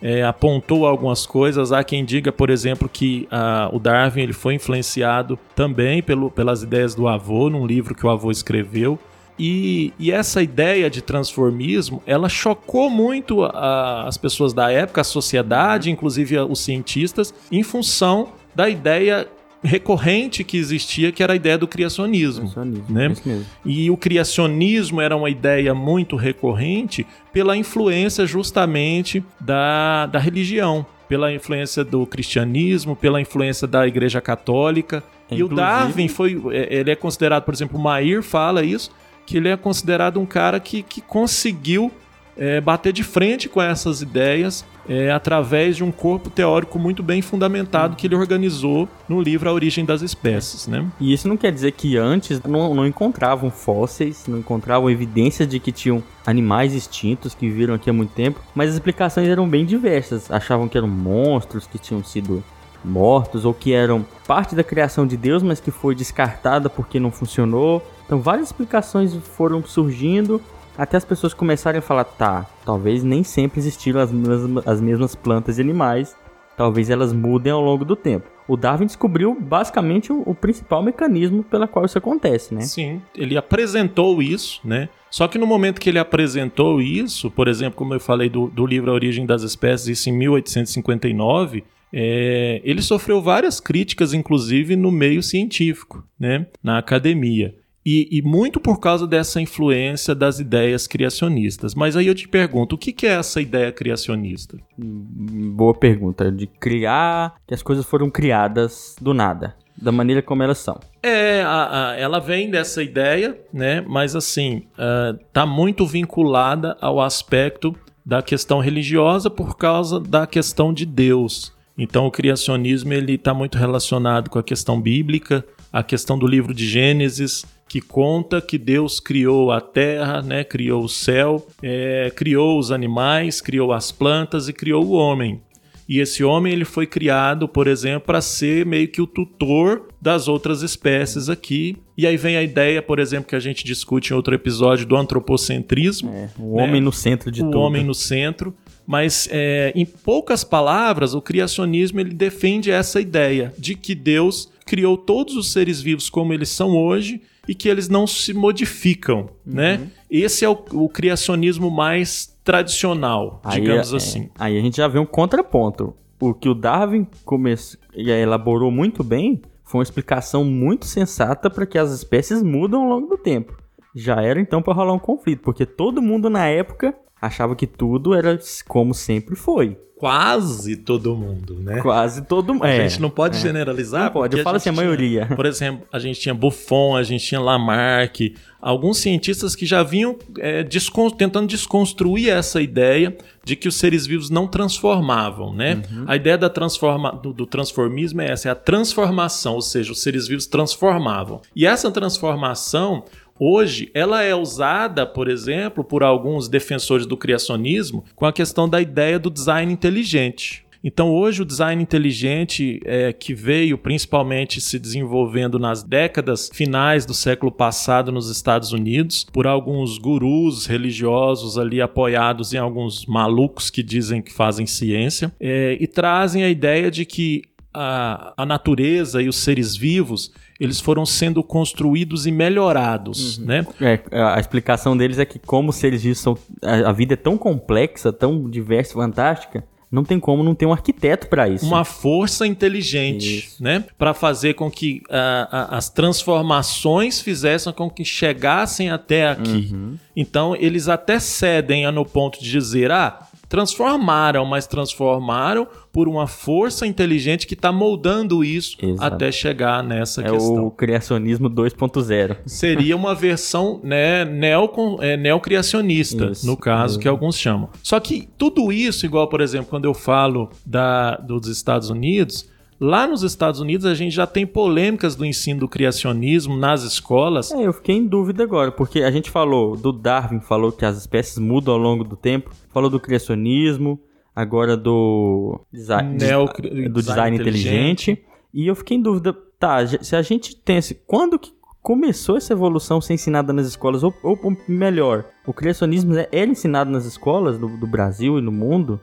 É, 0.08 0.22
apontou 0.22 0.86
algumas 0.86 1.26
coisas. 1.26 1.72
Há 1.72 1.84
quem 1.84 2.06
diga, 2.06 2.32
por 2.32 2.52
exemplo, 2.52 2.88
que 2.88 3.28
o 3.74 3.80
Darwin 3.80 4.22
ele 4.22 4.34
foi 4.34 4.54
influenciado 4.54 5.40
também 5.56 6.04
pelo, 6.04 6.30
pelas 6.30 6.62
ideias 6.62 6.94
do 6.94 7.08
avô, 7.08 7.50
num 7.50 7.66
livro 7.66 7.96
que 7.96 8.06
o 8.06 8.10
avô 8.12 8.30
escreveu. 8.30 9.00
E, 9.38 9.92
e, 9.98 10.12
essa 10.12 10.44
ideia 10.44 10.92
de 10.92 11.02
transformismo, 11.02 12.04
ela 12.06 12.30
chocou 12.30 12.88
muito 12.88 13.44
a, 13.44 14.08
as 14.08 14.16
pessoas 14.16 14.54
da 14.54 14.72
época, 14.72 15.02
a 15.02 15.04
sociedade, 15.04 15.90
inclusive 15.90 16.38
os 16.38 16.60
cientistas, 16.60 17.34
em 17.52 17.64
função 17.64 18.30
da 18.54 18.70
ideia 18.70 19.28
recorrente 19.66 20.44
que 20.44 20.58
existia, 20.58 21.12
que 21.12 21.22
era 21.22 21.34
a 21.34 21.36
ideia 21.36 21.58
do 21.58 21.68
criacionismo. 21.68 22.50
criacionismo 22.50 22.86
né? 22.90 23.46
E 23.66 23.90
o 23.92 23.98
criacionismo 23.98 25.02
era 25.02 25.16
uma 25.16 25.30
ideia 25.30 25.74
muito 25.74 26.16
recorrente 26.16 27.06
pela 27.34 27.58
influência 27.58 28.26
justamente 28.26 29.24
da, 29.40 30.06
da 30.06 30.20
religião 30.20 30.86
pela 31.08 31.32
influência 31.32 31.84
do 31.84 32.06
cristianismo, 32.06 32.96
pela 32.96 33.22
influência 33.22 33.68
da 33.68 33.88
Igreja 33.88 34.20
Católica. 34.20 35.04
Inclusive, 35.30 35.40
e 35.40 35.44
o 35.44 35.56
Darwin 35.56 36.08
foi, 36.08 36.42
é, 36.52 36.80
ele 36.80 36.92
é 36.92 36.96
considerado, 36.96 37.44
por 37.44 37.54
exemplo, 37.54 37.80
o 37.80 37.82
Mair 37.84 38.24
fala 38.24 38.64
isso, 38.64 38.92
que 39.26 39.38
ele 39.38 39.50
é 39.50 39.58
considerado 39.58 40.20
um 40.20 40.26
cara 40.26 40.60
que, 40.60 40.84
que 40.84 41.02
conseguiu 41.02 41.92
é, 42.38 42.60
bater 42.60 42.92
de 42.92 43.04
frente 43.04 43.48
com 43.48 43.62
essas 43.62 44.02
ideias 44.02 44.66
é, 44.88 45.12
através 45.12 45.76
de 45.76 45.84
um 45.84 45.92
corpo 45.92 46.30
teórico 46.30 46.78
muito 46.78 47.02
bem 47.02 47.22
fundamentado 47.22 47.96
que 47.96 48.06
ele 48.08 48.16
organizou 48.16 48.88
no 49.10 49.22
livro 49.22 49.50
A 49.50 49.54
Origem 49.54 49.84
das 49.84 50.02
Espécies. 50.02 50.68
Né? 50.68 50.86
E 51.00 51.14
isso 51.14 51.28
não 51.28 51.38
quer 51.38 51.52
dizer 51.52 51.72
que 51.72 51.98
antes 51.98 52.42
não, 52.44 52.74
não 52.74 52.86
encontravam 52.86 53.50
fósseis, 53.50 54.26
não 54.28 54.40
encontravam 54.40 54.90
evidências 54.90 55.48
de 55.48 55.60
que 55.60 55.72
tinham 55.72 56.04
animais 56.26 56.74
extintos 56.74 57.34
que 57.34 57.50
viveram 57.50 57.74
aqui 57.74 57.90
há 57.90 57.94
muito 57.94 58.14
tempo, 58.14 58.40
mas 58.54 58.70
as 58.70 58.76
explicações 58.76 59.28
eram 59.28 59.48
bem 59.48 59.66
diversas. 59.66 60.30
Achavam 60.30 60.68
que 60.68 60.78
eram 60.78 60.88
monstros 60.88 61.68
que 61.68 61.80
tinham 61.80 62.04
sido 62.04 62.44
mortos 62.84 63.46
ou 63.46 63.54
que 63.54 63.74
eram 63.74 64.06
parte 64.28 64.54
da 64.56 64.64
criação 64.64 65.08
de 65.08 65.18
Deus, 65.18 65.42
mas 65.42 65.60
que 65.60 65.72
foi 65.72 65.96
descartada 65.96 66.70
porque 66.70 67.00
não 67.00 67.12
funcionou. 67.12 67.82
Então 68.06 68.20
várias 68.20 68.50
explicações 68.50 69.16
foram 69.16 69.64
surgindo 69.64 70.40
até 70.78 70.98
as 70.98 71.06
pessoas 71.06 71.34
começarem 71.34 71.80
a 71.80 71.82
falar, 71.82 72.04
tá, 72.04 72.46
talvez 72.66 73.04
nem 73.04 73.24
sempre 73.24 73.60
existiram 73.60 74.00
as 74.00 74.12
mesmas, 74.12 74.68
as 74.68 74.82
mesmas 74.82 75.16
plantas 75.16 75.58
e 75.58 75.62
animais, 75.62 76.16
talvez 76.56 76.90
elas 76.90 77.14
mudem 77.14 77.52
ao 77.52 77.62
longo 77.62 77.86
do 77.86 77.96
tempo. 77.96 78.30
O 78.48 78.56
Darwin 78.56 78.86
descobriu 78.86 79.36
basicamente 79.40 80.14
o, 80.14 80.22
o, 80.26 80.36
principal 80.36 80.84
mecanismo 80.84 81.44
pela 81.44 81.68
qual 81.68 81.86
isso 81.86 81.98
acontece, 81.98 82.54
né? 82.54 82.62
Sim, 82.62 83.02
ele 83.16 83.38
apresentou 83.38 84.22
isso, 84.22 84.62
né? 84.64 84.88
Só 85.10 85.28
que 85.28 85.38
no 85.38 85.48
momento 85.48 85.80
que 85.82 85.90
ele 85.90 85.98
apresentou 85.98 86.80
isso, 86.80 87.32
por 87.32 87.48
exemplo, 87.48 87.76
como 87.76 87.94
eu 87.94 88.00
falei 88.00 88.30
do, 88.30 88.48
do 88.48 88.66
livro 88.66 88.92
A 88.92 88.94
Origem 88.94 89.26
das 89.26 89.42
Espécies, 89.42 90.00
isso 90.00 90.10
em 90.10 90.14
1859, 90.14 91.64
é, 91.92 92.62
ele 92.64 92.82
sofreu 92.82 93.22
várias 93.22 93.60
críticas, 93.60 94.14
inclusive 94.14 94.76
no 94.76 94.92
meio 94.92 95.24
científico, 95.24 96.04
né? 96.20 96.46
Na 96.62 96.78
academia. 96.78 97.56
E, 97.86 98.18
e, 98.18 98.22
muito 98.24 98.60
por 98.60 98.80
causa 98.80 99.06
dessa 99.06 99.40
influência 99.40 100.16
das 100.16 100.40
ideias 100.40 100.88
criacionistas. 100.88 101.76
Mas 101.76 101.96
aí 101.96 102.08
eu 102.08 102.16
te 102.16 102.28
pergunto, 102.28 102.76
o 102.76 102.78
que, 102.80 102.92
que 102.92 103.06
é 103.06 103.12
essa 103.12 103.40
ideia 103.40 103.72
criacionista? 103.72 104.58
Hum, 104.80 105.54
boa 105.56 105.74
pergunta. 105.74 106.32
De 106.32 106.48
criar, 106.48 107.36
que 107.46 107.54
as 107.54 107.62
coisas 107.62 107.86
foram 107.86 108.10
criadas 108.10 108.96
do 109.00 109.14
nada, 109.14 109.56
da 109.78 109.92
maneira 109.92 110.24
como 110.24 110.42
elas 110.42 110.58
são. 110.58 110.80
É, 111.04 111.44
a, 111.44 111.90
a, 111.90 111.96
ela 111.96 112.20
vem 112.20 112.50
dessa 112.50 112.82
ideia, 112.82 113.38
né? 113.54 113.82
Mas 113.82 114.16
assim, 114.16 114.64
uh, 114.80 115.16
tá 115.32 115.46
muito 115.46 115.86
vinculada 115.86 116.76
ao 116.82 117.00
aspecto 117.00 117.76
da 118.04 118.24
questão 118.24 118.60
religiosa 118.60 119.30
por 119.30 119.58
causa 119.58 120.00
da 120.00 120.26
questão 120.26 120.74
de 120.74 120.88
Deus. 120.88 121.54
Então 121.78 122.06
o 122.08 122.12
criacionismo 122.12 122.94
ele 122.94 123.14
está 123.14 123.34
muito 123.34 123.58
relacionado 123.58 124.30
com 124.30 124.40
a 124.40 124.44
questão 124.44 124.80
bíblica, 124.80 125.46
a 125.76 125.84
questão 125.84 126.18
do 126.18 126.26
livro 126.26 126.54
de 126.54 126.66
Gênesis, 126.66 127.44
que 127.68 127.82
conta 127.82 128.40
que 128.40 128.58
Deus 128.58 129.02
criou 129.02 129.52
a 129.52 129.60
terra, 129.60 130.22
né, 130.22 130.42
criou 130.42 130.86
o 130.86 130.88
céu, 130.88 131.46
é, 131.62 132.10
criou 132.16 132.58
os 132.58 132.72
animais, 132.72 133.42
criou 133.42 133.74
as 133.74 133.92
plantas 133.92 134.48
e 134.48 134.54
criou 134.54 134.86
o 134.86 134.94
homem. 134.94 135.42
E 135.88 136.00
esse 136.00 136.24
homem 136.24 136.54
ele 136.54 136.64
foi 136.64 136.88
criado, 136.88 137.46
por 137.46 137.68
exemplo, 137.68 138.08
para 138.08 138.22
ser 138.22 138.66
meio 138.66 138.88
que 138.88 139.02
o 139.02 139.06
tutor 139.06 139.90
das 140.02 140.30
outras 140.30 140.62
espécies 140.62 141.28
aqui. 141.28 141.76
E 141.98 142.08
aí 142.08 142.16
vem 142.16 142.38
a 142.38 142.42
ideia, 142.42 142.82
por 142.82 142.98
exemplo, 142.98 143.28
que 143.28 143.36
a 143.36 143.40
gente 143.42 143.66
discute 143.66 144.14
em 144.14 144.16
outro 144.16 144.34
episódio 144.34 144.86
do 144.86 144.96
antropocentrismo. 144.96 146.10
É, 146.10 146.30
o 146.40 146.54
homem 146.54 146.80
né? 146.80 146.86
no 146.86 146.94
centro 146.94 147.30
de 147.30 147.42
o 147.42 147.46
tudo. 147.48 147.58
O 147.58 147.62
homem 147.62 147.84
no 147.84 147.94
centro. 147.94 148.56
Mas, 148.88 149.28
é, 149.30 149.74
em 149.76 149.86
poucas 149.86 150.44
palavras, 150.44 151.14
o 151.14 151.22
criacionismo 151.22 152.00
ele 152.00 152.14
defende 152.14 152.72
essa 152.72 153.02
ideia 153.02 153.54
de 153.58 153.76
que 153.76 153.94
Deus 153.94 154.55
criou 154.66 154.98
todos 154.98 155.36
os 155.36 155.52
seres 155.52 155.80
vivos 155.82 156.10
como 156.10 156.34
eles 156.34 156.50
são 156.50 156.76
hoje 156.76 157.22
e 157.48 157.54
que 157.54 157.70
eles 157.70 157.88
não 157.88 158.08
se 158.08 158.34
modificam, 158.34 159.30
né? 159.46 159.76
uhum. 159.76 159.82
né? 159.82 159.88
Esse 160.10 160.44
é 160.44 160.50
o, 160.50 160.58
o, 160.72 160.90
criacionismo 160.90 161.70
mais 161.70 162.36
tradicional, 162.44 163.40
aí, 163.44 163.62
digamos 163.62 163.94
é, 163.94 163.98
assim. 163.98 164.30
Aí 164.38 164.58
a 164.58 164.62
gente 164.62 164.78
já 164.78 164.88
vê 164.88 164.98
um 164.98 165.06
contraponto. 165.06 165.96
O 166.20 166.34
que 166.34 166.50
o 166.50 166.56
Darwin 166.56 167.06
começou, 167.24 167.80
elaborou 167.94 168.72
muito 168.72 169.04
bem 169.04 169.42
foi 169.66 169.80
uma 169.80 169.84
explicação 169.84 170.46
muito 170.46 170.86
sensata 170.86 171.50
para 171.50 171.66
que 171.66 171.78
as 171.78 171.92
espécies 171.92 172.42
mudam 172.44 172.84
ao 172.84 172.90
longo 172.90 173.08
do 173.08 173.18
tempo. 173.18 173.58
Já 173.96 174.22
era 174.22 174.40
então 174.40 174.62
para 174.62 174.74
rolar 174.74 174.94
um 174.94 175.00
conflito, 175.00 175.42
porque 175.42 175.66
todo 175.66 176.02
mundo 176.02 176.30
na 176.30 176.46
época 176.46 176.94
achava 177.26 177.56
que 177.56 177.68
tudo 177.68 178.14
era 178.14 178.40
como 178.68 178.94
sempre 178.94 179.36
foi 179.36 179.78
quase 179.96 180.76
todo 180.76 181.16
mundo, 181.16 181.56
né? 181.56 181.82
Quase 181.82 182.24
todo 182.24 182.54
mundo. 182.54 182.66
A 182.66 182.70
é, 182.70 182.88
gente 182.88 183.02
não 183.02 183.10
pode 183.10 183.38
é. 183.38 183.40
generalizar. 183.40 184.06
Não 184.06 184.12
pode, 184.12 184.38
eu 184.38 184.44
falo 184.44 184.58
assim, 184.58 184.70
a 184.70 184.74
maioria. 184.74 185.26
por 185.36 185.46
exemplo, 185.46 185.88
a 185.92 185.98
gente 186.00 186.20
tinha 186.20 186.36
Buffon, 186.36 186.96
a 186.96 187.04
gente 187.04 187.26
tinha 187.26 187.40
Lamarck, 187.40 188.36
alguns 188.62 188.98
cientistas 188.98 189.56
que 189.56 189.66
já 189.66 189.84
vinham 189.84 190.18
é, 190.38 190.64
descon 190.64 191.10
tentando 191.10 191.48
desconstruir 191.48 192.30
essa 192.30 192.62
ideia 192.62 193.18
de 193.44 193.56
que 193.56 193.68
os 193.68 193.76
seres 193.76 194.06
vivos 194.06 194.30
não 194.30 194.48
transformavam, 194.48 195.54
né? 195.54 195.82
Uhum. 195.90 196.06
A 196.08 196.16
ideia 196.16 196.38
da 196.38 196.50
transforma 196.50 197.12
do, 197.12 197.32
do, 197.32 197.46
transformismo 197.46 198.22
é 198.22 198.32
essa, 198.32 198.50
é 198.50 198.52
a 198.52 198.56
transformação, 198.56 199.54
ou 199.56 199.62
seja, 199.62 199.92
os 199.92 200.02
seres 200.02 200.28
vivos 200.28 200.46
transformavam. 200.46 201.42
E 201.56 201.66
essa 201.66 201.90
transformação 201.90 203.06
Hoje, 203.40 203.92
ela 203.94 204.24
é 204.24 204.34
usada, 204.34 205.06
por 205.06 205.28
exemplo, 205.28 205.84
por 205.84 206.04
alguns 206.04 206.48
defensores 206.48 207.06
do 207.06 207.18
criacionismo 207.18 208.06
com 208.16 208.26
a 208.26 208.32
questão 208.32 208.68
da 208.70 208.82
ideia 208.82 209.20
do 209.20 209.30
design 209.30 209.72
inteligente. 209.74 210.66
Então, 210.88 211.12
hoje, 211.12 211.42
o 211.42 211.46
design 211.46 211.82
inteligente, 211.82 212.80
é, 212.86 213.12
que 213.12 213.34
veio 213.34 213.76
principalmente 213.76 214.62
se 214.62 214.78
desenvolvendo 214.78 215.58
nas 215.58 215.82
décadas 215.82 216.48
finais 216.54 217.08
do 217.08 217.14
século 217.14 217.52
passado 217.52 218.12
nos 218.12 218.30
Estados 218.30 218.72
Unidos, 218.72 219.26
por 219.34 219.48
alguns 219.48 219.98
gurus 219.98 220.68
religiosos 220.68 221.58
ali 221.58 221.82
apoiados 221.82 222.54
em 222.54 222.58
alguns 222.58 223.06
malucos 223.08 223.72
que 223.72 223.82
dizem 223.82 224.22
que 224.22 224.32
fazem 224.32 224.68
ciência, 224.68 225.34
é, 225.40 225.76
e 225.82 225.88
trazem 225.88 226.44
a 226.44 226.50
ideia 226.50 226.92
de 226.92 227.04
que 227.04 227.42
a, 227.76 228.34
a 228.38 228.46
natureza 228.46 229.22
e 229.22 229.28
os 229.28 229.36
seres 229.38 229.76
vivos 229.76 230.32
eles 230.60 230.80
foram 230.80 231.06
sendo 231.06 231.44
construídos 231.44 232.26
e 232.26 232.32
melhorados, 232.32 233.38
uhum. 233.38 233.46
né? 233.46 233.68
É, 233.82 234.00
a 234.12 234.40
explicação 234.40 234.96
deles 234.96 235.20
é 235.20 235.26
que 235.26 235.38
como 235.38 235.74
seres 235.74 236.04
vivos 236.04 236.20
são 236.20 236.38
a, 236.64 236.90
a 236.90 236.92
vida 236.94 237.14
é 237.14 237.18
tão 237.18 237.38
complexa, 237.38 238.14
tão 238.14 238.50
diversa, 238.50 238.94
fantástica, 238.94 239.66
não 239.92 240.04
tem 240.04 240.20
como 240.20 240.44
não 240.44 240.56
ter 240.56 240.66
um 240.66 240.74
arquiteto 240.74 241.28
para 241.28 241.48
isso. 241.48 241.66
Uma 241.66 241.86
força 241.86 242.46
inteligente, 242.46 243.40
isso. 243.40 243.64
né? 243.64 243.84
Para 243.98 244.14
fazer 244.14 244.54
com 244.54 244.70
que 244.70 245.02
uh, 245.10 245.70
as 245.70 245.90
transformações 245.90 247.22
fizessem 247.22 247.72
com 247.72 247.90
que 247.90 248.04
chegassem 248.04 248.90
até 248.90 249.30
aqui. 249.30 249.70
Uhum. 249.72 249.98
Então, 250.16 250.56
eles 250.56 250.88
até 250.88 251.20
cedem 251.20 251.90
no 251.92 252.06
ponto 252.06 252.40
de 252.40 252.50
dizer: 252.50 252.92
ah, 252.92 253.28
transformaram, 253.48 254.46
mas 254.46 254.68
transformaram 254.68 255.68
por 255.92 256.08
uma 256.08 256.28
força 256.28 256.86
inteligente 256.86 257.48
que 257.48 257.54
está 257.54 257.72
moldando 257.72 258.44
isso 258.44 258.78
Exato. 258.82 259.04
até 259.04 259.32
chegar 259.32 259.84
nessa 259.84 260.22
é 260.22 260.30
questão. 260.30 260.66
o 260.66 260.72
criacionismo 260.72 261.50
2.0. 261.50 262.38
Seria 262.46 262.96
uma 262.96 263.16
versão 263.16 263.80
né, 263.84 264.26
neo, 264.26 264.70
é, 265.02 265.16
neocriacionista, 265.16 266.32
isso, 266.32 266.46
no 266.46 266.58
caso, 266.58 267.00
que 267.00 267.08
alguns 267.08 267.38
chamam. 267.38 267.70
Só 267.82 268.00
que 268.00 268.28
tudo 268.38 268.72
isso, 268.72 269.06
igual, 269.06 269.28
por 269.28 269.42
exemplo, 269.42 269.68
quando 269.70 269.86
eu 269.86 269.94
falo 269.94 270.50
da, 270.66 271.16
dos 271.18 271.48
Estados 271.48 271.90
Unidos, 271.90 272.50
Lá 272.80 273.08
nos 273.08 273.24
Estados 273.24 273.62
Unidos, 273.62 273.86
a 273.86 273.94
gente 273.94 274.14
já 274.14 274.28
tem 274.28 274.46
polêmicas 274.46 275.16
do 275.16 275.26
ensino 275.26 275.62
do 275.62 275.68
criacionismo 275.68 276.58
nas 276.58 276.84
escolas. 276.84 277.52
É, 277.52 277.66
eu 277.66 277.72
fiquei 277.72 277.96
em 277.96 278.06
dúvida 278.06 278.44
agora, 278.44 278.72
porque 278.72 279.02
a 279.02 279.12
gente 279.12 279.32
falou 279.32 279.78
do 279.78 279.94
Darwin, 279.94 280.42
falou 280.42 280.72
que 280.72 280.86
as 280.86 280.98
espécies 280.98 281.38
mudam 281.38 281.74
ao 281.74 281.80
longo 281.80 282.04
do 282.04 282.18
tempo, 282.18 282.52
falou 282.74 282.90
do 282.90 283.00
criacionismo, 283.00 284.00
agora 284.36 284.76
do, 284.76 285.62
design, 285.72 286.18
Neo, 286.18 286.46
do 286.46 286.62
design, 286.62 286.90
design 286.94 287.38
inteligente. 287.38 288.12
inteligente. 288.12 288.26
E 288.54 288.68
eu 288.68 288.76
fiquei 288.76 288.98
em 288.98 289.02
dúvida, 289.02 289.34
tá, 289.58 289.86
se 289.88 290.16
a 290.16 290.22
gente 290.22 290.56
tem 290.58 290.78
esse. 290.78 290.96
Quando 291.08 291.40
que 291.40 291.54
começou 291.82 292.36
essa 292.36 292.52
evolução 292.52 293.00
ser 293.00 293.14
ensinada 293.14 293.54
nas 293.54 293.68
escolas? 293.68 294.04
Ou, 294.04 294.14
ou 294.22 294.38
melhor, 294.68 295.26
o 295.46 295.54
criacionismo 295.54 296.14
era 296.14 296.28
é 296.32 296.46
ensinado 296.46 296.92
nas 296.92 297.06
escolas 297.06 297.58
do, 297.58 297.68
do 297.78 297.88
Brasil 297.88 298.38
e 298.38 298.42
no 298.42 298.52
mundo? 298.52 299.00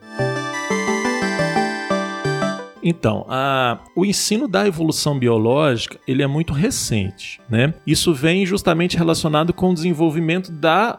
Então, 2.82 3.24
a, 3.28 3.78
o 3.94 4.04
ensino 4.04 4.48
da 4.48 4.66
evolução 4.66 5.18
biológica 5.18 5.98
ele 6.06 6.22
é 6.22 6.26
muito 6.26 6.52
recente, 6.52 7.40
né? 7.48 7.74
Isso 7.86 8.12
vem 8.12 8.44
justamente 8.44 8.96
relacionado 8.96 9.52
com 9.52 9.70
o 9.70 9.74
desenvolvimento 9.74 10.50
da 10.50 10.98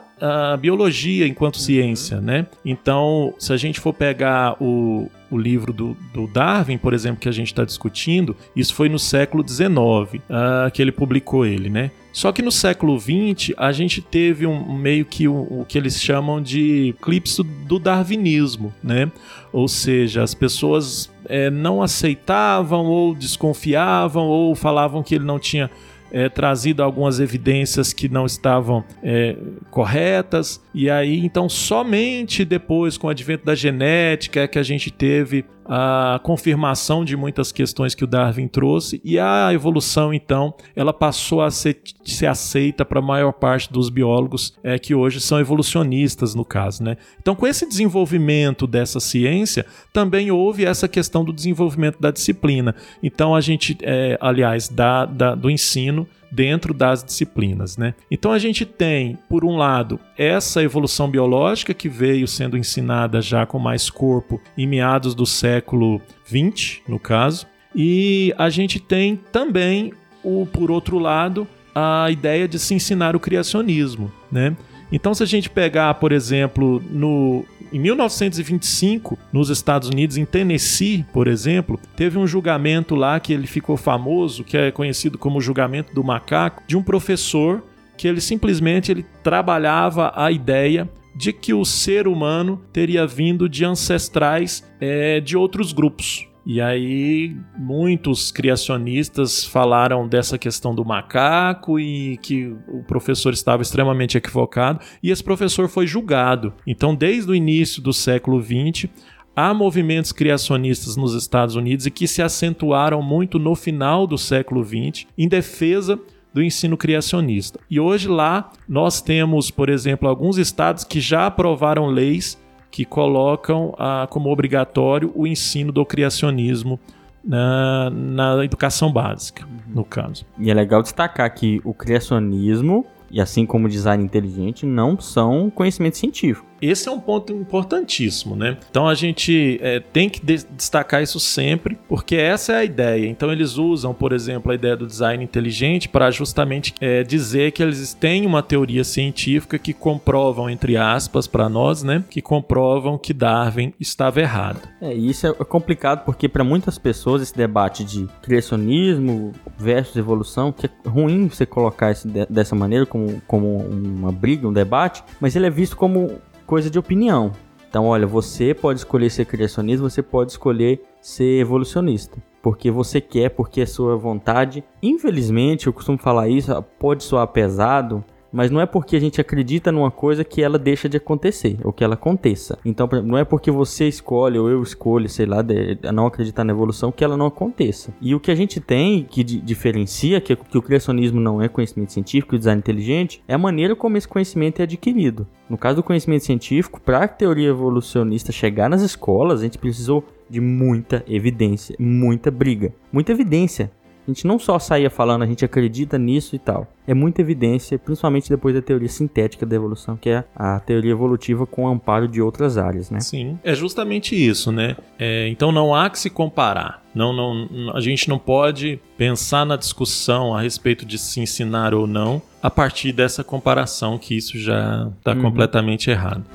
biologia 0.59 1.27
enquanto 1.27 1.57
ciência, 1.57 2.21
né? 2.21 2.47
Então, 2.63 3.33
se 3.37 3.51
a 3.51 3.57
gente 3.57 3.79
for 3.79 3.93
pegar 3.93 4.55
o, 4.61 5.09
o 5.29 5.37
livro 5.37 5.73
do, 5.73 5.97
do, 6.13 6.27
Darwin, 6.27 6.77
por 6.77 6.93
exemplo, 6.93 7.19
que 7.19 7.27
a 7.27 7.31
gente 7.31 7.47
está 7.47 7.65
discutindo, 7.65 8.35
isso 8.55 8.73
foi 8.73 8.87
no 8.87 8.97
século 8.97 9.45
XIX 9.45 9.73
uh, 9.73 10.21
ah, 10.29 10.71
que 10.71 10.81
ele 10.81 10.91
publicou 10.91 11.45
ele, 11.45 11.69
né? 11.69 11.91
Só 12.13 12.31
que 12.31 12.43
no 12.43 12.51
século 12.51 12.97
XX 12.99 13.53
a 13.57 13.71
gente 13.71 13.99
teve 13.99 14.45
um 14.45 14.71
meio 14.71 15.03
que 15.03 15.27
o, 15.27 15.33
o 15.33 15.65
que 15.67 15.77
eles 15.77 15.99
chamam 15.99 16.39
de 16.39 16.89
eclipse 16.89 17.41
do 17.43 17.79
darwinismo, 17.79 18.71
né? 18.83 19.11
Ou 19.51 19.67
seja, 19.67 20.21
as 20.21 20.35
pessoas 20.35 21.11
é, 21.25 21.49
não 21.49 21.81
aceitavam 21.81 22.85
ou 22.85 23.15
desconfiavam 23.15 24.27
ou 24.27 24.53
falavam 24.53 25.01
que 25.01 25.15
ele 25.15 25.25
não 25.25 25.39
tinha 25.39 25.71
é, 26.11 26.29
trazido 26.29 26.83
algumas 26.83 27.19
evidências 27.19 27.91
que 27.91 28.07
não 28.07 28.27
estavam 28.27 28.83
é, 29.01 29.35
corretas, 29.71 30.61
e 30.71 30.87
aí 30.87 31.25
então 31.25 31.49
somente 31.49 32.45
depois, 32.45 32.95
com 32.95 33.07
o 33.07 33.09
advento 33.09 33.43
da 33.43 33.55
genética, 33.55 34.41
é 34.41 34.47
que 34.47 34.59
a 34.59 34.63
gente 34.63 34.91
teve 34.91 35.43
a 35.65 36.19
confirmação 36.23 37.05
de 37.05 37.15
muitas 37.15 37.51
questões 37.51 37.95
que 37.95 38.03
o 38.03 38.07
Darwin 38.07 38.47
trouxe 38.47 39.01
e 39.03 39.17
a 39.17 39.53
evolução 39.53 40.13
então 40.13 40.53
ela 40.75 40.93
passou 40.93 41.41
a 41.41 41.49
ser, 41.49 41.81
ser 42.03 42.27
aceita 42.27 42.83
para 42.83 42.99
a 42.99 43.01
maior 43.01 43.31
parte 43.31 43.71
dos 43.71 43.89
biólogos 43.89 44.53
é, 44.63 44.77
que 44.77 44.93
hoje 44.93 45.19
são 45.19 45.39
evolucionistas 45.39 46.35
no 46.35 46.43
caso, 46.43 46.83
né? 46.83 46.97
Então 47.21 47.35
com 47.35 47.47
esse 47.47 47.67
desenvolvimento 47.67 48.67
dessa 48.67 48.99
ciência 48.99 49.65
também 49.91 50.31
houve 50.31 50.65
essa 50.65 50.87
questão 50.87 51.23
do 51.23 51.33
desenvolvimento 51.33 51.99
da 51.99 52.11
disciplina. 52.11 52.75
Então 53.01 53.35
a 53.35 53.41
gente, 53.41 53.77
é, 53.81 54.17
aliás, 54.19 54.67
da, 54.69 55.05
da, 55.05 55.35
do 55.35 55.49
ensino 55.49 56.07
dentro 56.33 56.73
das 56.73 57.03
disciplinas. 57.03 57.77
Né? 57.77 57.93
Então 58.09 58.31
a 58.31 58.39
gente 58.39 58.65
tem, 58.65 59.17
por 59.29 59.45
um 59.45 59.55
lado, 59.55 59.99
essa 60.17 60.63
evolução 60.63 61.09
biológica 61.09 61.73
que 61.73 61.87
veio 61.87 62.27
sendo 62.27 62.57
ensinada 62.57 63.21
já 63.21 63.45
com 63.45 63.59
mais 63.59 63.89
corpo 63.89 64.41
em 64.57 64.65
meados 64.65 65.13
do 65.13 65.25
século 65.25 66.01
XX, 66.25 66.81
no 66.87 66.99
caso, 66.99 67.45
e 67.75 68.33
a 68.37 68.49
gente 68.49 68.79
tem 68.79 69.15
também, 69.31 69.93
o, 70.23 70.45
por 70.45 70.71
outro 70.71 70.97
lado, 70.97 71.47
a 71.73 72.09
ideia 72.11 72.47
de 72.47 72.59
se 72.59 72.73
ensinar 72.73 73.15
o 73.15 73.19
criacionismo. 73.19 74.11
Né? 74.31 74.55
Então, 74.91 75.13
se 75.13 75.23
a 75.23 75.25
gente 75.25 75.49
pegar, 75.49 75.95
por 75.95 76.11
exemplo, 76.11 76.81
no, 76.89 77.43
em 77.73 77.79
1925, 77.79 79.17
nos 79.31 79.49
Estados 79.49 79.89
Unidos, 79.89 80.15
em 80.15 80.25
Tennessee, 80.25 81.03
por 81.11 81.27
exemplo, 81.27 81.79
teve 81.95 82.19
um 82.19 82.27
julgamento 82.27 82.93
lá 82.93 83.19
que 83.19 83.33
ele 83.33 83.47
ficou 83.47 83.75
famoso, 83.75 84.43
que 84.43 84.55
é 84.55 84.71
conhecido 84.71 85.17
como 85.17 85.41
julgamento 85.41 85.91
do 85.91 86.03
macaco, 86.03 86.61
de 86.67 86.77
um 86.77 86.83
professor 86.83 87.63
que 87.97 88.07
ele 88.07 88.21
simplesmente 88.21 88.91
ele 88.91 89.03
trabalhava 89.23 90.13
a 90.15 90.31
ideia 90.31 90.87
de 91.15 91.33
que 91.33 91.53
o 91.53 91.65
ser 91.65 92.07
humano 92.07 92.61
teria 92.71 93.07
vindo 93.07 93.49
de 93.49 93.65
ancestrais 93.65 94.63
é, 94.79 95.19
de 95.19 95.35
outros 95.35 95.73
grupos. 95.73 96.27
E 96.45 96.59
aí 96.59 97.37
muitos 97.57 98.31
criacionistas 98.31 99.45
falaram 99.45 100.07
dessa 100.07 100.37
questão 100.37 100.75
do 100.75 100.83
macaco 100.83 101.79
e 101.79 102.17
que 102.17 102.53
o 102.67 102.83
professor 102.83 103.33
estava 103.33 103.61
extremamente 103.61 104.17
equivocado 104.17 104.79
e 105.01 105.09
esse 105.09 105.23
professor 105.23 105.69
foi 105.69 105.87
julgado. 105.87 106.53
Então, 106.67 106.93
desde 106.93 107.31
o 107.31 107.35
início 107.35 107.81
do 107.81 107.93
século 107.93 108.41
XX, 108.41 108.89
há 109.35 109.53
movimentos 109.53 110.11
criacionistas 110.11 110.95
nos 110.95 111.13
Estados 111.13 111.55
Unidos 111.55 111.85
e 111.85 111.91
que 111.91 112.07
se 112.07 112.21
acentuaram 112.21 113.01
muito 113.01 113.39
no 113.39 113.55
final 113.55 114.05
do 114.05 114.17
século 114.17 114.63
XX 114.63 115.07
em 115.17 115.27
defesa 115.27 115.99
do 116.33 116.41
ensino 116.41 116.75
criacionista. 116.75 117.59
E 117.69 117.79
hoje 117.79 118.07
lá 118.07 118.51
nós 118.67 119.01
temos, 119.01 119.51
por 119.51 119.69
exemplo, 119.69 120.09
alguns 120.09 120.37
estados 120.37 120.83
que 120.83 120.99
já 120.99 121.27
aprovaram 121.27 121.85
leis 121.85 122.41
que 122.73 122.85
colocam 122.85 123.75
ah, 123.77 124.07
como 124.09 124.31
obrigatório 124.31 125.11
o 125.13 125.27
ensino 125.27 125.71
do 125.71 125.85
criacionismo 125.85 126.79
na, 127.23 127.91
na 127.91 128.43
educação 128.43 128.91
básica, 128.91 129.45
uhum. 129.45 129.75
no 129.75 129.85
caso. 129.85 130.25
E 130.39 130.49
é 130.49 130.53
legal 130.55 130.81
destacar 130.81 131.31
que 131.35 131.61
o 131.63 131.71
criacionismo, 131.71 132.83
e 133.11 133.21
assim 133.21 133.45
como 133.45 133.67
o 133.67 133.69
design 133.69 134.03
inteligente, 134.03 134.65
não 134.65 134.99
são 134.99 135.51
conhecimento 135.51 135.97
científico. 135.97 136.47
Esse 136.63 136.87
é 136.87 136.91
um 136.91 136.99
ponto 136.99 137.33
importantíssimo, 137.33 138.35
né? 138.35 138.57
Então 138.69 138.87
a 138.87 138.95
gente 138.95 139.59
é, 139.61 139.79
tem 139.79 140.09
que 140.09 140.23
de 140.23 140.45
destacar 140.55 141.03
isso 141.03 141.19
sempre, 141.19 141.77
porque 141.89 142.15
essa 142.15 142.53
é 142.53 142.57
a 142.57 142.63
ideia. 142.63 143.05
Então 143.07 143.31
eles 143.31 143.57
usam, 143.57 143.93
por 143.93 144.13
exemplo, 144.13 144.51
a 144.51 144.55
ideia 144.55 144.77
do 144.77 144.87
design 144.87 145.23
inteligente 145.23 145.89
para 145.89 146.09
justamente 146.09 146.73
é, 146.79 147.03
dizer 147.03 147.51
que 147.51 147.61
eles 147.61 147.93
têm 147.93 148.25
uma 148.25 148.41
teoria 148.41 148.83
científica 148.83 149.59
que 149.59 149.73
comprovam, 149.73 150.49
entre 150.49 150.77
aspas, 150.77 151.27
para 151.27 151.49
nós, 151.49 151.83
né? 151.83 152.03
Que 152.09 152.21
comprovam 152.21 152.97
que 152.97 153.13
Darwin 153.13 153.73
estava 153.79 154.21
errado. 154.21 154.61
É, 154.81 154.93
isso 154.93 155.27
é 155.27 155.33
complicado 155.33 156.05
porque 156.05 156.29
para 156.29 156.43
muitas 156.43 156.77
pessoas 156.77 157.21
esse 157.21 157.35
debate 157.35 157.83
de 157.83 158.07
criacionismo 158.21 159.33
versus 159.57 159.95
evolução, 159.95 160.51
que 160.51 160.67
é 160.67 160.69
ruim 160.87 161.27
você 161.27 161.45
colocar 161.45 161.91
isso 161.91 162.07
dessa 162.29 162.55
maneira, 162.55 162.85
como, 162.85 163.21
como 163.27 163.57
uma 163.57 164.11
briga, 164.11 164.47
um 164.47 164.53
debate, 164.53 165.03
mas 165.19 165.35
ele 165.35 165.47
é 165.47 165.49
visto 165.49 165.75
como 165.75 166.21
coisa 166.45 166.69
de 166.69 166.79
opinião. 166.79 167.31
Então, 167.69 167.85
olha, 167.85 168.05
você 168.05 168.53
pode 168.53 168.79
escolher 168.79 169.09
ser 169.09 169.25
criacionista, 169.25 169.81
você 169.81 170.03
pode 170.03 170.31
escolher 170.31 170.81
ser 171.01 171.39
evolucionista. 171.39 172.21
Porque 172.41 172.69
você 172.69 173.01
quer, 173.01 173.29
porque 173.29 173.61
é 173.61 173.65
sua 173.65 173.95
vontade. 173.95 174.63
Infelizmente, 174.81 175.67
eu 175.67 175.73
costumo 175.73 175.97
falar 175.97 176.27
isso, 176.27 176.51
pode 176.77 177.03
soar 177.03 177.27
pesado, 177.27 178.03
mas 178.33 178.49
não 178.49 178.59
é 178.59 178.65
porque 178.65 178.95
a 178.95 178.99
gente 178.99 179.21
acredita 179.21 179.71
numa 179.71 179.91
coisa 179.91 180.23
que 180.23 180.41
ela 180.41 180.57
deixa 180.57 180.89
de 180.89 180.97
acontecer, 180.97 181.57
ou 181.63 181.71
que 181.71 181.83
ela 181.83 181.93
aconteça. 181.93 182.57
Então, 182.65 182.89
não 183.05 183.17
é 183.17 183.23
porque 183.23 183.51
você 183.51 183.87
escolhe, 183.87 184.39
ou 184.39 184.49
eu 184.49 184.63
escolho, 184.63 185.07
sei 185.07 185.27
lá, 185.27 185.43
de, 185.43 185.77
não 185.93 186.07
acreditar 186.07 186.43
na 186.43 186.51
evolução, 186.51 186.91
que 186.91 187.03
ela 187.03 187.15
não 187.15 187.27
aconteça. 187.27 187.93
E 188.01 188.15
o 188.15 188.19
que 188.19 188.31
a 188.31 188.35
gente 188.35 188.59
tem 188.59 189.03
que 189.03 189.23
diferencia, 189.23 190.19
que, 190.19 190.35
que 190.35 190.57
o 190.57 190.61
criacionismo 190.61 191.21
não 191.21 191.41
é 191.41 191.47
conhecimento 191.47 191.93
científico, 191.93 192.35
o 192.35 192.39
design 192.39 192.59
inteligente, 192.59 193.23
é 193.27 193.35
a 193.35 193.37
maneira 193.37 193.75
como 193.75 193.97
esse 193.97 194.07
conhecimento 194.07 194.59
é 194.59 194.63
adquirido. 194.63 195.27
No 195.47 195.57
caso 195.57 195.75
do 195.75 195.83
conhecimento 195.83 196.25
científico, 196.25 196.81
para 196.81 197.03
a 197.03 197.07
teoria 197.07 197.49
evolucionista 197.49 198.31
chegar 198.31 198.69
nas 198.69 198.81
escolas, 198.81 199.41
a 199.41 199.43
gente 199.43 199.59
precisou 199.59 200.03
de 200.29 200.41
muita 200.41 201.03
evidência, 201.07 201.75
muita 201.77 202.31
briga, 202.31 202.73
muita 202.91 203.11
evidência. 203.11 203.69
A 204.05 204.11
gente 204.11 204.27
não 204.27 204.37
só 204.37 204.59
saía 204.59 204.89
falando, 204.89 205.23
a 205.23 205.25
gente 205.25 205.45
acredita 205.45 205.97
nisso 205.97 206.35
e 206.35 206.39
tal. 206.39 206.67
É 206.85 206.93
muita 206.93 207.21
evidência, 207.21 207.79
principalmente 207.79 208.29
depois 208.29 208.53
da 208.53 208.61
teoria 208.61 208.89
sintética 208.89 209.45
da 209.45 209.55
evolução, 209.55 209.95
que 209.95 210.09
é 210.09 210.25
a 210.35 210.59
teoria 210.59 210.91
evolutiva 210.91 211.45
com 211.45 211.67
amparo 211.69 212.05
de 212.05 212.21
outras 212.21 212.57
áreas, 212.57 212.91
né? 212.91 212.99
Sim, 212.99 213.39
é 213.43 213.55
justamente 213.55 214.13
isso, 214.13 214.51
né? 214.51 214.75
É, 214.99 215.29
então 215.29 215.53
não 215.53 215.73
há 215.73 215.89
que 215.89 215.97
se 215.97 216.09
comparar. 216.09 216.83
Não, 216.93 217.13
não, 217.13 217.71
a 217.73 217.79
gente 217.79 218.09
não 218.09 218.19
pode 218.19 218.77
pensar 218.97 219.45
na 219.45 219.55
discussão 219.55 220.35
a 220.35 220.41
respeito 220.41 220.85
de 220.85 220.97
se 220.97 221.21
ensinar 221.21 221.73
ou 221.73 221.87
não 221.87 222.21
a 222.41 222.49
partir 222.49 222.91
dessa 222.91 223.23
comparação, 223.23 223.97
que 223.97 224.15
isso 224.17 224.37
já 224.37 224.91
está 224.97 225.13
uhum. 225.13 225.21
completamente 225.21 225.89
errado. 225.89 226.25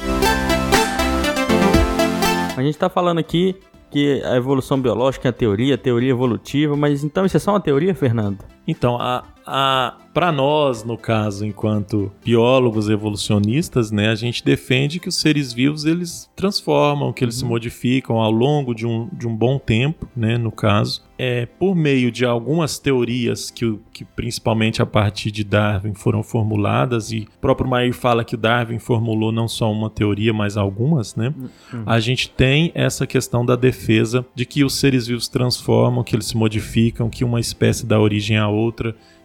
A 2.57 2.63
gente 2.63 2.79
tá 2.79 2.89
falando 2.89 3.19
aqui 3.19 3.55
que 3.91 4.23
a 4.23 4.37
evolução 4.37 4.81
biológica 4.81 5.29
é 5.29 5.31
a 5.31 5.33
teoria, 5.33 5.75
a 5.75 5.79
teoria 5.79 6.11
evolutiva, 6.11 6.77
mas 6.77 7.05
então 7.05 7.25
isso 7.25 7.37
é 7.37 7.41
só 7.41 7.53
uma 7.53 7.61
teoria, 7.61 7.95
Fernando? 7.95 8.58
Então, 8.69 9.01
a, 9.01 9.25
a, 9.47 9.97
para 10.13 10.31
nós, 10.31 10.85
no 10.85 10.99
caso, 10.99 11.47
enquanto 11.47 12.13
biólogos 12.23 12.91
evolucionistas, 12.91 13.91
né, 13.91 14.11
a 14.11 14.15
gente 14.15 14.45
defende 14.45 15.01
que 15.01 15.09
os 15.09 15.19
seres 15.19 15.55
vivos 15.55 15.87
eles 15.87 16.31
transformam, 16.37 17.13
que 17.13 17.25
eles 17.25 17.37
uhum. 17.37 17.41
se 17.41 17.47
modificam 17.47 18.19
ao 18.19 18.31
longo 18.31 18.75
de 18.75 18.87
um, 18.87 19.09
de 19.11 19.27
um 19.27 19.35
bom 19.35 19.59
tempo, 19.59 20.07
né, 20.15 20.37
no 20.37 20.53
caso, 20.53 21.03
é 21.19 21.47
por 21.47 21.75
meio 21.75 22.13
de 22.13 22.25
algumas 22.25 22.79
teorias 22.79 23.51
que, 23.51 23.79
que 23.93 24.05
principalmente 24.05 24.81
a 24.81 24.87
partir 24.87 25.33
de 25.33 25.43
Darwin 25.43 25.95
foram 25.95 26.23
formuladas 26.23 27.11
e 27.11 27.27
o 27.37 27.41
próprio 27.41 27.69
Mair 27.69 27.93
fala 27.93 28.25
que 28.25 28.37
Darwin 28.37 28.79
formulou 28.79 29.33
não 29.33 29.49
só 29.49 29.73
uma 29.73 29.91
teoria, 29.91 30.33
mas 30.33 30.57
algumas, 30.57 31.17
né? 31.17 31.35
Uhum. 31.73 31.83
A 31.85 31.99
gente 31.99 32.31
tem 32.31 32.71
essa 32.73 33.05
questão 33.05 33.45
da 33.45 33.57
defesa 33.57 34.25
de 34.33 34.47
que 34.47 34.63
os 34.63 34.75
seres 34.75 35.09
vivos 35.09 35.27
transformam, 35.27 36.05
que 36.05 36.15
eles 36.15 36.27
se 36.27 36.37
modificam, 36.37 37.11
que 37.11 37.25
uma 37.25 37.41
espécie 37.41 37.85
dá 37.85 37.99
origem 37.99 38.37
à 38.37 38.49
outra 38.49 38.58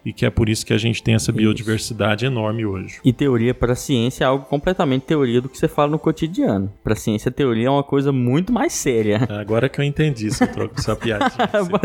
e 0.05 0.11
que 0.11 0.25
é 0.25 0.29
por 0.29 0.49
isso 0.49 0.65
que 0.65 0.73
a 0.73 0.77
gente 0.77 1.01
tem 1.01 1.15
essa 1.15 1.31
biodiversidade 1.31 2.25
isso. 2.25 2.33
enorme 2.33 2.65
hoje. 2.65 2.99
E 3.03 3.13
teoria 3.13 3.53
para 3.53 3.73
a 3.73 3.75
ciência 3.75 4.25
é 4.25 4.27
algo 4.27 4.45
completamente 4.45 5.03
teoria 5.03 5.41
do 5.41 5.47
que 5.47 5.57
você 5.57 5.67
fala 5.67 5.91
no 5.91 5.99
cotidiano. 5.99 6.71
Para 6.83 6.93
a 6.93 6.95
ciência, 6.95 7.31
teoria 7.31 7.67
é 7.67 7.69
uma 7.69 7.83
coisa 7.83 8.11
muito 8.11 8.51
mais 8.51 8.73
séria. 8.73 9.25
É, 9.29 9.35
agora 9.35 9.69
que 9.69 9.79
eu 9.79 9.85
entendi 9.85 10.29
seu 10.31 10.47
troco, 10.47 10.79
sua 10.81 10.95
piadinha. 10.95 11.31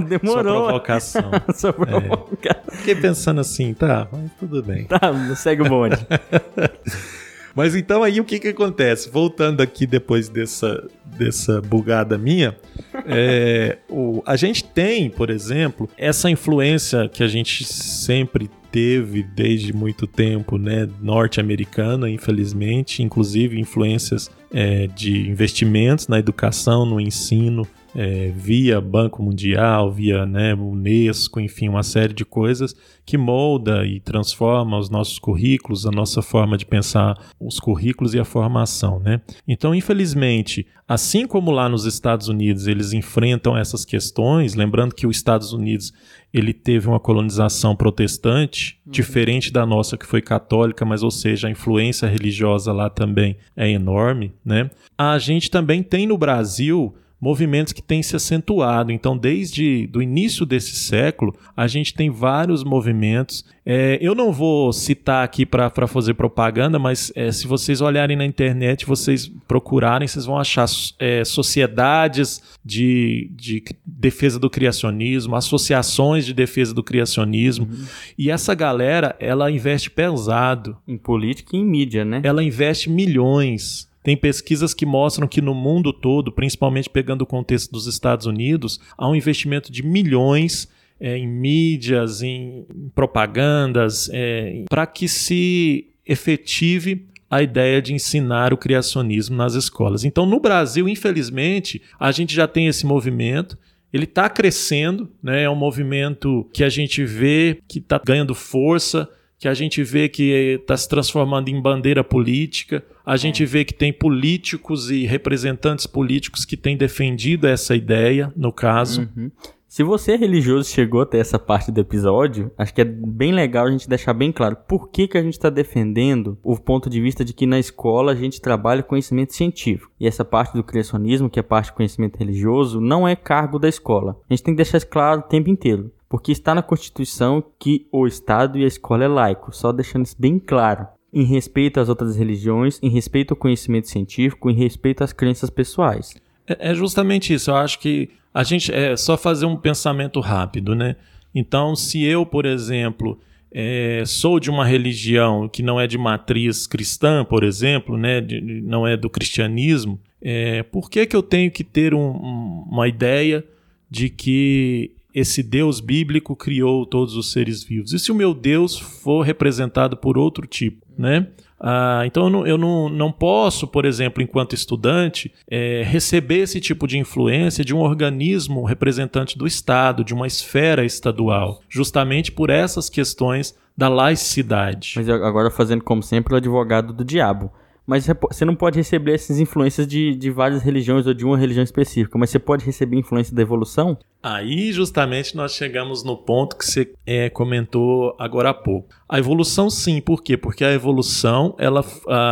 Demorou. 0.09 0.39
Sua 0.49 0.67
provocação. 0.67 1.31
sua 1.55 1.73
provocação. 1.73 2.63
É. 2.73 2.77
Fiquei 2.77 2.95
pensando 2.95 3.41
assim, 3.41 3.75
tá, 3.75 4.09
mas 4.11 4.33
tudo 4.39 4.63
bem. 4.63 4.85
Tá, 4.85 5.01
segue 5.37 5.63
o 5.63 5.69
bonde. 5.69 5.97
Mas 7.55 7.75
então 7.75 8.03
aí 8.03 8.21
o 8.21 8.25
que 8.25 8.39
que 8.39 8.49
acontece? 8.49 9.11
Voltando 9.11 9.61
aqui 9.61 9.87
depois 9.87 10.29
dessa, 10.29 10.89
dessa 11.05 11.61
bugada 11.61 12.17
minha, 12.17 12.57
é, 13.07 13.79
o, 13.89 14.23
a 14.27 14.37
gente 14.37 14.65
tem, 14.65 15.11
por 15.11 15.31
exemplo, 15.31 15.89
essa 15.97 16.31
influência 16.31 17.09
que 17.09 17.23
a 17.23 17.29
gente 17.29 17.65
sempre 17.65 18.51
teve 18.71 19.23
desde 19.23 19.73
muito 19.73 20.07
tempo, 20.07 20.59
né, 20.59 20.89
norte-americana, 21.01 22.09
infelizmente, 22.09 23.03
inclusive 23.03 23.59
influências 23.59 24.31
é, 24.53 24.87
de 24.87 25.29
investimentos 25.29 26.07
na 26.07 26.19
educação, 26.19 26.85
no 26.85 27.01
ensino, 27.01 27.67
é, 28.01 28.31
via 28.31 28.81
Banco 28.81 29.21
Mundial, 29.21 29.91
via 29.91 30.25
né, 30.25 30.55
Unesco, 30.55 31.41
enfim, 31.41 31.69
uma 31.69 31.83
série 31.83 32.15
de 32.15 32.25
coisas 32.25 32.73
que 33.05 33.19
molda 33.19 33.85
e 33.85 33.99
transforma 33.99 34.79
os 34.79 34.89
nossos 34.89 35.19
currículos, 35.19 35.85
a 35.85 35.91
nossa 35.91 36.23
forma 36.23 36.57
de 36.57 36.65
pensar 36.65 37.19
os 37.41 37.59
currículos 37.59 38.15
e 38.15 38.21
a 38.21 38.25
formação, 38.25 39.01
né? 39.01 39.21
Então, 39.49 39.75
infelizmente, 39.75 40.65
assim 40.87 41.27
como 41.27 41.51
lá 41.51 41.69
nos 41.69 41.87
Estados 41.87 42.29
Unidos 42.29 42.69
eles 42.69 42.93
enfrentam 42.93 43.57
essas 43.57 43.85
questões, 43.85 44.55
lembrando 44.55 44.95
que 44.95 45.07
os 45.07 45.17
Estados 45.17 45.53
Unidos 45.53 45.93
ele 46.33 46.53
teve 46.53 46.87
uma 46.87 47.01
colonização 47.01 47.75
protestante, 47.75 48.79
uhum. 48.87 48.93
diferente 48.93 49.53
da 49.53 49.67
nossa 49.67 49.97
que 49.97 50.07
foi 50.07 50.23
católica, 50.23 50.85
mas 50.85 51.03
ou 51.03 51.11
seja, 51.11 51.49
a 51.49 51.51
influência 51.51 52.07
religiosa 52.07 52.73
lá 52.73 52.89
também 52.89 53.39
é 53.57 53.69
enorme, 53.69 54.33
né? 54.45 54.71
A 54.97 55.19
gente 55.19 55.51
também 55.51 55.83
tem 55.83 56.07
no 56.07 56.17
Brasil 56.17 56.95
movimentos 57.21 57.73
que 57.73 57.83
têm 57.83 58.03
se 58.03 58.15
acentuado. 58.15 58.93
Então, 58.93 59.17
desde 59.17 59.91
o 59.95 60.01
início 60.01 60.47
desse 60.47 60.77
século, 60.77 61.35
a 61.57 61.67
gente 61.67 61.93
tem 61.93 62.11
vários 62.11 62.63
movimentos. 62.63 63.45
É, 63.67 63.99
eu 64.01 64.15
não 64.15 64.33
vou 64.33 64.73
citar 64.73 65.25
aqui 65.25 65.45
para 65.45 65.87
fazer 65.87 66.15
propaganda, 66.15 66.79
mas 66.79 67.13
é, 67.15 67.31
se 67.33 67.47
vocês 67.47 67.81
olharem 67.81 68.17
na 68.17 68.25
internet, 68.25 68.87
vocês 68.87 69.31
procurarem, 69.47 70.07
vocês 70.07 70.25
vão 70.25 70.39
achar 70.39 70.67
é, 70.99 71.25
sociedades 71.25 72.41
de, 72.65 73.31
de 73.35 73.63
defesa 73.85 74.39
do 74.39 74.49
criacionismo, 74.49 75.35
associações 75.35 76.25
de 76.25 76.33
defesa 76.33 76.73
do 76.73 76.83
criacionismo. 76.83 77.67
Uhum. 77.67 77.85
E 78.17 78.31
essa 78.31 78.55
galera, 78.55 79.17
ela 79.19 79.51
investe 79.51 79.91
pesado. 79.91 80.77
Em 80.87 80.97
política 80.97 81.57
e 81.57 81.61
em 81.61 81.65
mídia, 81.65 82.05
né? 82.05 82.21
Ela 82.25 82.43
investe 82.43 82.89
milhões 82.89 83.88
tem 84.09 84.17
pesquisas 84.17 84.73
que 84.73 84.87
mostram 84.87 85.29
que 85.29 85.43
no 85.43 85.55
mundo 85.55 85.93
todo, 85.93 86.33
principalmente 86.33 86.89
pegando 86.89 87.21
o 87.21 87.27
contexto 87.27 87.71
dos 87.71 87.87
Estados 87.87 88.25
Unidos, 88.25 88.81
há 88.97 89.07
um 89.07 89.15
investimento 89.15 89.71
de 89.71 89.83
milhões 89.83 90.67
é, 90.99 91.19
em 91.19 91.29
mídias, 91.29 92.23
em 92.23 92.65
propagandas, 92.95 94.09
é, 94.11 94.65
para 94.67 94.87
que 94.87 95.07
se 95.07 95.89
efetive 96.07 97.07
a 97.31 97.43
ideia 97.43 97.83
de 97.83 97.93
ensinar 97.93 98.51
o 98.55 98.57
criacionismo 98.57 99.37
nas 99.37 99.53
escolas. 99.53 100.05
Então, 100.05 100.25
no 100.25 100.41
Brasil, 100.41 100.89
infelizmente, 100.89 101.83
a 102.01 102.11
gente 102.11 102.35
já 102.35 102.49
tem 102.49 102.67
esse 102.67 102.87
movimento. 102.87 103.59
Ele 103.93 104.05
está 104.05 104.27
crescendo, 104.31 105.11
né? 105.23 105.43
é 105.43 105.51
um 105.51 105.55
movimento 105.55 106.49
que 106.55 106.65
a 106.65 106.71
gente 106.71 107.05
vê 107.05 107.59
que 107.69 107.79
está 107.79 108.01
ganhando 108.03 108.35
força, 108.35 109.07
que 109.39 109.47
a 109.47 109.55
gente 109.55 109.83
vê 109.85 110.09
que 110.09 110.59
está 110.61 110.77
se 110.77 110.89
transformando 110.89 111.49
em 111.49 111.63
bandeira 111.63 112.03
política, 112.03 112.85
a 113.07 113.17
gente 113.17 113.47
vê 113.47 113.65
que 113.65 113.73
tem 113.73 113.93
políticos 113.93 114.91
e 114.91 115.07
representantes 115.07 115.87
políticos 115.87 116.45
que 116.45 116.57
têm 116.57 116.77
defendido 116.77 117.47
essa 117.47 117.77
ideia, 117.77 118.33
no 118.37 118.53
caso. 118.53 119.09
Uhum. 119.17 119.31
Se 119.69 119.83
você 119.83 120.13
é 120.13 120.17
religioso 120.17 120.71
chegou 120.71 121.03
até 121.03 121.19
essa 121.19 121.39
parte 121.39 121.71
do 121.71 121.79
episódio, 121.79 122.51
acho 122.57 122.75
que 122.75 122.81
é 122.81 122.85
bem 122.85 123.33
legal 123.33 123.67
a 123.67 123.71
gente 123.71 123.89
deixar 123.89 124.15
bem 124.15 124.33
claro 124.33 124.57
por 124.67 124.89
que, 124.89 125.07
que 125.07 125.19
a 125.19 125.23
gente 125.23 125.35
está 125.35 125.51
defendendo 125.51 126.39
o 126.43 126.59
ponto 126.59 126.89
de 126.89 127.01
vista 127.01 127.23
de 127.23 127.35
que 127.35 127.47
na 127.47 127.59
escola 127.59 128.13
a 128.13 128.15
gente 128.17 128.41
trabalha 128.41 128.83
conhecimento 128.83 129.35
científico. 129.35 129.93
E 130.01 130.07
essa 130.07 130.25
parte 130.25 130.55
do 130.55 130.65
criacionismo, 130.65 131.29
que 131.29 131.39
é 131.39 131.43
parte 131.43 131.71
do 131.71 131.75
conhecimento 131.75 132.17
religioso, 132.17 132.81
não 132.81 133.07
é 133.07 133.15
cargo 133.15 133.59
da 133.59 133.69
escola. 133.69 134.19
A 134.29 134.33
gente 134.33 134.43
tem 134.43 134.55
que 134.55 134.63
deixar 134.63 134.79
isso 134.79 134.89
claro 134.89 135.21
o 135.21 135.25
tempo 135.25 135.51
inteiro 135.51 135.93
porque 136.09 136.33
está 136.33 136.55
na 136.55 136.63
Constituição 136.63 137.45
que 137.59 137.87
o 137.93 138.07
Estado 138.07 138.59
e 138.59 138.65
a 138.65 138.69
escola 138.69 139.05
é 139.05 139.09
laico, 139.09 139.55
só 139.55 139.73
deixando 139.73 140.07
isso 140.07 140.17
bem 140.19 140.39
claro. 140.39 140.87
Em 141.13 141.25
respeito 141.25 141.81
às 141.81 141.89
outras 141.89 142.17
religiões, 142.17 142.79
em 142.83 142.91
respeito 142.91 143.33
ao 143.33 143.37
conhecimento 143.37 143.89
científico, 143.89 144.51
em 144.51 144.55
respeito 144.55 145.03
às 145.03 145.13
crenças 145.13 145.51
pessoais. 145.51 146.15
É, 146.47 146.71
é 146.71 146.75
justamente 146.75 147.33
isso. 147.33 147.51
Eu 147.51 147.57
acho 147.57 147.79
que 147.79 148.11
a 148.33 148.43
gente 148.43 148.73
é 148.73 148.97
só 148.97 149.17
fazer 149.17 149.47
um 149.47 149.57
pensamento 149.57 150.21
rápido, 150.21 150.75
né? 150.75 150.97
Então, 151.35 151.75
se 151.77 152.03
eu, 152.05 152.25
por 152.25 152.47
exemplo, 152.47 153.19
é, 153.51 154.03
sou 154.07 154.39
de 154.39 154.51
uma 154.51 154.65
religião 154.65 155.49
que 155.49 155.63
não 155.63 155.81
é 155.81 155.87
de 155.87 155.97
matriz 155.97 156.67
cristã, 156.67 157.25
por 157.25 157.43
exemplo, 157.43 157.97
né, 157.97 158.21
de, 158.21 158.41
não 158.63 158.87
é 158.87 158.97
do 158.97 159.09
cristianismo, 159.09 160.01
é, 160.21 160.63
por 160.63 160.91
que, 160.91 161.07
que 161.07 161.17
eu 161.17 161.23
tenho 161.23 161.51
que 161.51 161.65
ter 161.65 161.95
um, 161.95 162.11
um, 162.11 162.67
uma 162.71 162.89
ideia 162.89 163.45
de 163.91 164.11
que 164.11 164.93
esse 165.15 165.43
Deus 165.43 165.81
bíblico 165.81 166.37
criou 166.37 166.85
todos 166.85 167.15
os 167.15 167.33
seres 167.33 167.63
vivos. 167.63 167.93
E 167.93 167.99
se 167.99 168.13
o 168.13 168.15
meu 168.15 168.35
Deus 168.35 168.79
for 168.79 169.23
representado 169.23 169.97
por 169.97 170.19
outro 170.19 170.47
tipo, 170.47 170.87
né? 170.97 171.29
Ah, 171.61 172.03
então 172.07 172.25
eu, 172.25 172.31
não, 172.31 172.47
eu 172.47 172.59
não, 172.59 172.89
não 172.89 173.11
posso, 173.11 173.67
por 173.67 173.85
exemplo, 173.85 174.23
enquanto 174.23 174.55
estudante, 174.55 175.33
é, 175.51 175.83
receber 175.85 176.39
esse 176.43 176.61
tipo 176.61 176.87
de 176.87 176.99
influência 176.99 177.65
de 177.65 177.75
um 177.75 177.81
organismo 177.81 178.65
representante 178.65 179.37
do 179.37 179.47
Estado, 179.47 180.05
de 180.05 180.15
uma 180.15 180.27
esfera 180.27 180.85
estadual, 180.85 181.61
justamente 181.69 182.31
por 182.31 182.49
essas 182.49 182.89
questões 182.89 183.57
da 183.77 183.89
laicidade. 183.89 184.93
Mas 184.97 185.09
agora 185.09 185.51
fazendo 185.51 185.83
como 185.83 186.03
sempre 186.03 186.35
o 186.35 186.37
advogado 186.37 186.93
do 186.93 187.05
diabo 187.05 187.51
mas 187.89 188.07
você 188.07 188.45
não 188.45 188.55
pode 188.55 188.77
receber 188.77 189.15
essas 189.15 189.41
influências 189.41 189.87
de, 189.87 190.15
de 190.15 190.31
várias 190.31 190.63
religiões 190.63 191.07
ou 191.07 191.15
de 191.15 191.25
uma 191.25 191.39
religião 191.39 191.65
específica, 191.65 192.19
mas 192.19 192.29
você 192.29 192.39
pode 192.39 192.63
receber 192.63 192.99
influência 192.99 193.35
da 193.35 193.41
evolução? 193.41 193.97
Aí 194.23 194.71
justamente 194.73 195.35
nós 195.35 195.53
chegamos 195.55 196.05
no 196.05 196.15
ponto 196.15 196.55
que 196.55 196.67
você 196.67 196.93
é, 197.07 197.31
comentou 197.31 198.15
agora 198.19 198.51
há 198.51 198.55
pouco. 198.55 198.95
A 199.09 199.19
evolução 199.19 199.71
sim, 199.71 200.03
por 200.03 200.23
quê? 200.23 200.37
Porque 200.37 200.63
a 200.65 200.73
evolução, 200.73 201.57
ela, 201.59 201.83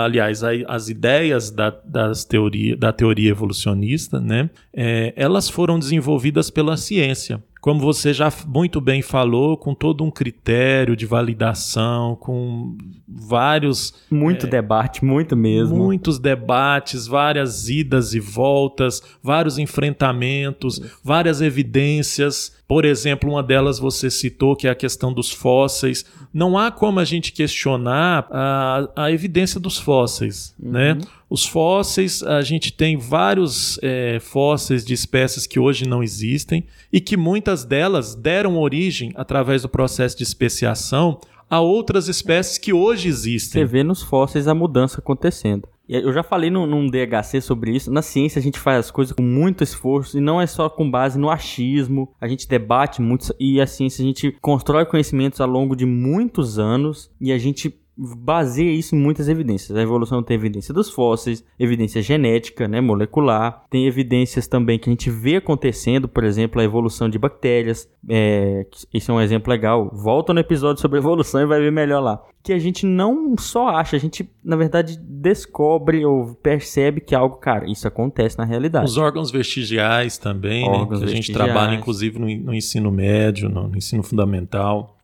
aliás, 0.05 0.43
as 0.45 0.91
ideias 0.91 1.51
da, 1.51 1.71
das 1.71 2.27
teoria, 2.27 2.77
da 2.77 2.93
teoria 2.93 3.31
evolucionista, 3.31 4.21
né, 4.21 4.51
é, 4.75 5.15
elas 5.17 5.49
foram 5.49 5.79
desenvolvidas 5.79 6.51
pela 6.51 6.77
ciência 6.77 7.43
como 7.67 7.81
você 7.81 8.15
já 8.15 8.33
muito 8.47 8.81
bem 8.81 9.03
falou, 9.03 9.57
com 9.57 9.75
todo 9.75 10.05
um 10.05 10.11
critério 10.11 10.95
de 10.95 11.05
validação, 11.05 12.15
com 12.15 12.79
vários. 13.09 13.93
Muito 14.09 14.47
é, 14.47 14.49
debate, 14.49 15.05
muito 15.05 15.37
mesmo. 15.37 15.77
Muitos 15.77 16.21
debates, 16.21 17.09
várias 17.09 17.69
idas 17.69 18.15
e 18.15 18.21
voltas, 18.21 19.03
vários 19.21 19.59
enfrentamentos, 19.59 20.81
várias 21.03 21.41
evidências. 21.41 22.56
Por 22.69 22.85
exemplo, 22.85 23.31
uma 23.31 23.43
delas 23.43 23.79
você 23.79 24.11
citou, 24.11 24.57
que 24.57 24.67
é 24.67 24.71
a 24.71 24.75
questão 24.75 25.13
dos 25.13 25.31
fósseis. 25.31 26.05
Não 26.35 26.59
há 26.59 26.71
como 26.73 26.99
a 26.99 27.05
gente 27.05 27.31
questionar 27.31 28.27
a, 28.29 28.89
a 28.97 29.13
evidência 29.13 29.61
dos 29.61 29.79
fósseis. 29.79 30.53
Uhum. 30.61 30.73
Né? 30.73 30.99
Os 31.31 31.47
fósseis, 31.47 32.25
a 32.25 32.43
gente 32.43 32.73
tem 32.73 32.97
vários 32.97 33.79
é, 33.83 34.19
fósseis 34.21 34.85
de 34.85 34.95
espécies 34.95 35.47
que 35.47 35.61
hoje 35.61 35.89
não 35.89 36.03
existem 36.03 36.65
e 36.93 37.01
que 37.01 37.17
muitas 37.17 37.65
delas 37.65 38.17
deram 38.17 38.59
origem, 38.59 39.13
através 39.15 39.63
do 39.63 39.69
processo 39.69 40.17
de 40.17 40.25
especiação, 40.25 41.21
a 41.49 41.61
outras 41.61 42.09
espécies 42.09 42.59
que 42.59 42.73
hoje 42.73 43.09
existem. 43.09 43.63
Você 43.63 43.65
vê 43.65 43.85
nos 43.85 44.03
fósseis 44.03 44.49
a 44.49 44.55
mudança 44.55 44.99
acontecendo. 44.99 45.69
Eu 45.89 46.13
já 46.13 46.23
falei 46.23 46.51
num, 46.51 46.67
num, 46.67 46.87
DHC 46.89 47.41
sobre 47.41 47.75
isso. 47.75 47.93
Na 47.93 48.03
ciência 48.03 48.39
a 48.39 48.43
gente 48.43 48.59
faz 48.59 48.87
as 48.87 48.91
coisas 48.91 49.15
com 49.15 49.23
muito 49.23 49.63
esforço 49.63 50.19
e 50.19 50.21
não 50.21 50.41
é 50.41 50.47
só 50.47 50.69
com 50.69 50.91
base 50.91 51.19
no 51.19 51.31
achismo. 51.31 52.13
A 52.21 52.27
gente 52.27 52.49
debate 52.49 53.01
muito 53.01 53.33
e 53.39 53.61
a 53.61 53.67
ciência 53.67 54.03
a 54.03 54.07
gente 54.07 54.33
constrói 54.41 54.85
conhecimentos 54.85 55.41
ao 55.41 55.49
longo 55.49 55.77
de 55.77 55.87
muitos 55.87 56.59
anos 56.59 57.11
e 57.21 57.33
a 57.33 57.39
gente 57.39 57.75
baseia 57.97 58.71
isso 58.71 58.95
em 58.95 58.99
muitas 58.99 59.29
evidências. 59.29 59.77
A 59.77 59.83
evolução 59.83 60.23
tem 60.23 60.37
evidência 60.37 60.75
dos 60.75 60.91
fósseis, 60.91 61.45
evidência 61.59 62.03
genética, 62.03 62.69
né, 62.69 62.81
molecular, 62.81 63.65
tem 63.71 63.87
evidências 63.87 64.47
também 64.47 64.79
que 64.79 64.89
a 64.89 64.93
gente 64.93 65.11
vê 65.11 65.37
acontecendo, 65.37 66.07
por 66.07 66.25
exemplo, 66.25 66.61
a 66.61 66.65
evolução 66.65 67.09
de 67.09 67.19
bactérias. 67.19 67.89
É, 68.09 68.67
esse 68.93 69.11
é 69.11 69.15
um 69.15 69.21
exemplo 69.21 69.51
legal. 69.51 69.91
Volta 69.93 70.35
no 70.35 70.41
episódio 70.41 70.81
sobre 70.81 70.99
evolução 71.01 71.41
e 71.41 71.47
vai 71.47 71.61
ver 71.61 71.73
melhor 71.73 72.01
lá. 72.01 72.23
Que 72.43 72.53
a 72.53 72.59
gente 72.59 72.87
não 72.87 73.35
só 73.37 73.69
acha, 73.69 73.97
a 73.97 73.99
gente, 73.99 74.29
na 74.45 74.55
verdade, 74.55 74.97
descobre 75.01 76.05
ou 76.05 76.35
percebe 76.35 77.01
que 77.01 77.15
algo, 77.15 77.37
cara, 77.37 77.69
isso 77.69 77.89
acontece 77.89 78.39
na 78.39 78.45
realidade. 78.45 78.85
Os 78.85 78.97
órgãos 78.97 79.33
vestigiais 79.33 80.17
também, 80.17 80.69
órgãos 80.69 81.01
né? 81.01 81.07
Que 81.07 81.13
a 81.13 81.17
gente 81.17 81.33
trabalha, 81.33 81.75
inclusive, 81.75 82.19
no, 82.21 82.27
no 82.27 82.55
ensino 82.55 82.93
médio, 82.93 83.49
no, 83.49 83.67
no 83.67 83.77
ensino 83.77 84.03
fundamental. 84.03 84.96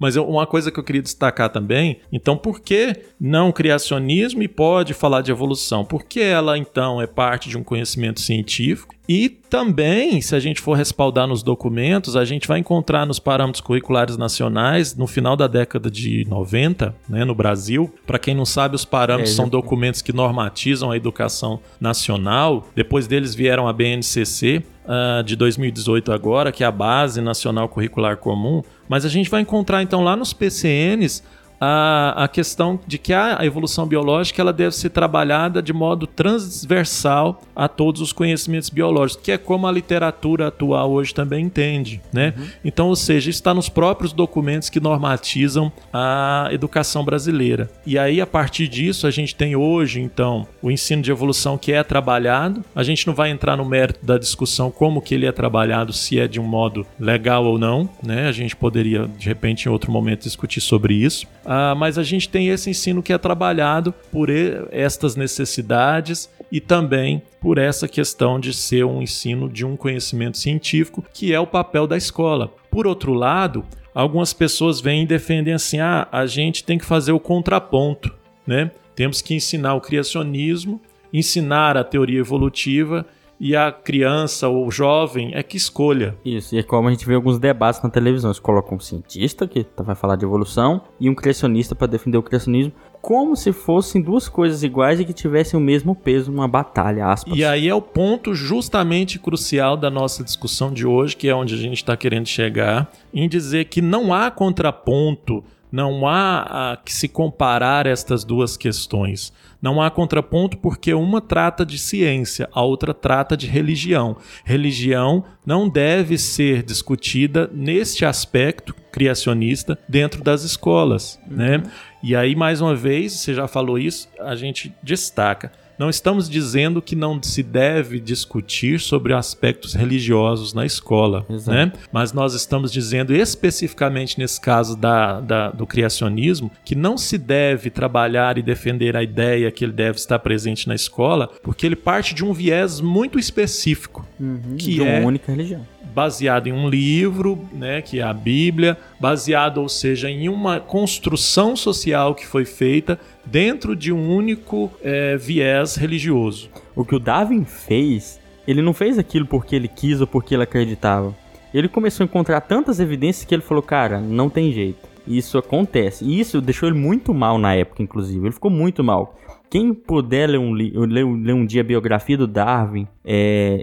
Mas 0.00 0.16
uma 0.16 0.46
coisa 0.46 0.72
que 0.72 0.80
eu 0.80 0.84
queria 0.84 1.02
destacar 1.02 1.50
também, 1.50 1.98
então 2.10 2.36
por 2.36 2.60
que 2.60 2.96
não 3.20 3.52
criacionismo 3.52 4.42
e 4.42 4.48
pode 4.48 4.94
falar 4.94 5.20
de 5.20 5.30
evolução? 5.30 5.84
Porque 5.84 6.20
ela 6.20 6.56
então 6.56 7.00
é 7.02 7.06
parte 7.06 7.50
de 7.50 7.58
um 7.58 7.62
conhecimento 7.62 8.18
científico 8.18 8.94
e 9.12 9.28
também, 9.28 10.20
se 10.20 10.36
a 10.36 10.38
gente 10.38 10.60
for 10.60 10.74
respaldar 10.74 11.26
nos 11.26 11.42
documentos, 11.42 12.14
a 12.14 12.24
gente 12.24 12.46
vai 12.46 12.60
encontrar 12.60 13.04
nos 13.04 13.18
parâmetros 13.18 13.60
curriculares 13.60 14.16
nacionais, 14.16 14.94
no 14.94 15.08
final 15.08 15.34
da 15.34 15.48
década 15.48 15.90
de 15.90 16.24
90, 16.28 16.94
né, 17.08 17.24
no 17.24 17.34
Brasil. 17.34 17.92
Para 18.06 18.20
quem 18.20 18.36
não 18.36 18.46
sabe, 18.46 18.76
os 18.76 18.84
parâmetros 18.84 19.32
é, 19.32 19.34
são 19.34 19.48
documentos 19.48 20.00
que 20.00 20.12
normatizam 20.12 20.92
a 20.92 20.96
educação 20.96 21.58
nacional. 21.80 22.68
Depois 22.72 23.08
deles 23.08 23.34
vieram 23.34 23.66
a 23.66 23.72
BNCC, 23.72 24.62
uh, 24.90 25.22
de 25.22 25.36
2018 25.36 26.12
agora, 26.12 26.50
que 26.50 26.64
é 26.64 26.66
a 26.66 26.72
Base 26.72 27.20
Nacional 27.20 27.68
Curricular 27.68 28.16
Comum, 28.16 28.62
mas 28.88 29.04
a 29.04 29.08
gente 29.08 29.30
vai 29.30 29.40
encontrar 29.40 29.82
então 29.82 30.02
lá 30.02 30.16
nos 30.16 30.32
PCNs 30.32 31.22
a, 31.60 32.24
a 32.24 32.28
questão 32.28 32.80
de 32.86 32.96
que 32.96 33.12
a 33.12 33.38
evolução 33.42 33.86
biológica 33.86 34.40
ela 34.40 34.52
deve 34.52 34.74
ser 34.74 34.90
trabalhada 34.90 35.62
de 35.62 35.72
modo 35.72 36.06
transversal 36.06 37.42
a 37.54 37.68
todos 37.68 38.00
os 38.00 38.12
conhecimentos 38.12 38.70
biológicos, 38.70 39.22
que 39.22 39.32
é 39.32 39.36
como 39.38 39.66
a 39.66 39.72
literatura 39.72 40.48
atual 40.48 40.90
hoje 40.92 41.14
também 41.14 41.44
entende, 41.44 42.00
né? 42.12 42.32
Uhum. 42.36 42.46
Então, 42.64 42.88
ou 42.88 42.96
seja, 42.96 43.28
está 43.28 43.52
nos 43.52 43.68
próprios 43.68 44.12
documentos 44.12 44.70
que 44.70 44.80
normatizam 44.80 45.70
a 45.92 46.48
educação 46.50 47.04
brasileira. 47.04 47.70
E 47.84 47.98
aí, 47.98 48.20
a 48.20 48.26
partir 48.26 48.66
disso, 48.66 49.06
a 49.06 49.10
gente 49.10 49.34
tem 49.34 49.54
hoje, 49.54 50.00
então, 50.00 50.46
o 50.62 50.70
ensino 50.70 51.02
de 51.02 51.10
evolução 51.10 51.58
que 51.58 51.72
é 51.72 51.82
trabalhado. 51.82 52.64
A 52.74 52.82
gente 52.82 53.06
não 53.06 53.14
vai 53.14 53.30
entrar 53.30 53.56
no 53.56 53.64
mérito 53.64 54.04
da 54.04 54.16
discussão 54.16 54.70
como 54.70 55.02
que 55.02 55.14
ele 55.14 55.26
é 55.26 55.32
trabalhado, 55.32 55.92
se 55.92 56.18
é 56.18 56.26
de 56.26 56.40
um 56.40 56.44
modo 56.44 56.86
legal 56.98 57.44
ou 57.44 57.58
não, 57.58 57.88
né? 58.02 58.28
A 58.28 58.32
gente 58.32 58.56
poderia, 58.56 59.06
de 59.18 59.26
repente, 59.26 59.66
em 59.66 59.68
outro 59.68 59.92
momento, 59.92 60.22
discutir 60.22 60.60
sobre 60.60 60.94
isso. 60.94 61.26
Ah, 61.52 61.74
mas 61.74 61.98
a 61.98 62.04
gente 62.04 62.28
tem 62.28 62.46
esse 62.46 62.70
ensino 62.70 63.02
que 63.02 63.12
é 63.12 63.18
trabalhado 63.18 63.92
por 64.12 64.28
estas 64.70 65.16
necessidades 65.16 66.30
e 66.52 66.60
também 66.60 67.24
por 67.40 67.58
essa 67.58 67.88
questão 67.88 68.38
de 68.38 68.54
ser 68.54 68.84
um 68.84 69.02
ensino 69.02 69.48
de 69.48 69.66
um 69.66 69.76
conhecimento 69.76 70.38
científico, 70.38 71.04
que 71.12 71.34
é 71.34 71.40
o 71.40 71.46
papel 71.48 71.88
da 71.88 71.96
escola. 71.96 72.54
Por 72.70 72.86
outro 72.86 73.12
lado, 73.12 73.64
algumas 73.92 74.32
pessoas 74.32 74.80
vêm 74.80 75.02
e 75.02 75.06
defendem 75.06 75.52
assim: 75.52 75.80
ah, 75.80 76.06
a 76.12 76.24
gente 76.24 76.62
tem 76.62 76.78
que 76.78 76.84
fazer 76.84 77.10
o 77.10 77.18
contraponto, 77.18 78.14
né? 78.46 78.70
Temos 78.94 79.20
que 79.20 79.34
ensinar 79.34 79.74
o 79.74 79.80
criacionismo, 79.80 80.80
ensinar 81.12 81.76
a 81.76 81.82
teoria 81.82 82.20
evolutiva 82.20 83.04
e 83.40 83.56
a 83.56 83.72
criança 83.72 84.48
ou 84.48 84.66
o 84.66 84.70
jovem 84.70 85.30
é 85.34 85.42
que 85.42 85.56
escolha. 85.56 86.14
Isso, 86.22 86.54
e 86.54 86.58
é 86.58 86.62
como 86.62 86.88
a 86.88 86.90
gente 86.90 87.06
vê 87.06 87.14
alguns 87.14 87.38
debates 87.38 87.80
na 87.82 87.88
televisão. 87.88 88.30
Eles 88.30 88.38
colocam 88.38 88.76
um 88.76 88.80
cientista 88.80 89.48
que 89.48 89.66
vai 89.78 89.94
falar 89.94 90.16
de 90.16 90.26
evolução 90.26 90.82
e 91.00 91.08
um 91.08 91.14
criacionista 91.14 91.74
para 91.74 91.86
defender 91.86 92.18
o 92.18 92.22
criacionismo, 92.22 92.72
como 93.00 93.34
se 93.34 93.50
fossem 93.50 94.02
duas 94.02 94.28
coisas 94.28 94.62
iguais 94.62 95.00
e 95.00 95.06
que 95.06 95.14
tivessem 95.14 95.58
o 95.58 95.62
mesmo 95.62 95.94
peso 95.94 96.30
numa 96.30 96.46
batalha, 96.46 97.06
aspas. 97.06 97.34
E 97.34 97.42
aí 97.42 97.66
é 97.66 97.74
o 97.74 97.80
ponto 97.80 98.34
justamente 98.34 99.18
crucial 99.18 99.74
da 99.74 99.88
nossa 99.90 100.22
discussão 100.22 100.70
de 100.70 100.86
hoje, 100.86 101.16
que 101.16 101.26
é 101.26 101.34
onde 101.34 101.54
a 101.54 101.58
gente 101.58 101.78
está 101.78 101.96
querendo 101.96 102.26
chegar, 102.26 102.92
em 103.14 103.26
dizer 103.26 103.64
que 103.66 103.80
não 103.80 104.12
há 104.12 104.30
contraponto 104.30 105.42
não 105.70 106.06
há 106.06 106.78
que 106.84 106.92
se 106.92 107.08
comparar 107.08 107.86
estas 107.86 108.24
duas 108.24 108.56
questões. 108.56 109.32
Não 109.60 109.80
há 109.80 109.90
contraponto 109.90 110.56
porque 110.56 110.94
uma 110.94 111.20
trata 111.20 111.66
de 111.66 111.78
ciência, 111.78 112.48
a 112.52 112.62
outra 112.62 112.94
trata 112.94 113.36
de 113.36 113.46
religião. 113.46 114.16
Religião 114.44 115.24
não 115.44 115.68
deve 115.68 116.16
ser 116.16 116.62
discutida 116.62 117.50
neste 117.52 118.04
aspecto 118.04 118.74
criacionista 118.90 119.78
dentro 119.88 120.22
das 120.24 120.42
escolas, 120.42 121.20
uhum. 121.28 121.36
né? 121.36 121.62
E 122.02 122.16
aí 122.16 122.34
mais 122.34 122.60
uma 122.60 122.74
vez, 122.74 123.12
você 123.12 123.34
já 123.34 123.46
falou 123.46 123.78
isso, 123.78 124.08
a 124.18 124.34
gente 124.34 124.74
destaca 124.82 125.52
não 125.80 125.88
estamos 125.88 126.28
dizendo 126.28 126.82
que 126.82 126.94
não 126.94 127.22
se 127.22 127.42
deve 127.42 127.98
discutir 127.98 128.78
sobre 128.78 129.14
aspectos 129.14 129.72
religiosos 129.72 130.52
na 130.52 130.66
escola, 130.66 131.24
né? 131.46 131.72
Mas 131.90 132.12
nós 132.12 132.34
estamos 132.34 132.70
dizendo 132.70 133.16
especificamente 133.16 134.18
nesse 134.18 134.38
caso 134.38 134.76
da, 134.76 135.22
da, 135.22 135.50
do 135.50 135.66
criacionismo 135.66 136.50
que 136.66 136.74
não 136.74 136.98
se 136.98 137.16
deve 137.16 137.70
trabalhar 137.70 138.36
e 138.36 138.42
defender 138.42 138.94
a 138.94 139.02
ideia 139.02 139.50
que 139.50 139.64
ele 139.64 139.72
deve 139.72 139.96
estar 139.96 140.18
presente 140.18 140.68
na 140.68 140.74
escola, 140.74 141.30
porque 141.42 141.64
ele 141.64 141.76
parte 141.76 142.14
de 142.14 142.22
um 142.22 142.34
viés 142.34 142.78
muito 142.78 143.18
específico, 143.18 144.06
uhum, 144.20 144.56
que 144.58 144.74
de 144.74 144.82
uma 144.82 144.90
é 144.90 145.06
única 145.06 145.32
religião 145.32 145.64
baseado 145.94 146.46
em 146.46 146.52
um 146.52 146.68
livro, 146.68 147.38
né, 147.52 147.82
que 147.82 148.00
é 148.00 148.02
a 148.02 148.12
Bíblia, 148.12 148.76
baseado, 148.98 149.58
ou 149.58 149.68
seja, 149.68 150.10
em 150.10 150.28
uma 150.28 150.60
construção 150.60 151.56
social 151.56 152.14
que 152.14 152.26
foi 152.26 152.44
feita 152.44 152.98
dentro 153.24 153.74
de 153.76 153.92
um 153.92 154.14
único 154.14 154.70
é, 154.82 155.16
viés 155.16 155.76
religioso. 155.76 156.48
O 156.74 156.84
que 156.84 156.94
o 156.94 156.98
Darwin 156.98 157.44
fez, 157.44 158.20
ele 158.46 158.62
não 158.62 158.72
fez 158.72 158.98
aquilo 158.98 159.26
porque 159.26 159.54
ele 159.54 159.68
quis 159.68 160.00
ou 160.00 160.06
porque 160.06 160.34
ele 160.34 160.42
acreditava. 160.42 161.14
Ele 161.52 161.68
começou 161.68 162.04
a 162.04 162.06
encontrar 162.06 162.40
tantas 162.42 162.78
evidências 162.78 163.24
que 163.24 163.34
ele 163.34 163.42
falou, 163.42 163.62
cara, 163.62 164.00
não 164.00 164.30
tem 164.30 164.52
jeito. 164.52 164.88
Isso 165.06 165.36
acontece. 165.36 166.04
E 166.04 166.20
isso 166.20 166.40
deixou 166.40 166.68
ele 166.68 166.78
muito 166.78 167.12
mal 167.12 167.38
na 167.38 167.54
época, 167.54 167.82
inclusive. 167.82 168.24
Ele 168.24 168.32
ficou 168.32 168.50
muito 168.50 168.84
mal. 168.84 169.16
Quem 169.50 169.74
puder 169.74 170.28
ler 170.28 170.38
um, 170.38 170.52
ler, 170.52 170.72
ler 171.04 171.34
um 171.34 171.44
dia 171.44 171.62
a 171.62 171.64
biografia 171.64 172.16
do 172.16 172.28
Darwin, 172.28 172.86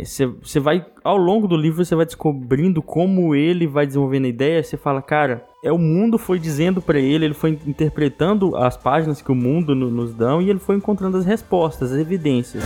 você 0.04 0.26
é, 0.58 0.60
vai, 0.60 0.86
ao 1.02 1.16
longo 1.16 1.48
do 1.48 1.56
livro, 1.56 1.86
você 1.86 1.96
vai 1.96 2.06
descobrindo 2.06 2.82
como 2.82 3.34
ele 3.34 3.66
vai 3.66 3.88
desenvolvendo 3.88 4.26
a 4.26 4.28
ideia. 4.28 4.62
Você 4.62 4.76
fala, 4.76 5.02
cara, 5.02 5.46
é 5.64 5.72
o 5.72 5.78
mundo 5.78 6.18
foi 6.18 6.40
dizendo 6.40 6.82
para 6.82 7.00
ele, 7.00 7.24
ele 7.24 7.34
foi 7.34 7.58
interpretando 7.66 8.54
as 8.58 8.76
páginas 8.76 9.22
que 9.22 9.32
o 9.32 9.36
mundo 9.36 9.74
no, 9.74 9.90
nos 9.90 10.14
dão 10.14 10.42
e 10.42 10.50
ele 10.50 10.60
foi 10.60 10.76
encontrando 10.76 11.16
as 11.16 11.26
respostas, 11.26 11.94
as 11.94 12.00
evidências. 12.00 12.66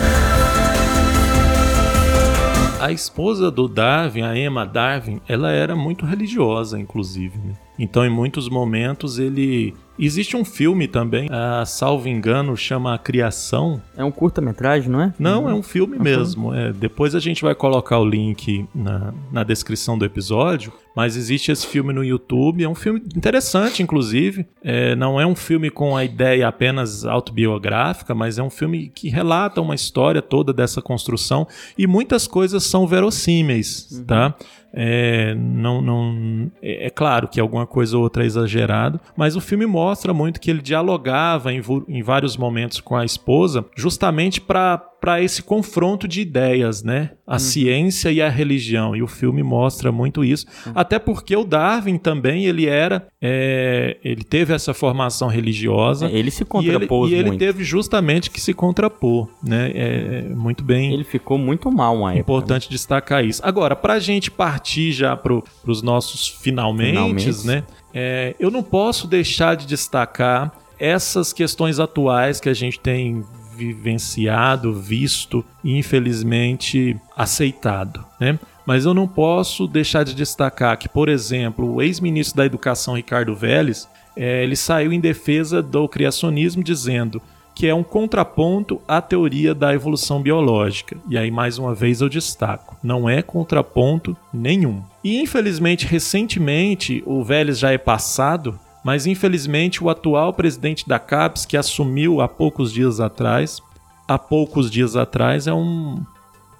A 2.82 2.92
esposa 2.92 3.52
do 3.52 3.68
Darwin, 3.68 4.24
a 4.24 4.36
Emma 4.36 4.66
Darwin, 4.66 5.22
ela 5.28 5.52
era 5.52 5.76
muito 5.76 6.04
religiosa, 6.08 6.80
inclusive. 6.80 7.38
Né? 7.38 7.54
Então, 7.78 8.04
em 8.04 8.10
muitos 8.10 8.50
momentos, 8.50 9.20
ele 9.20 9.76
Existe 10.02 10.36
um 10.36 10.44
filme 10.44 10.88
também, 10.88 11.28
uh, 11.28 11.64
salvo 11.64 12.10
engano, 12.10 12.58
chama 12.58 12.96
A 12.96 12.98
Criação. 12.98 13.80
É 13.96 14.04
um 14.04 14.12
curta-metragem, 14.12 14.90
não 14.90 15.00
é? 15.00 15.14
Não, 15.20 15.48
é 15.48 15.54
um 15.54 15.62
filme 15.62 15.98
uhum. 15.98 16.04
mesmo. 16.04 16.54
É, 16.54 16.74
depois 16.74 17.14
a 17.14 17.20
gente 17.20 17.44
vai 17.44 17.54
colocar 17.54 18.00
o 18.00 18.06
link 18.06 18.68
na, 18.74 19.14
na 19.32 19.44
descrição 19.44 19.98
do 19.98 20.04
episódio. 20.04 20.74
Mas 20.96 21.16
existe 21.16 21.52
esse 21.52 21.66
filme 21.66 21.94
no 21.94 22.04
YouTube. 22.04 22.64
É 22.64 22.68
um 22.68 22.76
filme 22.76 23.02
interessante, 23.16 23.82
inclusive. 23.82 24.46
É, 24.62 24.96
não 24.96 25.20
é 25.20 25.26
um 25.26 25.36
filme 25.36 25.70
com 25.70 25.96
a 25.96 26.04
ideia 26.04 26.48
apenas 26.48 27.06
autobiográfica, 27.06 28.14
mas 28.14 28.38
é 28.38 28.44
um 28.44 28.50
filme 28.50 28.92
que 28.94 29.08
relata 29.10 29.62
uma 29.62 29.76
história 29.76 30.22
toda 30.22 30.52
dessa 30.52 30.82
construção. 30.82 31.48
E 31.78 31.88
muitas 31.88 32.28
coisas 32.28 32.64
são 32.64 32.86
verossímeis, 32.86 33.88
uhum. 33.92 34.04
tá? 34.04 34.36
É, 34.74 35.36
não, 35.36 35.82
não, 35.82 36.52
é, 36.62 36.88
é, 36.88 36.90
claro 36.90 37.28
que 37.28 37.40
alguma 37.40 37.68
coisa 37.68 37.98
ou 37.98 38.04
outra 38.04 38.24
é 38.24 38.26
exagerado, 38.26 39.00
mas 39.16 39.36
o 39.36 39.42
filme 39.42 39.66
mostra 39.66 40.14
muito 40.14 40.40
que 40.40 40.50
ele 40.50 40.62
dialogava 40.62 41.52
em, 41.52 41.62
em 41.88 42.02
vários 42.02 42.38
momentos 42.38 42.80
com 42.80 42.96
a 42.96 43.04
esposa, 43.04 43.66
justamente 43.76 44.40
para 44.40 44.91
para 45.02 45.20
esse 45.20 45.42
confronto 45.42 46.08
de 46.08 46.22
ideias, 46.22 46.84
né? 46.84 47.10
A 47.26 47.34
uhum. 47.34 47.40
ciência 47.40 48.12
e 48.12 48.22
a 48.22 48.30
religião. 48.30 48.96
E 48.96 49.02
o 49.02 49.08
filme 49.08 49.42
mostra 49.42 49.92
muito 49.92 50.24
isso. 50.24 50.46
Uhum. 50.68 50.74
Até 50.76 51.00
porque 51.00 51.36
o 51.36 51.44
Darwin 51.44 51.98
também, 51.98 52.46
ele 52.46 52.68
era. 52.68 53.08
É, 53.20 53.98
ele 54.04 54.24
teve 54.24 54.54
essa 54.54 54.76
formação 54.76 55.28
religiosa. 55.28 56.06
É, 56.06 56.12
ele 56.14 56.30
se 56.30 56.46
contrapôs 56.46 57.12
e 57.12 57.16
ele, 57.16 57.30
muito. 57.30 57.42
E 57.42 57.46
ele 57.46 57.52
teve 57.52 57.64
justamente 57.64 58.30
que 58.30 58.40
se 58.40 58.54
contrapor, 58.54 59.28
né? 59.44 59.72
É, 59.74 60.26
é 60.30 60.36
muito 60.36 60.64
bem. 60.64 60.94
Ele 60.94 61.04
ficou 61.04 61.40
muito 61.40 61.72
mal 61.72 61.98
uma 61.98 62.12
época. 62.12 62.20
Importante 62.22 62.68
né? 62.68 62.72
destacar 62.72 63.26
isso. 63.26 63.42
Agora, 63.44 63.76
para 63.76 63.94
a 63.94 64.00
gente 64.00 64.30
partir 64.30 64.92
já 64.92 65.18
para 65.18 65.42
os 65.66 65.82
nossos 65.82 66.28
finalmente, 66.28 66.92
finalmente. 66.92 67.48
né? 67.48 67.64
É, 67.92 68.36
eu 68.40 68.52
não 68.52 68.62
posso 68.62 69.08
deixar 69.08 69.56
de 69.56 69.66
destacar 69.66 70.54
essas 70.80 71.34
questões 71.34 71.80
atuais 71.80 72.40
que 72.40 72.50
a 72.50 72.54
gente 72.54 72.80
tem 72.80 73.24
vivenciado, 73.68 74.74
visto 74.74 75.44
e 75.64 75.78
infelizmente 75.78 76.98
aceitado, 77.16 78.04
né? 78.20 78.40
Mas 78.66 78.86
eu 78.86 78.94
não 78.94 79.08
posso 79.08 79.68
deixar 79.68 80.04
de 80.04 80.14
destacar 80.14 80.78
que, 80.78 80.88
por 80.88 81.10
exemplo, 81.10 81.74
o 81.74 81.82
ex-ministro 81.82 82.38
da 82.38 82.46
Educação 82.46 82.96
Ricardo 82.96 83.36
Vélez, 83.36 83.88
é, 84.16 84.44
ele 84.44 84.56
saiu 84.56 84.94
em 84.94 85.00
defesa 85.00 85.62
do 85.62 85.88
criacionismo 85.88 86.64
dizendo 86.64 87.22
que 87.54 87.68
é 87.68 87.76
um 87.76 87.84
contraponto 87.84 88.82
à 88.88 89.02
teoria 89.02 89.54
da 89.54 89.74
evolução 89.74 90.22
biológica. 90.22 90.98
E 91.10 91.18
aí, 91.18 91.30
mais 91.30 91.58
uma 91.58 91.76
vez, 91.76 92.02
eu 92.02 92.10
destaco: 92.10 92.78
não 92.82 93.10
é 93.10 93.22
contraponto 93.22 94.16
nenhum. 94.34 94.82
E 95.04 95.22
infelizmente, 95.22 95.86
recentemente, 95.86 97.04
o 97.06 97.24
Vélez 97.24 97.60
já 97.60 97.72
é 97.72 97.78
passado, 97.78 98.60
mas 98.84 99.06
infelizmente 99.06 99.84
o 99.84 99.90
atual 99.90 100.34
presidente 100.34 100.88
da 100.88 101.00
CAPES, 101.00 101.46
que 101.46 101.58
assumiu 101.58 102.22
há 102.22 102.28
poucos 102.28 102.72
dias 102.72 103.00
atrás, 103.00 103.62
há 104.08 104.18
poucos 104.18 104.70
dias 104.70 104.96
atrás 104.96 105.48
é 105.48 105.54
um 105.54 106.02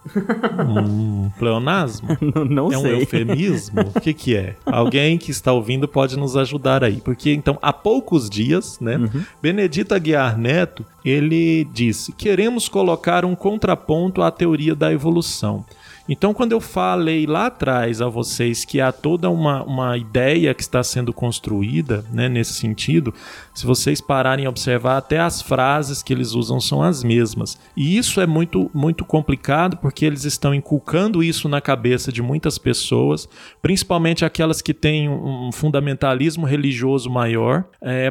um 0.68 1.30
pleonasmo? 1.38 2.10
não, 2.34 2.46
não 2.46 2.72
é 2.72 2.78
um 2.78 2.82
sei. 2.82 3.02
eufemismo? 3.02 3.82
O 3.96 4.02
que, 4.02 4.14
que 4.14 4.36
é? 4.36 4.56
Alguém 4.66 5.18
que 5.18 5.32
está 5.32 5.52
ouvindo 5.54 5.88
pode 5.88 6.18
nos 6.18 6.36
ajudar 6.36 6.84
aí. 6.84 7.00
Porque, 7.02 7.32
então, 7.32 7.58
há 7.62 7.72
poucos 7.72 8.30
dias, 8.30 8.80
né, 8.80 8.98
Uhum. 8.98 9.24
Benedito 9.42 9.94
Aguiar 9.94 10.38
Neto, 10.38 10.86
ele 11.04 11.66
disse: 11.66 12.12
queremos 12.14 12.68
colocar 12.68 13.26
um 13.26 13.36
contraponto 13.36 14.22
à 14.22 14.32
teoria 14.32 14.76
da 14.76 14.92
evolução. 14.92 15.64
Então, 16.12 16.34
quando 16.34 16.52
eu 16.52 16.60
falei 16.60 17.26
lá 17.26 17.46
atrás 17.46 18.02
a 18.02 18.10
vocês 18.10 18.66
que 18.66 18.82
há 18.82 18.92
toda 18.92 19.30
uma, 19.30 19.64
uma 19.64 19.98
ideia 19.98 20.54
que 20.54 20.62
está 20.62 20.84
sendo 20.84 21.14
construída 21.14 22.04
né, 22.12 22.28
nesse 22.28 22.54
sentido, 22.56 23.14
se 23.56 23.66
vocês 23.66 24.02
pararem 24.02 24.46
a 24.46 24.50
observar, 24.50 24.98
até 24.98 25.22
as 25.22 25.42
frases 25.42 26.04
que 26.04 26.12
eles 26.12 26.34
usam 26.34 26.60
são 26.60 26.84
as 26.84 27.02
mesmas. 27.02 27.58
E 27.78 27.98
isso 27.98 28.20
é 28.20 28.28
muito, 28.28 28.70
muito 28.74 29.06
complicado 29.06 29.78
porque 29.78 30.04
eles 30.04 30.26
estão 30.26 30.54
inculcando 30.54 31.24
isso 31.24 31.48
na 31.48 31.62
cabeça 31.62 32.12
de 32.12 32.22
muitas 32.22 32.58
pessoas, 32.58 33.30
principalmente 33.62 34.26
aquelas 34.26 34.62
que 34.62 34.74
têm 34.74 35.08
um 35.08 35.50
fundamentalismo 35.54 36.46
religioso 36.46 37.10
maior, 37.10 37.64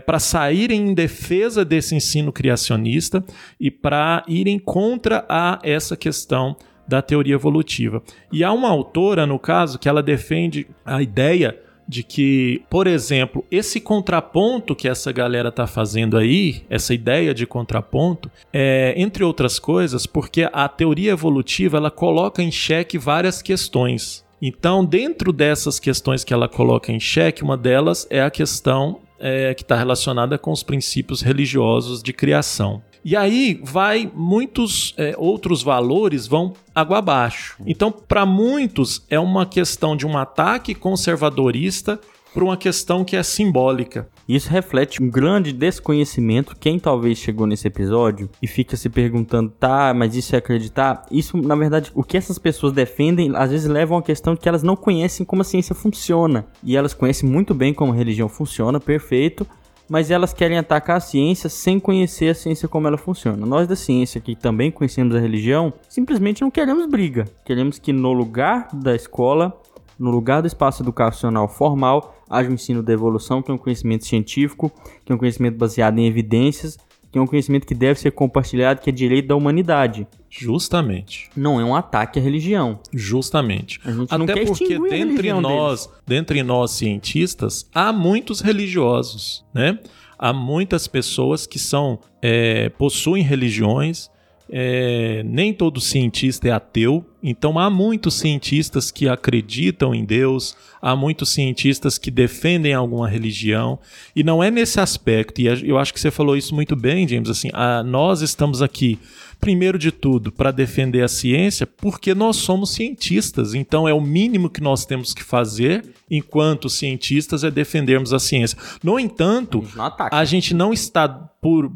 para 0.07 0.18
saírem 0.18 0.88
em 0.88 0.94
defesa 0.94 1.66
desse 1.66 1.94
ensino 1.94 2.32
criacionista 2.32 3.22
e 3.61 3.70
para 3.70 4.24
irem 4.26 4.59
contra 4.59 5.26
a 5.28 5.59
essa 5.62 5.98
questão 5.98 6.57
da 6.91 7.01
teoria 7.01 7.34
evolutiva. 7.34 8.03
E 8.32 8.43
há 8.43 8.53
uma 8.53 8.68
autora, 8.68 9.24
no 9.24 9.38
caso, 9.38 9.78
que 9.78 9.88
ela 9.88 10.03
defende 10.03 10.66
a 10.84 11.01
ideia 11.01 11.57
de 11.86 12.03
que, 12.03 12.62
por 12.68 12.86
exemplo, 12.86 13.45
esse 13.51 13.80
contraponto 13.80 14.76
que 14.76 14.88
essa 14.88 15.11
galera 15.11 15.51
tá 15.51 15.66
fazendo 15.66 16.16
aí, 16.16 16.62
essa 16.68 16.93
ideia 16.93 17.32
de 17.32 17.47
contraponto, 17.47 18.30
é, 18.53 18.93
entre 18.97 19.24
outras 19.24 19.59
coisas, 19.59 20.05
porque 20.05 20.49
a 20.53 20.68
teoria 20.68 21.12
evolutiva 21.12 21.76
ela 21.76 21.91
coloca 21.91 22.43
em 22.43 22.51
xeque 22.51 22.99
várias 22.99 23.41
questões. 23.41 24.24
Então, 24.43 24.84
dentro 24.84 25.32
dessas 25.32 25.78
questões 25.78 26.24
que 26.24 26.32
ela 26.34 26.49
coloca 26.49 26.91
em 26.91 26.99
xeque, 27.01 27.43
uma 27.43 27.57
delas 27.57 28.07
é 28.11 28.22
a 28.22 28.30
questão 28.30 29.01
é, 29.18 29.55
que 29.55 29.62
está 29.62 29.76
relacionada 29.76 30.38
com 30.38 30.51
os 30.51 30.62
princípios 30.62 31.20
religiosos 31.22 32.03
de 32.03 32.12
criação. 32.12 32.82
E 33.05 33.16
aí 33.16 33.61
vai 33.62 34.11
muitos 34.14 34.94
é, 34.96 35.14
outros 35.16 35.62
valores 35.62 36.26
vão 36.26 36.53
água 36.74 36.98
abaixo. 36.98 37.57
Então, 37.66 37.90
para 37.90 38.26
muitos 38.26 39.05
é 39.09 39.18
uma 39.18 39.46
questão 39.46 39.96
de 39.96 40.07
um 40.07 40.16
ataque 40.18 40.74
conservadorista 40.74 41.98
por 42.32 42.42
uma 42.42 42.57
questão 42.57 43.05
que 43.05 43.16
é 43.16 43.22
simbólica. 43.22 44.09
Isso 44.28 44.48
reflete 44.48 45.03
um 45.03 45.11
grande 45.11 45.53
desconhecimento. 45.53 46.57
Quem 46.59 46.78
talvez 46.78 47.18
chegou 47.18 47.46
nesse 47.46 47.66
episódio 47.66 48.30
e 48.40 48.46
fica 48.46 48.76
se 48.76 48.88
perguntando, 48.88 49.51
tá, 49.51 49.92
mas 49.94 50.14
isso 50.14 50.34
é 50.34 50.38
acreditar? 50.38 51.05
Isso, 51.11 51.36
na 51.36 51.57
verdade, 51.57 51.90
o 51.94 52.05
que 52.05 52.16
essas 52.16 52.38
pessoas 52.38 52.72
defendem, 52.72 53.32
às 53.34 53.51
vezes 53.51 53.68
levam 53.68 53.98
a 53.98 54.03
questão 54.03 54.36
que 54.36 54.48
elas 54.48 54.62
não 54.62 54.76
conhecem 54.76 55.26
como 55.26 55.42
a 55.42 55.44
ciência 55.44 55.74
funciona. 55.74 56.46
E 56.62 56.76
elas 56.76 56.94
conhecem 56.94 57.28
muito 57.28 57.55
bem 57.55 57.74
como 57.74 57.92
a 57.92 57.96
religião 57.96 58.28
funciona, 58.28 58.78
perfeito. 58.78 59.46
Mas 59.91 60.09
elas 60.09 60.32
querem 60.32 60.57
atacar 60.57 60.99
a 60.99 61.01
ciência 61.01 61.51
sem 61.51 61.80
conhecer 61.80 62.30
a 62.30 62.34
ciência 62.34 62.68
como 62.68 62.86
ela 62.86 62.97
funciona. 62.97 63.45
Nós 63.45 63.66
da 63.66 63.74
ciência, 63.74 64.20
que 64.20 64.36
também 64.36 64.70
conhecemos 64.70 65.16
a 65.16 65.18
religião, 65.18 65.72
simplesmente 65.88 66.43
não 66.43 66.51
queremos 66.51 66.86
briga. 66.86 67.24
Queremos 67.45 67.76
que 67.80 67.93
no 67.93 68.12
lugar 68.12 68.68
da 68.72 68.95
escola 68.95 69.61
no 70.01 70.11
lugar 70.11 70.41
do 70.41 70.47
espaço 70.47 70.82
educacional 70.82 71.47
formal, 71.47 72.14
haja 72.28 72.49
um 72.49 72.55
ensino 72.55 72.82
da 72.82 72.91
evolução, 72.91 73.43
que 73.43 73.51
é 73.51 73.55
um 73.55 73.59
conhecimento 73.59 74.07
científico, 74.07 74.72
que 75.05 75.12
é 75.12 75.14
um 75.14 75.18
conhecimento 75.18 75.59
baseado 75.59 75.99
em 75.99 76.07
evidências, 76.07 76.78
que 77.11 77.18
é 77.18 77.20
um 77.20 77.26
conhecimento 77.26 77.66
que 77.66 77.74
deve 77.74 77.98
ser 77.98 78.12
compartilhado, 78.12 78.80
que 78.80 78.90
é 78.90 78.92
direito 78.92 79.28
da 79.28 79.36
humanidade. 79.36 80.06
Justamente. 80.28 81.28
Não 81.36 81.61
é 81.61 81.64
um 81.64 81.74
ataque 81.74 82.18
à 82.18 82.22
religião. 82.22 82.78
Justamente. 82.92 83.80
A 83.84 83.90
gente 83.90 84.11
não 84.16 84.24
Até 84.24 84.34
quer 84.34 84.46
porque 84.46 84.78
dentre 84.78 85.32
nós, 85.32 85.90
dentre 86.06 86.42
nós 86.42 86.70
cientistas, 86.72 87.68
há 87.74 87.92
muitos 87.92 88.40
religiosos, 88.40 89.44
né? 89.52 89.78
Há 90.16 90.32
muitas 90.32 90.86
pessoas 90.86 91.46
que 91.46 91.58
são 91.58 91.98
é, 92.20 92.68
possuem 92.68 93.22
religiões. 93.22 94.09
É, 94.53 95.22
nem 95.24 95.53
todo 95.55 95.80
cientista 95.80 96.48
é 96.48 96.51
ateu, 96.51 97.05
então 97.22 97.59
há 97.59 97.70
muitos 97.70 98.14
cientistas 98.14 98.90
que 98.90 99.09
acreditam 99.09 99.94
em 99.94 100.05
Deus, 100.05 100.57
há 100.82 100.96
muitos 100.96 101.28
cientistas 101.28 101.98
que 101.98 102.11
defendem 102.11 102.74
alguma 102.74 103.09
religião, 103.09 103.78
e 104.16 104.24
não 104.24 104.42
é 104.42 104.51
nesse 104.51 104.80
aspecto, 104.80 105.40
e 105.40 105.46
eu 105.68 105.78
acho 105.78 105.92
que 105.94 106.01
você 106.01 106.11
falou 106.11 106.36
isso 106.36 106.55
muito 106.55 106.74
bem, 106.74 107.07
James, 107.07 107.28
assim, 107.30 107.48
a- 107.53 107.82
nós 107.84 108.22
estamos 108.22 108.61
aqui, 108.61 108.98
primeiro 109.38 109.78
de 109.78 109.92
tudo, 109.92 110.32
para 110.32 110.51
defender 110.51 111.03
a 111.03 111.09
ciência, 111.09 111.66
porque 111.66 112.14
nós 112.14 112.36
somos 112.36 112.70
cientistas, 112.72 113.55
então 113.55 113.86
é 113.88 113.94
o 113.94 114.01
mínimo 114.01 114.51
que 114.51 114.61
nós 114.61 114.84
temos 114.84 115.14
que 115.14 115.22
fazer, 115.22 115.94
enquanto 116.11 116.68
cientistas, 116.68 117.44
é 117.44 117.51
defendermos 117.51 118.12
a 118.12 118.18
ciência. 118.18 118.59
No 118.82 118.98
entanto, 118.98 119.59
A 119.61 119.62
gente 119.64 119.76
não 119.76 119.84
ataca. 119.84 120.16
a 120.16 120.24
gente 120.24 120.55
não 120.55 120.72
está 120.72 121.09
por 121.40 121.70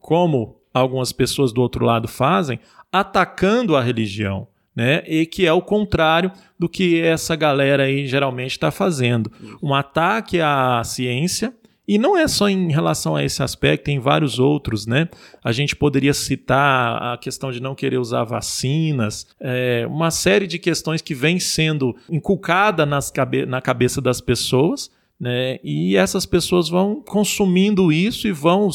como 0.00 0.59
algumas 0.72 1.12
pessoas 1.12 1.52
do 1.52 1.60
outro 1.60 1.84
lado 1.84 2.08
fazem, 2.08 2.58
atacando 2.92 3.76
a 3.76 3.82
religião, 3.82 4.48
né? 4.74 5.02
E 5.06 5.26
que 5.26 5.46
é 5.46 5.52
o 5.52 5.62
contrário 5.62 6.32
do 6.58 6.68
que 6.68 7.00
essa 7.00 7.36
galera 7.36 7.84
aí 7.84 8.06
geralmente 8.06 8.52
está 8.52 8.70
fazendo. 8.70 9.30
Um 9.62 9.74
ataque 9.74 10.40
à 10.40 10.82
ciência. 10.84 11.54
E 11.88 11.98
não 11.98 12.16
é 12.16 12.28
só 12.28 12.48
em 12.48 12.70
relação 12.70 13.16
a 13.16 13.24
esse 13.24 13.42
aspecto, 13.42 13.86
tem 13.86 13.98
vários 13.98 14.38
outros, 14.38 14.86
né? 14.86 15.08
A 15.42 15.50
gente 15.50 15.74
poderia 15.74 16.14
citar 16.14 17.14
a 17.14 17.18
questão 17.18 17.50
de 17.50 17.60
não 17.60 17.74
querer 17.74 17.98
usar 17.98 18.22
vacinas, 18.22 19.26
é, 19.40 19.84
uma 19.88 20.12
série 20.12 20.46
de 20.46 20.56
questões 20.56 21.02
que 21.02 21.16
vem 21.16 21.40
sendo 21.40 21.96
inculcada 22.08 22.86
nas 22.86 23.10
cabe 23.10 23.44
na 23.44 23.60
cabeça 23.60 24.00
das 24.00 24.20
pessoas, 24.20 24.88
né? 25.20 25.58
E 25.62 25.96
essas 25.96 26.24
pessoas 26.24 26.70
vão 26.70 27.02
consumindo 27.06 27.92
isso 27.92 28.26
e 28.26 28.32
vão 28.32 28.70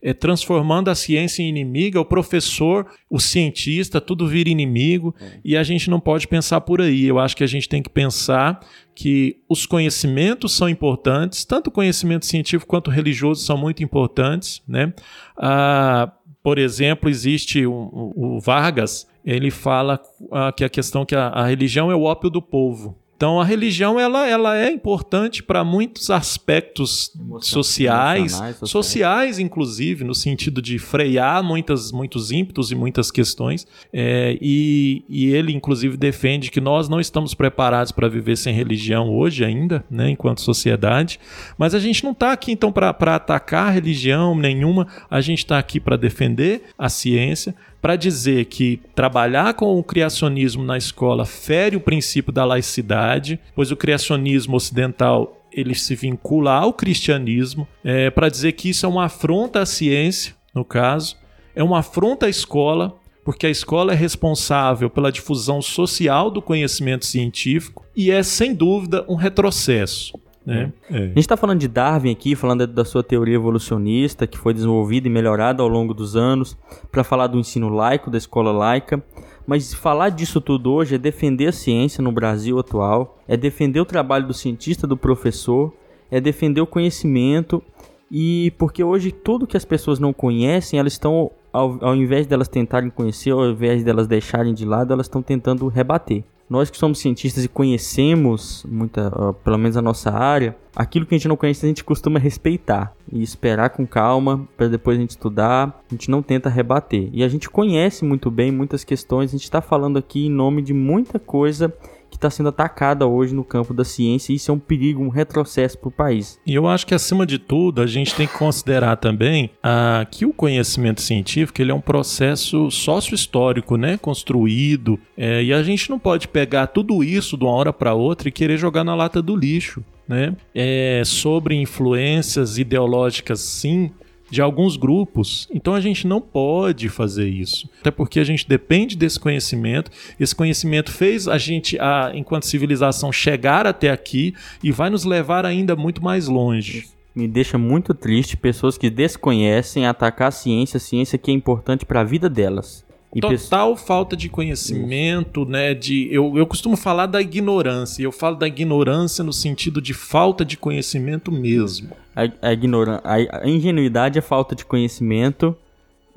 é, 0.00 0.14
transformando 0.14 0.88
a 0.88 0.94
ciência 0.94 1.42
em 1.42 1.48
inimiga, 1.48 2.00
o 2.00 2.04
professor, 2.04 2.86
o 3.10 3.18
cientista, 3.18 4.00
tudo 4.00 4.28
vira 4.28 4.48
inimigo 4.48 5.12
e 5.44 5.56
a 5.56 5.64
gente 5.64 5.90
não 5.90 5.98
pode 5.98 6.28
pensar 6.28 6.60
por 6.60 6.80
aí. 6.80 7.04
Eu 7.06 7.18
acho 7.18 7.36
que 7.36 7.42
a 7.42 7.46
gente 7.48 7.68
tem 7.68 7.82
que 7.82 7.90
pensar 7.90 8.60
que 8.94 9.38
os 9.48 9.66
conhecimentos 9.66 10.52
são 10.52 10.68
importantes, 10.68 11.44
tanto 11.44 11.66
o 11.68 11.72
conhecimento 11.72 12.24
científico 12.24 12.70
quanto 12.70 12.88
religioso 12.90 13.44
são 13.44 13.56
muito 13.58 13.82
importantes, 13.82 14.62
né? 14.68 14.92
Ah, 15.36 16.12
por 16.42 16.56
exemplo, 16.58 17.10
existe 17.10 17.66
o, 17.66 17.72
o- 17.72 18.36
o 18.36 18.40
Vargas, 18.40 19.08
ele 19.24 19.50
fala 19.50 20.00
ah, 20.30 20.52
que 20.52 20.64
a 20.64 20.68
questão 20.68 21.04
que 21.04 21.14
a, 21.16 21.28
a 21.28 21.46
religião 21.46 21.90
é 21.90 21.94
o 21.96 22.02
ópio 22.02 22.30
do 22.30 22.40
povo. 22.40 22.96
Então 23.20 23.38
a 23.38 23.44
religião 23.44 24.00
ela, 24.00 24.26
ela 24.26 24.56
é 24.56 24.72
importante 24.72 25.42
para 25.42 25.62
muitos 25.62 26.08
aspectos 26.08 27.12
sociais, 27.42 28.32
sociais. 28.32 28.56
sociais 28.64 29.38
inclusive 29.38 30.04
no 30.04 30.14
sentido 30.14 30.62
de 30.62 30.78
frear 30.78 31.44
muitas, 31.44 31.92
muitos 31.92 32.32
ímpetos 32.32 32.72
e 32.72 32.74
muitas 32.74 33.10
questões. 33.10 33.66
É, 33.92 34.38
e, 34.40 35.04
e 35.06 35.26
ele 35.34 35.52
inclusive 35.52 35.98
defende 35.98 36.50
que 36.50 36.62
nós 36.62 36.88
não 36.88 36.98
estamos 36.98 37.34
preparados 37.34 37.92
para 37.92 38.08
viver 38.08 38.36
sem 38.36 38.54
religião 38.54 39.10
hoje 39.10 39.44
ainda, 39.44 39.84
né, 39.90 40.08
enquanto 40.08 40.40
sociedade. 40.40 41.20
Mas 41.58 41.74
a 41.74 41.78
gente 41.78 42.02
não 42.02 42.12
está 42.12 42.32
aqui 42.32 42.52
então 42.52 42.72
para 42.72 42.88
atacar 43.14 43.70
religião 43.70 44.34
nenhuma. 44.34 44.86
A 45.10 45.20
gente 45.20 45.40
está 45.40 45.58
aqui 45.58 45.78
para 45.78 45.98
defender 45.98 46.62
a 46.78 46.88
ciência, 46.88 47.54
para 47.80 47.96
dizer 47.96 48.46
que 48.46 48.80
trabalhar 48.94 49.54
com 49.54 49.78
o 49.78 49.82
criacionismo 49.82 50.62
na 50.62 50.76
escola 50.76 51.24
fere 51.24 51.76
o 51.76 51.80
princípio 51.80 52.32
da 52.32 52.44
laicidade, 52.44 53.40
pois 53.54 53.70
o 53.70 53.76
criacionismo 53.76 54.56
ocidental 54.56 55.36
ele 55.52 55.74
se 55.74 55.94
vincula 55.94 56.52
ao 56.52 56.72
cristianismo, 56.72 57.66
é, 57.82 58.10
para 58.10 58.28
dizer 58.28 58.52
que 58.52 58.70
isso 58.70 58.86
é 58.86 58.88
uma 58.88 59.06
afronta 59.06 59.60
à 59.60 59.66
ciência, 59.66 60.34
no 60.54 60.64
caso, 60.64 61.16
é 61.54 61.62
uma 61.62 61.80
afronta 61.80 62.26
à 62.26 62.28
escola, 62.28 62.96
porque 63.24 63.46
a 63.46 63.50
escola 63.50 63.92
é 63.92 63.96
responsável 63.96 64.88
pela 64.88 65.12
difusão 65.12 65.60
social 65.60 66.30
do 66.30 66.40
conhecimento 66.40 67.04
científico 67.04 67.84
e 67.96 68.10
é, 68.10 68.22
sem 68.22 68.54
dúvida, 68.54 69.04
um 69.08 69.14
retrocesso. 69.14 70.12
Né? 70.44 70.72
É. 70.90 70.96
A 70.96 71.00
gente 71.00 71.18
está 71.18 71.36
falando 71.36 71.58
de 71.58 71.68
Darwin 71.68 72.10
aqui, 72.10 72.34
falando 72.34 72.66
da 72.66 72.84
sua 72.84 73.02
teoria 73.02 73.34
evolucionista, 73.34 74.26
que 74.26 74.38
foi 74.38 74.54
desenvolvida 74.54 75.06
e 75.06 75.10
melhorada 75.10 75.62
ao 75.62 75.68
longo 75.68 75.92
dos 75.92 76.16
anos, 76.16 76.56
para 76.90 77.04
falar 77.04 77.26
do 77.26 77.38
ensino 77.38 77.68
laico, 77.68 78.10
da 78.10 78.18
escola 78.18 78.50
laica. 78.50 79.02
Mas 79.46 79.74
falar 79.74 80.10
disso 80.10 80.40
tudo 80.40 80.72
hoje 80.72 80.94
é 80.94 80.98
defender 80.98 81.48
a 81.48 81.52
ciência 81.52 82.02
no 82.02 82.12
Brasil 82.12 82.58
atual, 82.58 83.18
é 83.26 83.36
defender 83.36 83.80
o 83.80 83.84
trabalho 83.84 84.26
do 84.26 84.34
cientista, 84.34 84.86
do 84.86 84.96
professor, 84.96 85.72
é 86.10 86.20
defender 86.20 86.60
o 86.60 86.66
conhecimento 86.66 87.62
e 88.10 88.52
porque 88.58 88.82
hoje 88.82 89.12
tudo 89.12 89.46
que 89.46 89.56
as 89.56 89.64
pessoas 89.64 89.98
não 89.98 90.12
conhecem, 90.12 90.78
elas 90.78 90.92
estão 90.92 91.30
ao, 91.52 91.78
ao 91.84 91.96
invés 91.96 92.26
delas 92.26 92.48
tentarem 92.48 92.90
conhecer, 92.90 93.30
ao 93.30 93.50
invés 93.50 93.84
delas 93.84 94.06
deixarem 94.06 94.54
de 94.54 94.64
lado, 94.64 94.92
elas 94.92 95.06
estão 95.06 95.22
tentando 95.22 95.66
rebater. 95.68 96.24
Nós 96.50 96.68
que 96.68 96.76
somos 96.76 96.98
cientistas 96.98 97.44
e 97.44 97.48
conhecemos 97.48 98.66
muita, 98.68 99.06
uh, 99.06 99.32
pelo 99.32 99.56
menos 99.56 99.76
a 99.76 99.82
nossa 99.82 100.10
área, 100.10 100.56
aquilo 100.74 101.06
que 101.06 101.14
a 101.14 101.18
gente 101.18 101.28
não 101.28 101.36
conhece 101.36 101.64
a 101.64 101.68
gente 101.68 101.84
costuma 101.84 102.18
respeitar 102.18 102.92
e 103.12 103.22
esperar 103.22 103.70
com 103.70 103.86
calma 103.86 104.48
para 104.56 104.66
depois 104.66 104.98
a 104.98 105.00
gente 105.00 105.10
estudar. 105.10 105.80
A 105.88 105.94
gente 105.94 106.10
não 106.10 106.22
tenta 106.22 106.48
rebater. 106.48 107.08
E 107.12 107.22
a 107.22 107.28
gente 107.28 107.48
conhece 107.48 108.04
muito 108.04 108.32
bem 108.32 108.50
muitas 108.50 108.82
questões. 108.82 109.30
A 109.30 109.36
gente 109.36 109.44
está 109.44 109.60
falando 109.60 109.96
aqui 109.96 110.26
em 110.26 110.30
nome 110.30 110.60
de 110.60 110.74
muita 110.74 111.20
coisa 111.20 111.72
que 112.10 112.16
está 112.16 112.28
sendo 112.28 112.48
atacada 112.48 113.06
hoje 113.06 113.34
no 113.34 113.44
campo 113.44 113.72
da 113.72 113.84
ciência 113.84 114.32
e 114.32 114.36
isso 114.36 114.50
é 114.50 114.54
um 114.54 114.58
perigo, 114.58 115.02
um 115.02 115.08
retrocesso 115.08 115.78
para 115.78 115.88
o 115.88 115.92
país. 115.92 116.38
E 116.46 116.54
eu 116.54 116.66
acho 116.66 116.86
que 116.86 116.94
acima 116.94 117.24
de 117.24 117.38
tudo 117.38 117.80
a 117.80 117.86
gente 117.86 118.14
tem 118.14 118.26
que 118.26 118.36
considerar 118.36 118.96
também 118.96 119.50
ah, 119.62 120.06
que 120.10 120.26
o 120.26 120.32
conhecimento 120.32 121.00
científico 121.00 121.62
ele 121.62 121.70
é 121.70 121.74
um 121.74 121.80
processo 121.80 122.70
sócio-histórico, 122.70 123.76
né, 123.76 123.96
construído 123.96 124.98
é, 125.16 125.42
e 125.42 125.52
a 125.52 125.62
gente 125.62 125.90
não 125.90 125.98
pode 125.98 126.28
pegar 126.28 126.66
tudo 126.68 127.04
isso 127.04 127.36
de 127.36 127.44
uma 127.44 127.52
hora 127.52 127.72
para 127.72 127.94
outra 127.94 128.28
e 128.28 128.32
querer 128.32 128.56
jogar 128.56 128.84
na 128.84 128.94
lata 128.94 129.22
do 129.22 129.36
lixo. 129.36 129.84
Né? 130.08 130.34
É, 130.52 131.02
sobre 131.04 131.54
influências 131.54 132.58
ideológicas, 132.58 133.38
sim, 133.38 133.92
de 134.30 134.40
alguns 134.40 134.76
grupos. 134.76 135.48
Então 135.52 135.74
a 135.74 135.80
gente 135.80 136.06
não 136.06 136.20
pode 136.20 136.88
fazer 136.88 137.28
isso. 137.28 137.68
Até 137.80 137.90
porque 137.90 138.20
a 138.20 138.24
gente 138.24 138.48
depende 138.48 138.96
desse 138.96 139.18
conhecimento. 139.18 139.90
Esse 140.18 140.34
conhecimento 140.34 140.90
fez 140.90 141.26
a 141.26 141.36
gente, 141.36 141.78
a, 141.78 142.12
enquanto 142.14 142.46
civilização, 142.46 143.12
chegar 143.12 143.66
até 143.66 143.90
aqui 143.90 144.34
e 144.62 144.70
vai 144.70 144.90
nos 144.90 145.04
levar 145.04 145.44
ainda 145.44 145.74
muito 145.74 146.02
mais 146.02 146.28
longe. 146.28 146.88
Me 147.14 147.26
deixa 147.26 147.58
muito 147.58 147.92
triste 147.92 148.36
pessoas 148.36 148.78
que 148.78 148.88
desconhecem 148.88 149.84
atacar 149.86 150.28
a 150.28 150.32
ciência, 150.32 150.76
a 150.76 150.80
ciência 150.80 151.18
que 151.18 151.30
é 151.30 151.34
importante 151.34 151.84
para 151.84 152.00
a 152.00 152.04
vida 152.04 152.28
delas. 152.30 152.84
E 153.14 153.20
Total 153.20 153.76
falta 153.76 154.16
de 154.16 154.28
conhecimento, 154.28 155.42
Isso. 155.42 155.50
né? 155.50 155.74
De, 155.74 156.08
eu, 156.12 156.36
eu 156.36 156.46
costumo 156.46 156.76
falar 156.76 157.06
da 157.06 157.20
ignorância. 157.20 158.02
Eu 158.02 158.12
falo 158.12 158.36
da 158.36 158.46
ignorância 158.46 159.24
no 159.24 159.32
sentido 159.32 159.82
de 159.82 159.92
falta 159.92 160.44
de 160.44 160.56
conhecimento 160.56 161.32
mesmo. 161.32 161.90
A, 162.14 162.48
a, 162.48 162.52
ignoran 162.52 163.00
a, 163.02 163.42
a 163.42 163.48
ingenuidade 163.48 164.18
é 164.18 164.22
falta 164.22 164.54
de 164.54 164.64
conhecimento, 164.64 165.56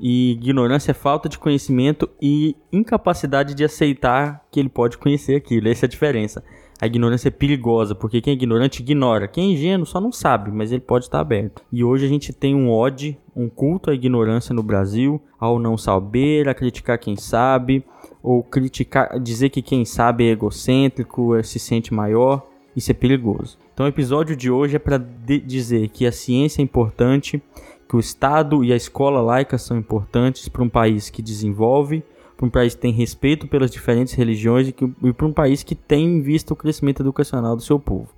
e 0.00 0.32
ignorância 0.32 0.92
é 0.92 0.94
falta 0.94 1.28
de 1.28 1.38
conhecimento 1.38 2.08
e 2.20 2.54
incapacidade 2.72 3.54
de 3.54 3.64
aceitar 3.64 4.44
que 4.50 4.60
ele 4.60 4.68
pode 4.68 4.98
conhecer 4.98 5.36
aquilo. 5.36 5.68
Essa 5.68 5.86
é 5.86 5.88
a 5.88 5.90
diferença 5.90 6.44
a 6.80 6.86
ignorância 6.86 7.28
é 7.28 7.30
perigosa, 7.30 7.94
porque 7.94 8.20
quem 8.20 8.32
é 8.32 8.34
ignorante 8.34 8.82
ignora. 8.82 9.28
Quem 9.28 9.50
é 9.50 9.52
ingênuo 9.52 9.86
só 9.86 10.00
não 10.00 10.12
sabe, 10.12 10.50
mas 10.50 10.72
ele 10.72 10.80
pode 10.80 11.04
estar 11.04 11.20
aberto. 11.20 11.62
E 11.72 11.84
hoje 11.84 12.04
a 12.04 12.08
gente 12.08 12.32
tem 12.32 12.54
um 12.54 12.70
ódio, 12.70 13.16
um 13.34 13.48
culto 13.48 13.90
à 13.90 13.94
ignorância 13.94 14.54
no 14.54 14.62
Brasil, 14.62 15.20
ao 15.38 15.58
não 15.58 15.78
saber, 15.78 16.48
a 16.48 16.54
criticar 16.54 16.98
quem 16.98 17.16
sabe, 17.16 17.84
ou 18.22 18.42
criticar, 18.42 19.18
dizer 19.20 19.50
que 19.50 19.62
quem 19.62 19.84
sabe 19.84 20.24
é 20.24 20.30
egocêntrico, 20.30 21.34
é, 21.34 21.42
se 21.42 21.58
sente 21.58 21.94
maior. 21.94 22.46
Isso 22.76 22.90
é 22.90 22.94
perigoso. 22.94 23.56
Então 23.72 23.86
o 23.86 23.88
episódio 23.88 24.34
de 24.34 24.50
hoje 24.50 24.76
é 24.76 24.80
para 24.80 24.98
dizer 24.98 25.88
que 25.90 26.06
a 26.06 26.12
ciência 26.12 26.60
é 26.60 26.64
importante, 26.64 27.40
que 27.88 27.94
o 27.94 28.00
Estado 28.00 28.64
e 28.64 28.72
a 28.72 28.76
escola 28.76 29.20
laica 29.20 29.56
são 29.58 29.76
importantes 29.76 30.48
para 30.48 30.62
um 30.62 30.68
país 30.68 31.08
que 31.08 31.22
desenvolve 31.22 32.02
para 32.36 32.46
um 32.46 32.50
país 32.50 32.74
que 32.74 32.80
tem 32.80 32.92
respeito 32.92 33.46
pelas 33.46 33.70
diferentes 33.70 34.14
religiões 34.14 34.68
e, 34.68 34.72
que, 34.72 34.84
e 34.84 35.12
para 35.12 35.26
um 35.26 35.32
país 35.32 35.62
que 35.62 35.74
tem 35.74 36.20
visto 36.20 36.52
o 36.52 36.56
crescimento 36.56 37.02
educacional 37.02 37.56
do 37.56 37.62
seu 37.62 37.78
povo. 37.78 38.08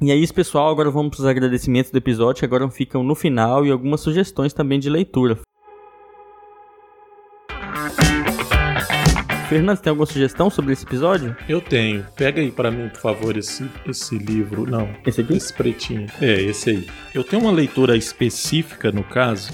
E 0.00 0.10
é 0.10 0.16
isso, 0.16 0.34
pessoal. 0.34 0.70
Agora 0.70 0.90
vamos 0.90 1.14
para 1.14 1.22
os 1.22 1.26
agradecimentos 1.26 1.90
do 1.90 1.98
episódio, 1.98 2.40
que 2.40 2.44
agora 2.44 2.68
ficam 2.68 3.02
no 3.02 3.14
final, 3.14 3.64
e 3.64 3.70
algumas 3.70 4.00
sugestões 4.00 4.52
também 4.52 4.78
de 4.78 4.90
leitura. 4.90 5.38
Fernando, 9.48 9.78
tem 9.78 9.90
alguma 9.90 10.06
sugestão 10.06 10.50
sobre 10.50 10.72
esse 10.72 10.84
episódio? 10.84 11.36
Eu 11.48 11.60
tenho. 11.60 12.04
Pega 12.16 12.40
aí 12.40 12.50
para 12.50 12.70
mim, 12.70 12.88
por 12.88 13.00
favor, 13.00 13.36
esse, 13.36 13.70
esse 13.86 14.16
livro. 14.18 14.68
Não. 14.68 14.88
Esse 15.06 15.20
aqui? 15.20 15.34
Esse 15.34 15.52
pretinho. 15.52 16.06
É, 16.20 16.40
esse 16.40 16.70
aí. 16.70 16.88
Eu 17.14 17.22
tenho 17.22 17.42
uma 17.42 17.52
leitura 17.52 17.96
específica, 17.96 18.90
no 18.90 19.04
caso, 19.04 19.52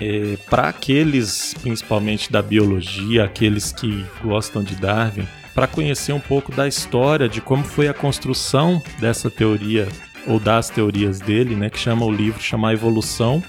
é, 0.00 0.36
para 0.48 0.68
aqueles, 0.68 1.54
principalmente 1.62 2.30
da 2.30 2.42
biologia, 2.42 3.24
aqueles 3.24 3.72
que 3.72 4.04
gostam 4.22 4.62
de 4.62 4.74
Darwin, 4.74 5.26
para 5.54 5.66
conhecer 5.66 6.12
um 6.12 6.20
pouco 6.20 6.50
da 6.52 6.66
história 6.66 7.28
de 7.28 7.40
como 7.40 7.62
foi 7.64 7.88
a 7.88 7.94
construção 7.94 8.82
dessa 8.98 9.30
teoria 9.30 9.86
ou 10.26 10.40
das 10.40 10.70
teorias 10.70 11.20
dele, 11.20 11.54
né, 11.54 11.68
que 11.68 11.78
chama 11.78 12.06
o 12.06 12.12
livro 12.12 12.40
chama 12.40 12.72
Evolução 12.72 13.42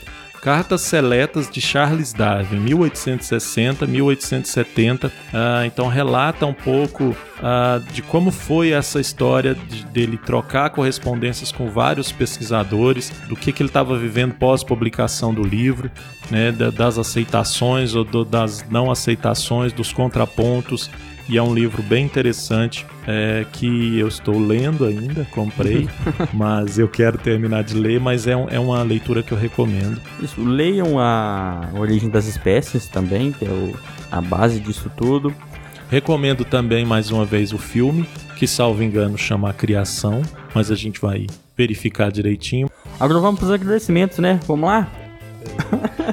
Cartas 0.43 0.81
Seletas 0.81 1.49
de 1.49 1.61
Charles 1.61 2.11
Darwin, 2.11 2.65
1860-1870. 2.65 5.09
Ah, 5.33 5.65
então 5.65 5.87
relata 5.87 6.45
um 6.45 6.53
pouco 6.53 7.15
ah, 7.41 7.79
de 7.93 8.01
como 8.01 8.29
foi 8.29 8.71
essa 8.71 8.99
história 8.99 9.55
de, 9.55 9.85
dele 9.85 10.17
trocar 10.17 10.69
correspondências 10.71 11.49
com 11.49 11.69
vários 11.69 12.11
pesquisadores, 12.11 13.09
do 13.29 13.37
que, 13.37 13.53
que 13.53 13.63
ele 13.63 13.69
estava 13.69 13.97
vivendo 13.97 14.33
pós-publicação 14.33 15.33
do 15.33 15.43
livro, 15.43 15.89
né, 16.29 16.51
das 16.51 16.97
aceitações 16.97 17.95
ou 17.95 18.03
do, 18.03 18.25
das 18.25 18.69
não 18.69 18.91
aceitações, 18.91 19.71
dos 19.71 19.93
contrapontos 19.93 20.91
e 21.29 21.37
é 21.37 21.41
um 21.41 21.53
livro 21.53 21.81
bem 21.81 22.05
interessante 22.05 22.85
é, 23.07 23.45
que 23.51 23.97
eu 23.97 24.07
estou 24.07 24.37
lendo 24.37 24.85
ainda, 24.85 25.25
comprei, 25.31 25.87
mas 26.33 26.77
eu 26.77 26.87
quero 26.87 27.17
terminar 27.17 27.63
de 27.63 27.75
ler, 27.75 27.99
mas 27.99 28.27
é, 28.27 28.35
um, 28.35 28.49
é 28.49 28.59
uma 28.59 28.83
leitura 28.83 29.23
que 29.23 29.31
eu 29.31 29.37
recomendo. 29.37 30.01
Isso, 30.21 30.43
leiam 30.43 30.99
a 30.99 31.69
Origem 31.75 32.09
das 32.09 32.25
Espécies 32.25 32.87
também, 32.87 33.31
que 33.31 33.45
é 33.45 33.49
o, 33.49 33.73
a 34.11 34.19
base 34.19 34.59
disso 34.59 34.91
tudo. 34.97 35.33
Recomendo 35.89 36.43
também 36.43 36.85
mais 36.85 37.09
uma 37.09 37.23
vez 37.23 37.53
o 37.53 37.57
filme, 37.57 38.05
que 38.37 38.47
salvo 38.47 38.83
engano 38.83 39.17
chama 39.17 39.49
A 39.49 39.53
Criação, 39.53 40.21
mas 40.53 40.71
a 40.71 40.75
gente 40.75 40.99
vai 40.99 41.27
verificar 41.55 42.11
direitinho. 42.11 42.69
Agora 42.99 43.19
vamos 43.19 43.39
para 43.39 43.47
os 43.47 43.53
agradecimentos, 43.53 44.19
né? 44.19 44.39
Vamos 44.45 44.67
lá? 44.67 44.91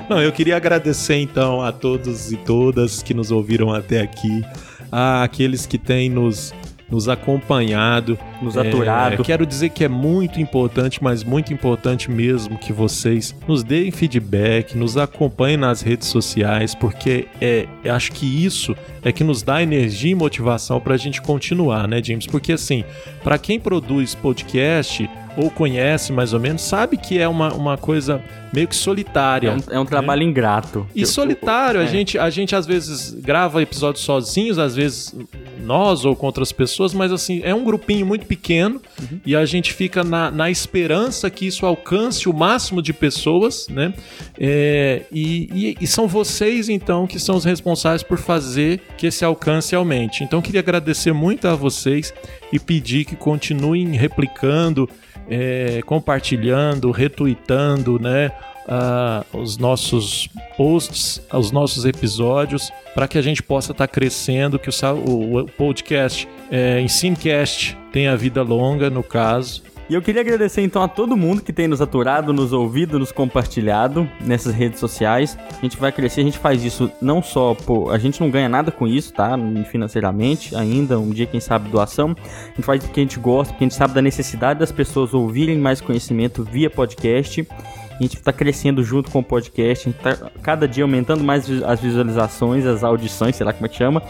Não, 0.08 0.20
eu 0.20 0.32
queria 0.32 0.56
agradecer 0.56 1.16
então 1.16 1.62
a 1.62 1.72
todos 1.72 2.32
e 2.32 2.36
todas 2.36 3.02
que 3.02 3.14
nos 3.14 3.30
ouviram 3.30 3.72
até 3.72 4.00
aqui 4.00 4.42
àqueles 4.90 5.66
que 5.66 5.78
têm 5.78 6.08
nos 6.08 6.52
nos 6.90 7.08
acompanhado, 7.08 8.18
nos 8.42 8.58
aturado. 8.58 9.22
É, 9.22 9.24
quero 9.24 9.46
dizer 9.46 9.68
que 9.70 9.84
é 9.84 9.88
muito 9.88 10.40
importante, 10.40 11.02
mas 11.02 11.22
muito 11.22 11.52
importante 11.52 12.10
mesmo 12.10 12.58
que 12.58 12.72
vocês 12.72 13.34
nos 13.46 13.62
deem 13.62 13.90
feedback, 13.90 14.76
nos 14.76 14.96
acompanhem 14.96 15.56
nas 15.56 15.80
redes 15.82 16.08
sociais, 16.08 16.74
porque 16.74 17.28
é, 17.40 17.66
acho 17.88 18.10
que 18.12 18.44
isso 18.44 18.74
é 19.04 19.12
que 19.12 19.22
nos 19.22 19.42
dá 19.42 19.62
energia 19.62 20.10
e 20.10 20.14
motivação 20.14 20.80
para 20.80 20.94
a 20.94 20.98
gente 20.98 21.22
continuar, 21.22 21.86
né, 21.86 22.02
James? 22.02 22.26
Porque 22.26 22.52
assim, 22.52 22.84
para 23.22 23.38
quem 23.38 23.60
produz 23.60 24.14
podcast, 24.14 25.08
ou 25.36 25.50
conhece 25.50 26.12
mais 26.12 26.32
ou 26.32 26.40
menos, 26.40 26.62
sabe 26.62 26.96
que 26.96 27.18
é 27.18 27.28
uma, 27.28 27.52
uma 27.52 27.76
coisa 27.76 28.22
meio 28.52 28.66
que 28.66 28.74
solitária. 28.74 29.48
É 29.48 29.52
um, 29.52 29.76
é 29.76 29.80
um 29.80 29.84
trabalho 29.84 30.22
né? 30.22 30.30
ingrato. 30.30 30.86
E 30.94 31.06
solitário. 31.06 31.80
É. 31.80 31.84
A, 31.84 31.86
gente, 31.86 32.18
a 32.18 32.28
gente 32.30 32.54
às 32.54 32.66
vezes 32.66 33.12
grava 33.12 33.62
episódios 33.62 34.04
sozinhos, 34.04 34.58
às 34.58 34.74
vezes 34.74 35.14
nós 35.62 36.04
ou 36.04 36.16
com 36.16 36.26
outras 36.26 36.50
pessoas, 36.50 36.92
mas 36.92 37.12
assim, 37.12 37.40
é 37.44 37.54
um 37.54 37.62
grupinho 37.62 38.04
muito 38.04 38.26
pequeno 38.26 38.80
uhum. 39.00 39.20
e 39.24 39.36
a 39.36 39.44
gente 39.44 39.72
fica 39.72 40.02
na, 40.02 40.30
na 40.30 40.50
esperança 40.50 41.30
que 41.30 41.46
isso 41.46 41.64
alcance 41.64 42.28
o 42.28 42.32
máximo 42.32 42.82
de 42.82 42.92
pessoas, 42.92 43.68
né? 43.68 43.94
É, 44.38 45.02
e, 45.12 45.48
e, 45.52 45.76
e 45.80 45.86
são 45.86 46.08
vocês, 46.08 46.68
então, 46.68 47.06
que 47.06 47.18
são 47.18 47.36
os 47.36 47.44
responsáveis 47.44 48.02
por 48.02 48.18
fazer 48.18 48.80
que 48.96 49.06
esse 49.06 49.24
alcance 49.24 49.74
aumente. 49.74 50.24
Então, 50.24 50.42
queria 50.42 50.60
agradecer 50.60 51.12
muito 51.12 51.46
a 51.46 51.54
vocês 51.54 52.12
e 52.52 52.58
pedir 52.58 53.04
que 53.04 53.14
continuem 53.14 53.92
replicando 53.92 54.88
é, 55.30 55.80
compartilhando, 55.86 56.90
retweetando, 56.90 57.98
né? 57.98 58.32
Uh, 58.66 59.38
os 59.38 59.56
nossos 59.56 60.28
posts, 60.56 61.20
os 61.32 61.50
nossos 61.50 61.84
episódios, 61.84 62.70
para 62.94 63.08
que 63.08 63.18
a 63.18 63.22
gente 63.22 63.42
possa 63.42 63.72
estar 63.72 63.88
tá 63.88 63.92
crescendo, 63.92 64.60
que 64.60 64.68
o, 64.68 64.72
o, 64.94 65.38
o 65.40 65.46
podcast 65.46 66.28
é, 66.50 66.80
Ensinecast 66.80 67.76
tenha 67.90 68.16
vida 68.16 68.42
longa, 68.42 68.88
no 68.88 69.02
caso, 69.02 69.62
E 69.90 69.94
eu 69.94 70.00
queria 70.00 70.20
agradecer 70.20 70.62
então 70.62 70.80
a 70.84 70.86
todo 70.86 71.16
mundo 71.16 71.42
que 71.42 71.52
tem 71.52 71.66
nos 71.66 71.80
aturado, 71.80 72.32
nos 72.32 72.52
ouvido, 72.52 72.96
nos 72.96 73.10
compartilhado 73.10 74.08
nessas 74.20 74.54
redes 74.54 74.78
sociais. 74.78 75.36
A 75.50 75.60
gente 75.62 75.76
vai 75.76 75.90
crescer, 75.90 76.20
a 76.20 76.24
gente 76.24 76.38
faz 76.38 76.64
isso 76.64 76.88
não 77.02 77.20
só 77.20 77.56
por. 77.56 77.92
A 77.92 77.98
gente 77.98 78.20
não 78.20 78.30
ganha 78.30 78.48
nada 78.48 78.70
com 78.70 78.86
isso, 78.86 79.12
tá? 79.12 79.36
Financeiramente 79.68 80.54
ainda, 80.54 80.96
um 80.96 81.10
dia, 81.10 81.26
quem 81.26 81.40
sabe, 81.40 81.68
doação. 81.68 82.14
A 82.20 82.46
gente 82.54 82.62
faz 82.62 82.84
porque 82.84 83.00
a 83.00 83.02
gente 83.02 83.18
gosta, 83.18 83.52
porque 83.52 83.64
a 83.64 83.68
gente 83.68 83.76
sabe 83.76 83.92
da 83.92 84.00
necessidade 84.00 84.60
das 84.60 84.70
pessoas 84.70 85.12
ouvirem 85.12 85.58
mais 85.58 85.80
conhecimento 85.80 86.44
via 86.44 86.70
podcast. 86.70 87.44
A 87.50 88.00
gente 88.00 88.14
está 88.14 88.32
crescendo 88.32 88.84
junto 88.84 89.10
com 89.10 89.18
o 89.18 89.24
podcast, 89.24 89.88
a 89.88 89.90
gente 89.90 89.98
está 89.98 90.30
cada 90.40 90.68
dia 90.68 90.84
aumentando 90.84 91.24
mais 91.24 91.50
as 91.64 91.80
visualizações, 91.80 92.64
as 92.64 92.84
audições, 92.84 93.34
sei 93.34 93.44
lá 93.44 93.52
como 93.52 93.66
é 93.66 93.68
que 93.68 93.76
chama. 93.76 94.00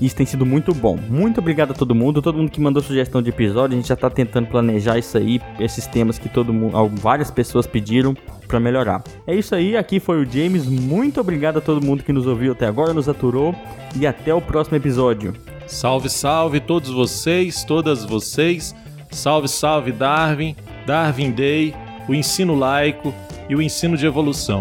Isso 0.00 0.14
tem 0.14 0.26
sido 0.26 0.46
muito 0.46 0.72
bom. 0.74 0.96
Muito 1.08 1.40
obrigado 1.40 1.72
a 1.72 1.74
todo 1.74 1.94
mundo, 1.94 2.22
todo 2.22 2.38
mundo 2.38 2.50
que 2.50 2.60
mandou 2.60 2.82
sugestão 2.82 3.20
de 3.20 3.30
episódio. 3.30 3.74
A 3.74 3.76
gente 3.76 3.88
já 3.88 3.96
tá 3.96 4.08
tentando 4.08 4.46
planejar 4.46 4.98
isso 4.98 5.18
aí, 5.18 5.40
esses 5.58 5.86
temas 5.86 6.18
que 6.18 6.28
todo 6.28 6.52
mundo, 6.52 6.76
várias 6.94 7.30
pessoas 7.30 7.66
pediram 7.66 8.14
para 8.46 8.60
melhorar. 8.60 9.02
É 9.26 9.34
isso 9.34 9.54
aí, 9.54 9.76
aqui 9.76 9.98
foi 9.98 10.22
o 10.22 10.30
James. 10.30 10.66
Muito 10.66 11.20
obrigado 11.20 11.58
a 11.58 11.60
todo 11.60 11.84
mundo 11.84 12.04
que 12.04 12.12
nos 12.12 12.26
ouviu 12.26 12.52
até 12.52 12.66
agora, 12.66 12.94
nos 12.94 13.08
aturou 13.08 13.54
e 13.96 14.06
até 14.06 14.32
o 14.32 14.40
próximo 14.40 14.76
episódio. 14.76 15.34
Salve, 15.66 16.08
salve 16.08 16.60
todos 16.60 16.90
vocês, 16.90 17.64
todas 17.64 18.04
vocês. 18.04 18.74
Salve, 19.10 19.48
salve 19.48 19.92
Darwin, 19.92 20.54
Darwin 20.86 21.30
Day, 21.30 21.74
o 22.08 22.14
ensino 22.14 22.54
laico 22.54 23.14
e 23.48 23.54
o 23.54 23.62
ensino 23.62 23.96
de 23.96 24.06
evolução. 24.06 24.60